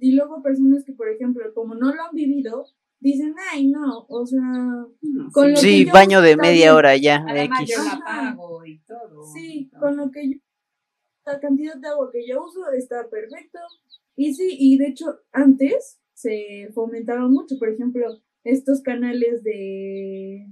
y 0.00 0.12
luego 0.12 0.42
personas 0.42 0.84
que, 0.84 0.92
por 0.92 1.08
ejemplo, 1.08 1.52
como 1.54 1.74
no 1.74 1.94
lo 1.94 2.02
han 2.02 2.14
vivido, 2.14 2.64
dicen, 3.00 3.34
ay, 3.52 3.68
no, 3.68 4.06
o 4.08 4.26
sea, 4.26 4.40
No, 4.40 5.30
Con 5.32 5.50
lo 5.50 5.54
que 5.54 5.60
Sí, 5.60 5.86
yo 5.86 5.92
baño 5.92 6.20
de 6.20 6.36
media 6.36 6.74
hora 6.74 6.96
ya. 6.96 7.24
Además, 7.26 7.60
X. 7.62 7.76
yo 7.76 7.84
la 7.84 8.00
pago 8.04 8.64
y 8.64 8.78
todo. 8.80 9.24
Sí, 9.34 9.70
con 9.78 9.96
lo 9.96 10.10
que 10.10 10.30
yo, 10.30 10.38
la 11.26 11.40
cantidad 11.40 11.76
de 11.76 11.88
agua 11.88 12.10
que 12.12 12.26
yo 12.26 12.44
uso 12.44 12.70
está 12.72 13.08
perfecto. 13.08 13.58
Y 14.16 14.34
sí, 14.34 14.56
y 14.58 14.78
de 14.78 14.88
hecho 14.88 15.20
antes 15.32 16.00
se 16.12 16.70
fomentaba 16.74 17.28
mucho, 17.28 17.56
por 17.58 17.68
ejemplo, 17.68 18.06
estos 18.42 18.82
canales 18.82 19.44
de, 19.44 20.46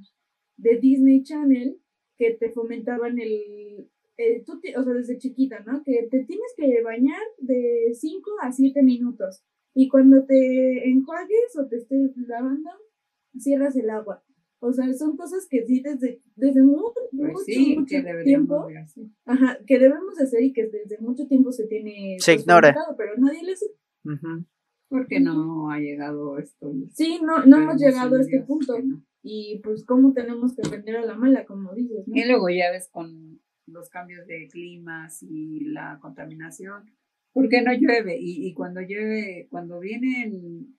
de 0.57 0.78
Disney 0.78 1.22
Channel 1.24 1.80
que 2.16 2.32
te 2.34 2.53
fomentaban 2.53 3.18
el, 3.18 3.90
eh, 4.19 4.43
tú 4.45 4.61
te- 4.61 4.77
o 4.77 4.83
sea, 4.83 4.93
desde 4.95 5.19
chiquita, 5.19 5.61
¿no? 5.61 5.83
Que 5.83 6.07
te 6.11 6.25
tienes 6.25 6.53
que 6.57 6.83
bañar 6.83 7.21
de 7.39 7.91
5 7.93 8.31
a 8.43 8.53
7 8.53 8.83
minutos. 8.83 9.45
Y 9.75 9.89
cuando 9.89 10.25
te 10.25 10.89
enjuagues 10.89 11.57
o 11.59 11.67
te 11.69 11.77
estés 11.77 12.17
lavando, 12.17 12.71
cierras 13.39 13.77
el 13.77 13.91
agua. 13.91 14.23
O 14.59 14.73
sea, 14.73 14.91
son 14.95 15.17
cosas 15.19 15.47
que 15.51 15.67
sí 15.67 15.83
desde, 15.83 16.23
desde 16.35 16.62
mu- 16.62 16.91
Pues 17.11 17.33
mucho, 17.33 17.45
sí, 17.45 17.77
mucho 17.79 17.97
que 18.03 18.23
tiempo. 18.25 18.67
Ajá, 19.27 19.59
que 19.67 19.79
debemos 19.79 20.17
de 20.17 20.25
hacer 20.25 20.43
y 20.43 20.53
que 20.55 20.67
desde 20.69 20.99
mucho 20.99 21.27
tiempo 21.29 21.53
se 21.53 21.67
tiene 21.67 22.17
Se 22.19 22.33
pues, 22.33 22.43
ignora. 22.43 22.75
pero 22.97 23.12
nadie 23.19 23.43
le 23.43 23.53
hace. 23.53 23.67
Ujú. 24.05 24.45
Porque 24.89 25.21
no 25.21 25.71
ha 25.71 25.79
llegado 25.79 26.39
esto. 26.39 26.73
Sí, 26.93 27.19
no, 27.23 27.45
no 27.45 27.59
hemos 27.59 27.77
llegado 27.81 28.17
a 28.17 28.21
este 28.21 28.37
Dios 28.37 28.47
punto. 28.47 28.79
no. 28.83 29.05
Y 29.23 29.61
pues 29.62 29.85
cómo 29.85 30.12
tenemos 30.14 30.55
que 30.55 30.62
aprender 30.67 30.97
a 30.97 31.05
la 31.05 31.17
mala, 31.17 31.45
como 31.45 31.75
dices, 31.75 32.07
¿no? 32.07 32.14
Y 32.17 32.25
luego 32.25 32.49
ya 32.49 32.71
ves 32.71 32.89
con 32.91 33.41
los 33.67 33.89
cambios 33.91 34.27
de 34.27 34.49
climas 34.49 35.23
y 35.23 35.61
la 35.67 35.99
contaminación, 36.01 36.91
¿por 37.33 37.49
qué 37.49 37.62
no 37.62 37.73
llueve? 37.73 38.17
Y, 38.19 38.47
y 38.47 38.55
cuando 38.55 38.81
llueve, 38.81 39.49
cuando 39.51 39.81
vienen 39.81 40.79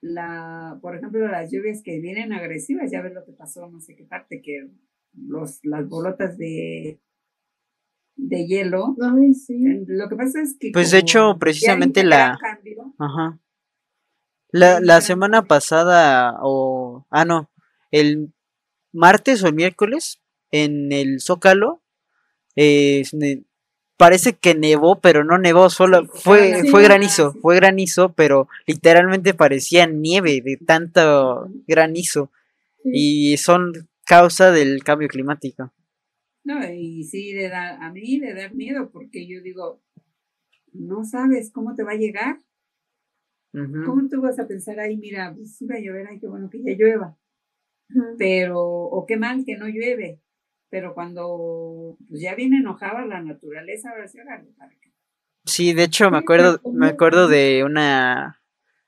la, 0.00 0.78
por 0.80 0.96
ejemplo, 0.96 1.26
las 1.28 1.50
lluvias 1.50 1.82
que 1.82 2.00
vienen 2.00 2.32
agresivas, 2.32 2.90
ya 2.90 3.02
ves 3.02 3.12
lo 3.14 3.24
que 3.24 3.32
pasó, 3.32 3.68
no 3.68 3.80
sé 3.80 3.94
qué 3.96 4.04
parte, 4.04 4.40
que 4.42 4.68
los, 5.14 5.60
las 5.64 5.88
bolotas 5.88 6.38
de, 6.38 7.00
de 8.16 8.46
hielo, 8.46 8.96
Ay, 9.00 9.34
sí. 9.34 9.84
lo 9.86 10.08
que 10.08 10.16
pasa 10.16 10.40
es 10.42 10.56
que 10.58 10.70
Pues, 10.72 10.90
de 10.90 10.98
hecho, 10.98 11.36
precisamente 11.38 12.04
la- 12.04 12.38
cambio, 12.40 12.94
Ajá. 12.98 13.38
La, 14.54 14.80
la 14.80 15.00
semana 15.00 15.44
pasada, 15.46 16.38
o. 16.42 17.06
Ah, 17.10 17.24
no. 17.24 17.50
El 17.90 18.34
martes 18.92 19.42
o 19.42 19.46
el 19.48 19.54
miércoles, 19.54 20.20
en 20.50 20.92
el 20.92 21.20
Zócalo, 21.20 21.81
eh, 22.56 23.02
ne- 23.12 23.44
parece 23.96 24.32
que 24.34 24.54
nevó, 24.54 25.00
pero 25.00 25.24
no 25.24 25.38
nevó, 25.38 25.70
solo 25.70 26.06
fue, 26.06 26.62
sí. 26.62 26.68
fue 26.70 26.82
granizo, 26.82 27.32
sí. 27.32 27.38
fue 27.40 27.56
granizo, 27.56 28.12
pero 28.14 28.48
literalmente 28.66 29.34
parecía 29.34 29.86
nieve 29.86 30.40
de 30.44 30.56
tanto 30.56 31.48
granizo. 31.66 32.30
sí. 32.82 32.90
Y 32.92 33.36
son 33.36 33.72
causa 34.04 34.50
del 34.50 34.82
cambio 34.82 35.08
climático. 35.08 35.72
No, 36.44 36.68
y 36.68 37.04
sí, 37.04 37.32
de 37.32 37.48
da- 37.48 37.76
a 37.84 37.92
mí 37.92 38.18
de 38.18 38.34
dar 38.34 38.54
miedo, 38.54 38.90
porque 38.90 39.28
yo 39.28 39.40
digo, 39.40 39.80
no 40.72 41.04
sabes 41.04 41.52
cómo 41.52 41.74
te 41.76 41.84
va 41.84 41.92
a 41.92 41.96
llegar. 41.96 42.38
Ujú. 43.52 43.84
¿Cómo 43.84 44.08
tú 44.08 44.20
vas 44.22 44.38
a 44.40 44.48
pensar 44.48 44.80
ahí, 44.80 44.96
mira, 44.96 45.32
pues 45.34 45.56
sí 45.56 45.66
va 45.66 45.76
a 45.76 45.80
llover, 45.80 46.06
ay, 46.08 46.18
qué 46.18 46.26
bueno 46.26 46.48
que 46.50 46.62
ya 46.62 46.72
llueva? 46.76 47.16
Pero, 48.18 48.58
o 48.58 49.04
qué 49.06 49.16
mal 49.16 49.44
que 49.44 49.56
no 49.56 49.68
llueve. 49.68 50.21
Pero 50.72 50.94
cuando 50.94 51.98
pues 52.08 52.22
ya 52.22 52.34
viene 52.34 52.56
enojada 52.56 53.04
la 53.04 53.20
naturaleza, 53.20 53.90
ahora 53.90 54.08
sí, 54.08 54.18
órale, 54.18 54.48
para 54.56 54.70
que- 54.70 54.90
Sí, 55.44 55.74
de 55.74 55.82
hecho 55.84 56.10
me 56.10 56.16
acuerdo, 56.16 56.60
me 56.72 56.86
acuerdo 56.86 57.28
de 57.28 57.62
una 57.62 58.40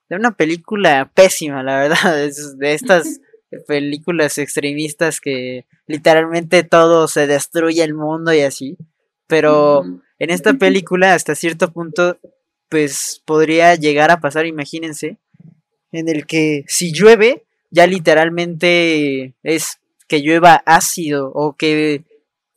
de 0.08 0.16
una 0.16 0.30
película 0.30 1.10
pésima, 1.14 1.62
la 1.62 1.78
verdad, 1.80 2.24
es 2.24 2.56
de 2.56 2.72
estas 2.72 3.20
películas 3.68 4.38
extremistas 4.38 5.20
que 5.20 5.66
literalmente 5.86 6.62
todo 6.64 7.06
se 7.06 7.26
destruye 7.26 7.82
el 7.84 7.92
mundo 7.92 8.32
y 8.32 8.40
así. 8.40 8.78
Pero 9.26 9.84
en 10.18 10.30
esta 10.30 10.54
película 10.54 11.12
hasta 11.12 11.34
cierto 11.34 11.70
punto 11.70 12.18
pues 12.70 13.22
podría 13.26 13.74
llegar 13.74 14.10
a 14.10 14.20
pasar, 14.20 14.46
imagínense, 14.46 15.18
en 15.92 16.08
el 16.08 16.24
que 16.26 16.64
si 16.66 16.92
llueve 16.92 17.44
ya 17.70 17.86
literalmente 17.86 19.34
es 19.42 19.80
que 20.06 20.20
llueva 20.20 20.62
ácido 20.66 21.30
o 21.34 21.54
que 21.56 22.04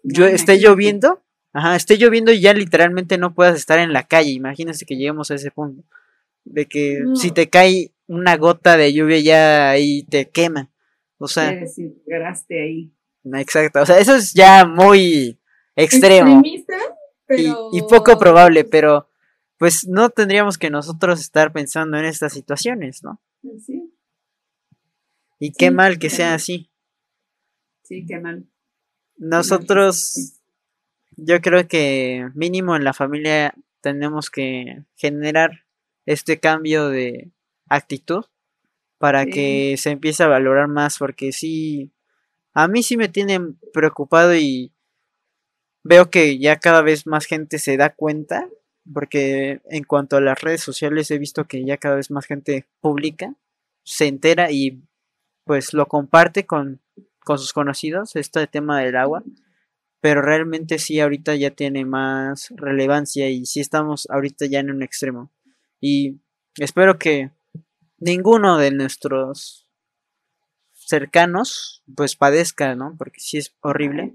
No, 0.04 0.14
llo- 0.14 0.26
esté 0.28 0.58
lloviendo, 0.60 1.24
ajá, 1.54 1.76
esté 1.76 1.98
lloviendo 1.98 2.32
y 2.32 2.39
ya 2.41 2.54
literalmente 2.54 3.18
no 3.18 3.34
puedas 3.34 3.56
estar 3.56 3.80
en 3.80 3.93
la 3.93 4.04
calle. 4.08 4.32
Imagínense 4.32 4.86
que 4.86 4.95
lleguemos 4.95 5.32
a 5.32 5.36
ese 5.36 5.52
punto. 5.52 5.84
De 6.45 6.66
que 6.66 7.04
si 7.16 7.32
te 7.32 7.50
cae 7.50 7.91
una 8.08 8.38
gota 8.38 8.78
de 8.78 8.93
lluvia 8.93 9.20
ya 9.20 9.70
ahí 9.70 10.04
te 10.04 10.30
quema. 10.30 10.70
O 11.18 11.28
sea, 11.28 11.50
Te 11.52 11.62
desintegraste 11.62 12.62
ahí. 12.62 12.93
exacto. 13.34 13.82
O 13.82 13.86
sea, 13.86 14.00
eso 14.00 14.16
es 14.16 14.34
ya 14.34 14.66
muy 14.66 15.38
extremo 15.76 16.41
y, 17.74 17.82
poco 17.89 18.18
probable, 18.18 18.64
pero 18.64 19.10
pues 19.58 19.88
no 19.88 20.10
tendríamos 20.10 20.58
que 20.58 20.70
nosotros 20.70 21.20
estar 21.20 21.52
pensando 21.52 21.98
en 21.98 22.06
estas 22.06 22.32
situaciones, 22.32 23.04
¿no? 23.04 23.20
Pues 23.41 23.66
Sí, 23.66 23.91
Y 25.39 25.52
qué 25.52 25.66
Sí, 25.68 25.72
mal 25.72 26.00
que 26.00 26.10
sea 26.10 26.34
así. 26.36 26.70
Sí, 27.88 28.06
qué 28.06 28.20
mal. 28.20 28.46
Nosotros, 29.18 30.40
yo 31.16 31.42
creo 31.42 31.68
que 31.68 32.30
mínimo 32.36 32.76
en 32.76 32.84
la 32.84 32.94
familia 32.94 33.54
tenemos 33.82 34.30
que 34.30 34.84
generar 34.96 35.66
este 36.06 36.40
cambio 36.40 36.90
de 36.90 37.32
actitud 37.70 38.26
para 38.98 39.24
Sí. 39.24 39.30
que 39.32 39.76
se 39.78 39.92
empiece 39.92 40.24
a 40.24 40.28
valorar 40.28 40.68
más, 40.68 40.98
porque 40.98 41.32
sí, 41.32 41.92
a 42.54 42.68
mí 42.68 42.84
sí 42.84 42.98
me 42.98 43.10
tiene 43.10 43.40
preocupado 43.74 44.36
y 44.36 44.72
veo 45.84 46.10
que 46.10 46.38
ya 46.40 46.58
cada 46.58 46.82
vez 46.82 47.08
más 47.08 47.26
gente 47.26 47.60
se 47.60 47.78
da 47.78 47.94
cuenta, 47.94 48.50
porque 48.94 49.62
en 49.70 49.84
cuanto 49.84 50.18
a 50.18 50.22
las 50.22 50.42
redes 50.42 50.62
sociales 50.62 51.12
he 51.12 51.18
visto 51.20 51.46
que 51.46 51.64
ya 51.66 51.78
cada 51.78 51.96
vez 51.96 52.10
más 52.12 52.26
gente 52.26 52.66
publica, 52.82 53.36
se 53.84 54.08
entera 54.08 54.52
y 54.52 54.82
pues 55.46 55.74
lo 55.74 55.88
comparte 55.88 56.46
con, 56.46 56.82
con 57.28 57.38
sus 57.38 57.52
conocidos, 57.52 58.16
este 58.16 58.48
tema 58.48 58.80
del 58.80 58.96
agua, 58.96 59.22
pero 60.00 60.22
realmente 60.22 60.80
sí 60.80 61.02
ahorita 61.02 61.36
ya 61.36 61.52
tiene 61.52 61.84
más 61.84 62.54
relevancia 62.56 63.30
y 63.30 63.46
sí 63.46 63.60
estamos 63.60 64.08
ahorita 64.10 64.46
ya 64.46 64.62
en 64.62 64.72
un 64.72 64.82
extremo. 64.82 65.30
Y 65.82 66.22
espero 66.56 66.98
que 66.98 67.32
ninguno 67.98 68.58
de 68.58 68.72
nuestros 68.72 69.68
cercanos 70.72 71.84
pues 71.98 72.16
padezca, 72.16 72.76
¿no? 72.76 72.96
Porque 72.98 73.20
sí 73.20 73.40
es 73.40 73.54
horrible, 73.60 74.14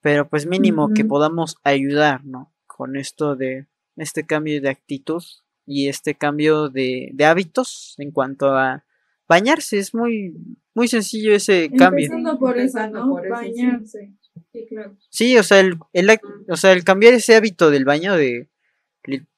pero 0.00 0.28
pues 0.28 0.46
mínimo 0.46 0.90
que 0.94 1.04
podamos 1.04 1.56
ayudar, 1.64 2.24
¿no? 2.24 2.54
Con 2.68 2.94
esto 2.94 3.34
de 3.34 3.66
este 3.96 4.24
cambio 4.24 4.62
de 4.62 4.68
actitud 4.68 5.24
y 5.66 5.88
este 5.88 6.14
cambio 6.14 6.68
de, 6.68 7.10
de 7.14 7.24
hábitos 7.24 7.96
en 7.98 8.12
cuanto 8.12 8.54
a 8.54 8.84
bañarse. 9.26 9.78
Es 9.78 9.92
muy, 9.92 10.36
muy 10.74 10.88
sencillo 10.88 11.34
ese 11.34 11.70
cambio. 11.76 12.06
Empezando 12.06 12.38
por 12.38 12.56
Empezando 12.58 13.00
¿no? 13.06 13.10
por 13.10 13.26
eso, 13.26 13.36
sí. 13.36 13.42
Bañarse. 13.52 14.12
Sí, 14.52 14.66
claro. 14.68 14.96
Sí, 15.10 15.36
o 15.38 15.42
sea, 15.42 15.60
el, 15.60 15.78
el 15.92 16.18
o 16.48 16.56
sea, 16.56 16.72
el 16.72 16.84
cambiar 16.84 17.14
ese 17.14 17.34
hábito 17.36 17.70
del 17.70 17.84
baño 17.84 18.14
de 18.16 18.48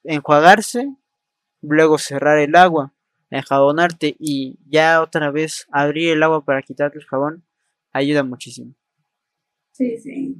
enjuagarse, 0.04 0.94
luego 1.62 1.98
cerrar 1.98 2.38
el 2.38 2.54
agua, 2.54 2.92
enjabonarte 3.30 4.14
y 4.18 4.58
ya 4.68 5.00
otra 5.02 5.30
vez 5.30 5.66
abrir 5.70 6.10
el 6.12 6.22
agua 6.22 6.44
para 6.44 6.62
quitarte 6.62 6.98
el 6.98 7.04
jabón, 7.06 7.42
ayuda 7.92 8.22
muchísimo. 8.22 8.74
Sí, 9.72 9.98
sí. 9.98 10.36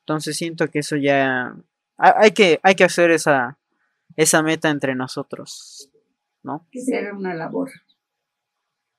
Entonces 0.00 0.36
siento 0.36 0.68
que 0.68 0.78
eso 0.80 0.96
ya 0.96 1.54
ha- 1.98 2.20
hay 2.20 2.32
que 2.32 2.58
hay 2.62 2.74
que 2.74 2.84
hacer 2.84 3.10
esa 3.10 3.58
esa 4.16 4.42
meta 4.42 4.68
entre 4.70 4.94
nosotros, 4.94 5.90
¿no? 6.42 6.66
Que 6.70 6.80
sea 6.80 7.12
una 7.14 7.34
labor. 7.34 7.70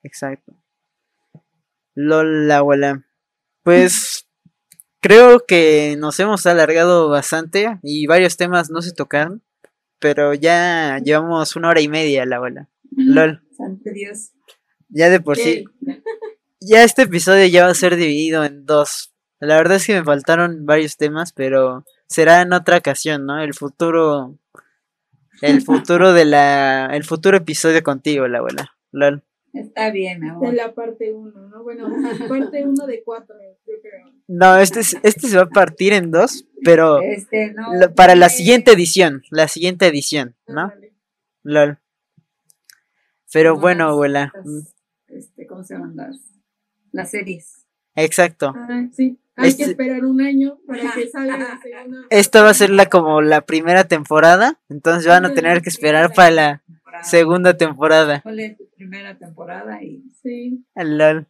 Exacto. 0.03 0.53
Lola, 1.95 2.57
abuela. 2.57 3.05
Pues 3.63 4.27
creo 4.99 5.45
que 5.45 5.95
nos 5.97 6.19
hemos 6.19 6.45
alargado 6.45 7.09
bastante 7.09 7.79
y 7.81 8.07
varios 8.07 8.37
temas 8.37 8.69
no 8.69 8.81
se 8.81 8.93
tocaron, 8.93 9.41
pero 9.99 10.33
ya 10.33 10.99
llevamos 11.03 11.55
una 11.55 11.69
hora 11.69 11.81
y 11.81 11.87
media, 11.87 12.25
la 12.25 12.37
abuela. 12.37 12.69
Lol. 12.95 13.41
Santo 13.57 13.89
Dios. 13.93 14.31
Ya 14.89 15.09
de 15.09 15.19
por 15.19 15.37
sí, 15.37 15.65
Sí. 15.85 16.01
ya 16.59 16.83
este 16.83 17.03
episodio 17.03 17.45
ya 17.47 17.65
va 17.65 17.71
a 17.71 17.75
ser 17.75 17.95
dividido 17.95 18.43
en 18.43 18.65
dos. 18.65 19.13
La 19.39 19.57
verdad 19.57 19.77
es 19.77 19.87
que 19.87 19.95
me 19.95 20.03
faltaron 20.03 20.65
varios 20.65 20.97
temas, 20.97 21.33
pero 21.33 21.83
será 22.07 22.41
en 22.41 22.53
otra 22.53 22.77
ocasión, 22.77 23.25
¿no? 23.25 23.41
El 23.41 23.53
futuro, 23.53 24.37
el 25.41 25.61
futuro 25.61 26.13
de 26.13 26.25
la, 26.25 26.87
el 26.93 27.03
futuro 27.03 27.37
episodio 27.37 27.81
contigo, 27.83 28.27
la 28.27 28.37
abuela. 28.39 28.71
Lol. 28.91 29.23
Está 29.53 29.91
bien, 29.91 30.19
mi 30.19 30.25
De 30.27 30.31
amor. 30.31 30.53
la 30.53 30.73
parte 30.73 31.13
1, 31.13 31.47
¿no? 31.49 31.63
Bueno, 31.63 31.87
parte 32.27 32.63
1 32.65 32.87
de 32.87 33.03
4, 33.03 33.35
yo 33.67 33.73
creo. 33.81 34.11
No, 34.27 34.57
este, 34.57 34.79
es- 34.79 34.97
este 35.03 35.27
se 35.27 35.37
va 35.37 35.43
a 35.43 35.49
partir 35.49 35.93
en 35.93 36.09
dos, 36.11 36.45
pero 36.63 37.01
Este, 37.01 37.53
no. 37.53 37.73
lo- 37.75 37.93
para 37.93 38.15
la 38.15 38.29
siguiente 38.29 38.71
edición, 38.71 39.21
la 39.29 39.47
siguiente 39.47 39.85
edición, 39.87 40.35
¿no? 40.47 40.61
Ándale. 40.61 40.93
Lol. 41.43 41.77
Pero 43.31 43.55
no, 43.55 43.59
bueno, 43.61 43.85
las- 43.85 43.91
abuela. 43.93 44.31
las, 44.33 44.45
mm, 44.45 44.59
Este, 45.07 45.45
¿cómo 45.47 45.63
se 45.63 45.73
llaman 45.75 45.95
las? 45.95 46.17
Las 46.91 47.11
series. 47.11 47.65
Exacto. 47.95 48.53
Ah, 48.55 48.87
sí. 48.91 49.19
Hay 49.35 49.49
Este- 49.49 49.65
que 49.65 49.69
esperar 49.71 50.03
un 50.05 50.21
año 50.21 50.57
para 50.67 50.91
que 50.93 51.07
salga 51.09 51.37
la 51.37 51.59
segunda. 51.61 52.07
Esta 52.09 52.41
va 52.43 52.49
a 52.49 52.53
ser 52.53 52.69
la 52.71 52.87
como 52.87 53.21
la 53.21 53.41
primera 53.41 53.83
temporada, 53.87 54.59
entonces 54.69 55.07
van 55.07 55.25
a 55.25 55.33
tener 55.33 55.61
que 55.61 55.69
esperar 55.69 56.13
para 56.13 56.31
la 56.31 56.63
temporada. 56.99 57.03
segunda 57.03 57.57
temporada. 57.57 58.21
Tu 58.21 58.69
primera 58.75 59.17
temporada 59.17 59.83
y 59.83 60.03
Sí. 60.21 60.63
Lol. 60.75 61.27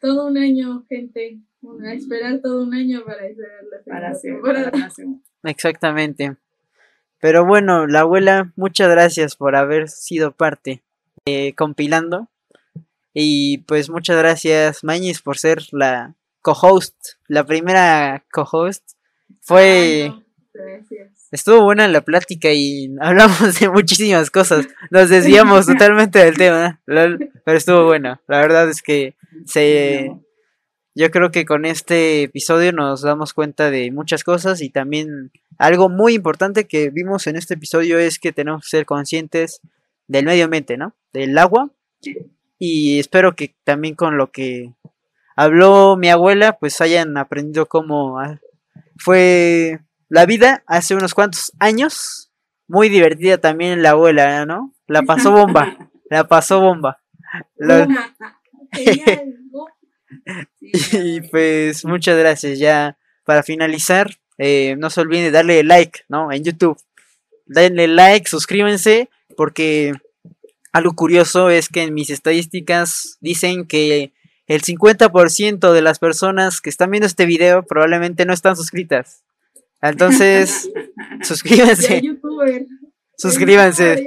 Todo 0.00 0.26
un 0.26 0.36
año, 0.38 0.84
gente. 0.88 1.38
A 1.86 1.92
esperar 1.94 2.40
todo 2.42 2.64
un 2.64 2.74
año 2.74 3.04
para 3.04 3.18
hacer 3.18 3.36
la 3.70 3.78
segunda 3.78 3.84
para 3.86 4.08
hacer 4.10 4.32
temporada. 4.32 4.70
para 4.72 4.88
la. 4.88 5.50
Exactamente. 5.50 6.36
Pero 7.20 7.46
bueno, 7.46 7.86
la 7.86 8.00
abuela, 8.00 8.52
muchas 8.56 8.90
gracias 8.90 9.36
por 9.36 9.54
haber 9.54 9.88
sido 9.88 10.32
parte 10.32 10.82
eh, 11.24 11.54
compilando. 11.54 12.28
Y 13.14 13.58
pues 13.58 13.90
muchas 13.90 14.16
gracias, 14.16 14.82
Mañis, 14.82 15.22
por 15.22 15.38
ser 15.38 15.62
la 15.70 16.16
co-host, 16.40 16.96
la 17.28 17.44
primera 17.44 18.24
co-host. 18.32 18.82
Fue, 19.40 19.62
Ay, 19.62 20.08
no, 20.08 20.24
Gracias. 20.52 21.21
Estuvo 21.32 21.62
buena 21.62 21.88
la 21.88 22.02
plática 22.02 22.52
y 22.52 22.94
hablamos 23.00 23.58
de 23.58 23.68
muchísimas 23.68 24.30
cosas. 24.30 24.68
Nos 24.90 25.08
desviamos 25.08 25.66
totalmente 25.72 26.20
del 26.20 26.36
tema, 26.36 26.80
pero 26.84 27.18
estuvo 27.46 27.86
bueno. 27.86 28.20
La 28.28 28.38
verdad 28.40 28.68
es 28.68 28.82
que 28.82 29.16
se, 29.46 30.12
yo 30.94 31.10
creo 31.10 31.30
que 31.30 31.44
con 31.44 31.64
este 31.64 32.22
episodio 32.24 32.72
nos 32.72 33.02
damos 33.02 33.32
cuenta 33.32 33.70
de 33.70 33.90
muchas 33.90 34.22
cosas 34.22 34.60
y 34.60 34.70
también 34.70 35.32
algo 35.58 35.88
muy 35.88 36.14
importante 36.14 36.66
que 36.68 36.90
vimos 36.90 37.26
en 37.26 37.36
este 37.36 37.54
episodio 37.54 37.98
es 37.98 38.18
que 38.18 38.32
tenemos 38.32 38.62
que 38.62 38.76
ser 38.76 38.86
conscientes 38.86 39.60
del 40.06 40.26
medio 40.26 40.44
ambiente, 40.44 40.76
¿no? 40.76 40.94
Del 41.12 41.36
agua. 41.38 41.70
Y 42.58 42.98
espero 43.00 43.34
que 43.34 43.54
también 43.64 43.94
con 43.94 44.16
lo 44.16 44.30
que 44.30 44.72
habló 45.34 45.96
mi 45.96 46.10
abuela, 46.10 46.58
pues 46.58 46.80
hayan 46.80 47.16
aprendido 47.16 47.66
cómo 47.66 48.20
ah, 48.20 48.38
fue 48.96 49.80
la 50.12 50.26
vida 50.26 50.62
hace 50.66 50.94
unos 50.94 51.14
cuantos 51.14 51.52
años. 51.58 52.30
Muy 52.68 52.90
divertida 52.90 53.38
también 53.38 53.82
la 53.82 53.90
abuela, 53.90 54.44
¿no? 54.44 54.74
La 54.86 55.02
pasó 55.02 55.32
bomba, 55.32 55.90
la 56.10 56.28
pasó 56.28 56.60
bomba. 56.60 57.02
Y 60.60 61.22
pues 61.22 61.86
muchas 61.86 62.18
gracias. 62.18 62.58
Ya 62.58 62.98
para 63.24 63.42
finalizar, 63.42 64.10
eh, 64.36 64.76
no 64.78 64.90
se 64.90 65.00
olviden 65.00 65.24
de 65.24 65.30
darle 65.30 65.64
like, 65.64 66.00
¿no? 66.10 66.30
En 66.30 66.44
YouTube. 66.44 66.78
Denle 67.46 67.88
like, 67.88 68.28
suscríbanse, 68.28 69.08
porque 69.34 69.94
algo 70.72 70.92
curioso 70.94 71.48
es 71.48 71.70
que 71.70 71.84
en 71.84 71.94
mis 71.94 72.10
estadísticas 72.10 73.16
dicen 73.20 73.66
que 73.66 74.12
el 74.46 74.62
50% 74.62 75.72
de 75.72 75.82
las 75.82 75.98
personas 75.98 76.60
que 76.60 76.68
están 76.68 76.90
viendo 76.90 77.06
este 77.06 77.24
video 77.24 77.62
probablemente 77.62 78.26
no 78.26 78.34
están 78.34 78.56
suscritas. 78.56 79.24
Entonces, 79.82 80.70
suscríbanse, 81.22 82.00
youtuber. 82.00 82.66
suscríbanse. 83.16 84.06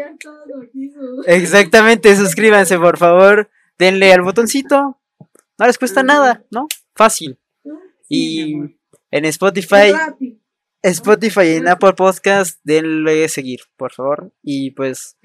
Exactamente, 1.28 2.16
suscríbanse, 2.16 2.78
por 2.80 2.98
favor. 2.98 3.50
Denle 3.78 4.14
al 4.14 4.22
botoncito. 4.22 5.00
No 5.60 5.68
les 5.68 5.78
cuesta 5.78 6.02
nada, 6.02 6.46
¿no? 6.50 6.68
Fácil. 6.96 7.38
Y 8.10 8.56
en 9.12 9.26
Spotify. 9.26 9.94
Spotify 10.82 11.42
y 11.42 11.56
en 11.56 11.68
Apple 11.68 11.94
Podcast, 11.94 12.60
denle 12.64 13.28
seguir, 13.28 13.62
por 13.76 13.92
favor. 13.92 14.32
Y 14.44 14.72
pues, 14.72 15.18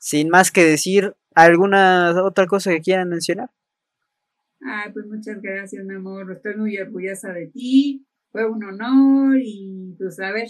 sin 0.00 0.28
más 0.28 0.50
que 0.50 0.64
decir, 0.64 1.14
¿alguna 1.36 2.12
otra 2.24 2.46
cosa 2.46 2.72
que 2.72 2.80
quieran 2.80 3.08
mencionar? 3.08 3.50
Ay, 4.60 4.90
pues 4.92 5.06
muchas 5.06 5.40
gracias, 5.40 5.84
mi 5.84 5.94
amor. 5.94 6.32
Estoy 6.32 6.56
muy 6.56 6.76
orgullosa 6.78 7.32
de 7.32 7.46
ti. 7.46 8.06
Fue 8.36 8.44
un 8.44 8.62
honor 8.64 9.38
y 9.42 9.94
pues 9.96 10.20
a 10.20 10.30
ver, 10.30 10.48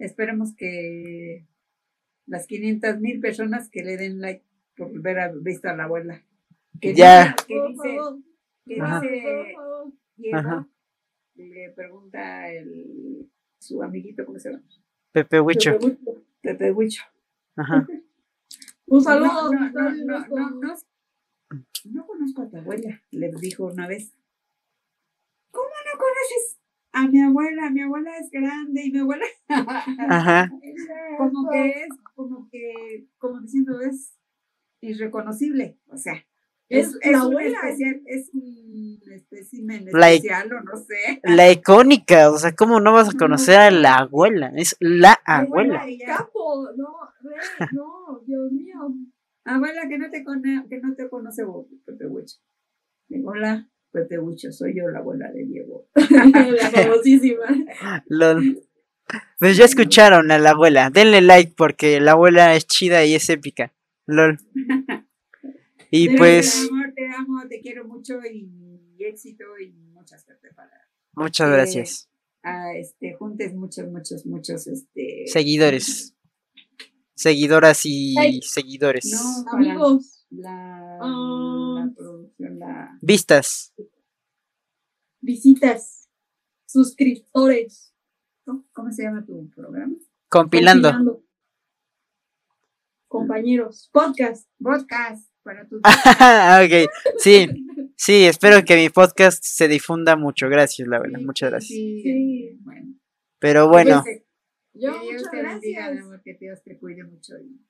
esperemos 0.00 0.56
que 0.56 1.46
las 2.26 2.48
500 2.48 2.98
mil 2.98 3.20
personas 3.20 3.70
que 3.70 3.84
le 3.84 3.96
den 3.96 4.20
like 4.20 4.44
por 4.76 4.88
haber 4.88 5.38
visto 5.38 5.68
a 5.68 5.76
la 5.76 5.84
abuela. 5.84 6.20
Que 6.80 6.94
Ya. 6.96 7.36
dice- 7.36 7.46
que 7.46 7.68
dice, 7.68 7.96
que 8.66 8.80
Ajá. 8.80 9.00
dice. 9.00 9.54
Diego, 10.16 10.36
Ajá. 10.36 10.68
le 11.36 11.70
pregunta 11.76 12.50
el, 12.52 13.30
su 13.60 13.84
amiguito, 13.84 14.26
¿cómo 14.26 14.40
se 14.40 14.50
llama? 14.50 14.64
Pepe 15.12 15.40
Huicho. 15.40 15.78
Pepe 16.40 16.72
Huicho. 16.72 17.04
Ajá. 17.54 17.86
Un 18.86 19.00
saludo. 19.00 19.52
No, 19.52 19.70
no, 19.70 19.90
no, 20.26 20.50
no, 20.50 20.76
no 21.84 22.04
conozco 22.08 22.42
a 22.42 22.48
tu 22.48 22.56
abuela, 22.56 23.00
le 23.12 23.30
dijo 23.40 23.66
una 23.66 23.86
vez. 23.86 24.12
¿Cómo 27.00 27.06
no 27.06 27.06
conoces 27.06 27.06
a 27.06 27.08
mi 27.10 27.20
abuela, 27.20 27.70
mi 27.70 27.80
abuela 27.82 28.10
es 28.18 28.30
grande 28.30 28.82
y 28.84 28.90
mi 28.92 28.98
abuela 28.98 29.24
Ajá. 30.08 30.50
como 31.18 31.50
que 31.50 31.68
es, 31.70 31.88
como 32.14 32.48
que, 32.50 33.06
como 33.18 33.40
diciendo, 33.40 33.80
es 33.80 34.14
irreconocible, 34.80 35.78
o 35.88 35.96
sea, 35.96 36.14
es, 36.68 36.88
Es 36.88 36.98
es 37.00 37.12
la 37.12 37.18
un 37.26 37.32
abuela. 37.32 37.58
especial, 37.64 38.02
es 38.06 38.30
un 38.34 39.00
espécimen 39.12 39.86
Like- 39.92 40.16
especial 40.28 40.52
o 40.52 40.60
no 40.60 40.76
sé. 40.76 41.20
La 41.24 41.50
icónica, 41.50 42.30
o 42.30 42.36
sea, 42.38 42.54
¿cómo 42.54 42.78
no 42.80 42.92
vas 42.92 43.08
a 43.14 43.16
conocer 43.18 43.56
a 43.58 43.70
la 43.70 43.94
abuela? 43.96 44.52
Es 44.54 44.76
la 44.80 45.18
abuela. 45.24 45.80
Abuela, 45.80 45.90
y 45.90 45.98
ya. 45.98 46.18
Capo, 46.18 46.68
no, 46.76 46.94
re, 47.22 47.66
no, 47.72 48.20
Dios 48.26 48.52
mío. 48.52 48.76
Abuela 49.44 49.88
que 49.88 49.96
no 49.98 50.10
te 50.10 50.22
conoce, 50.22 50.68
que 50.68 50.78
no 50.80 50.94
te 50.94 51.08
conoce 51.08 51.42
vos, 51.44 51.66
Pepe 51.86 52.06
hola, 53.24 53.66
Pepe 53.90 54.18
Huicho, 54.18 54.52
soy 54.52 54.76
yo 54.76 54.88
la 54.88 54.98
abuela 54.98 55.30
de 55.32 55.44
Diego. 55.44 55.88
La 55.94 56.70
famosísima. 56.70 57.46
Lol. 58.06 58.62
Pues 59.38 59.56
ya 59.56 59.64
escucharon 59.64 60.30
a 60.30 60.38
la 60.38 60.50
abuela. 60.50 60.90
Denle 60.90 61.22
like 61.22 61.54
porque 61.56 62.00
la 62.00 62.12
abuela 62.12 62.54
es 62.54 62.66
chida 62.66 63.04
y 63.04 63.14
es 63.14 63.28
épica. 63.30 63.72
Lol. 64.06 64.38
Y 65.90 66.08
Pero, 66.08 66.18
pues, 66.18 66.68
amor, 66.70 66.92
te 66.94 67.06
amo, 67.16 67.48
te 67.48 67.60
quiero 67.62 67.86
mucho 67.86 68.20
y 68.30 68.50
éxito 68.98 69.44
y 69.58 69.70
mucha 69.70 70.18
suerte 70.18 70.48
para 70.54 70.70
muchas 71.14 71.48
eh, 71.48 71.52
gracias. 71.52 72.10
a 72.42 72.74
este 72.76 73.14
juntes 73.14 73.54
muchos, 73.54 73.90
muchos, 73.90 74.26
muchos 74.26 74.66
este 74.66 75.24
Seguidores. 75.26 76.14
Seguidoras 77.14 77.80
y 77.84 78.40
seguidores. 78.42 79.10
No, 79.10 79.50
Amigos, 79.50 80.17
la, 80.30 80.98
Ah. 81.00 81.84
la 81.86 81.92
producción, 81.96 82.58
la 82.58 82.98
Vistas. 83.02 83.74
visitas, 85.20 86.08
suscriptores. 86.66 87.94
¿cómo- 88.44 88.64
¿cómo 88.72 88.90
se 88.92 89.02
llama 89.02 89.24
tu 89.26 89.48
programa? 89.50 89.94
Compilando. 90.28 90.88
compilando, 90.90 91.24
Compañeros, 93.08 93.88
podcast. 93.92 94.48
Podcast 94.58 95.30
para 95.42 95.66
tu 95.66 95.76
ok. 95.82 96.90
Sí, 97.18 97.46
sí, 97.96 98.24
espero 98.26 98.62
que 98.64 98.76
mi 98.76 98.90
podcast 98.90 99.42
se 99.42 99.66
difunda 99.68 100.14
mucho. 100.16 100.48
Gracias, 100.48 100.86
la. 100.86 101.18
Sí, 101.18 101.24
Muchas 101.24 101.50
gracias. 101.50 101.68
sí, 101.70 102.02
Sí. 102.02 102.58
bueno. 102.60 102.94
Pero 103.38 103.68
bueno, 103.68 104.02
Que 104.04 104.26
Yo, 104.74 104.90
Dios 105.00 105.04
muchas 105.22 105.30
te 105.30 105.36
bendiga, 105.42 105.58
mi 105.60 105.86
gracias. 105.86 106.04
amor, 106.04 106.22
que 106.22 106.34
Dios 106.34 106.62
te 106.62 106.78
cuide 106.78 107.04
mucho. 107.04 107.34
y- 107.38 107.60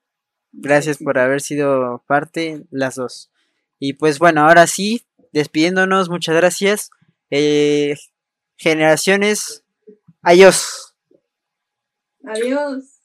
gracias 0.53 0.99
por 0.99 1.19
haber 1.19 1.41
sido 1.41 2.03
parte, 2.07 2.65
las 2.71 2.97
dos. 2.97 3.31
Y 3.79 3.95
pues 3.95 4.19
bueno, 4.19 4.43
ahora 4.43 4.67
sí, 4.67 5.07
despidiéndonos, 5.33 6.11
muchas 6.11 6.35
gracias. 6.35 6.91
Eh, 7.31 7.95
generaciones, 8.57 9.65
adiós. 10.23 10.95
Adiós. 12.25 12.98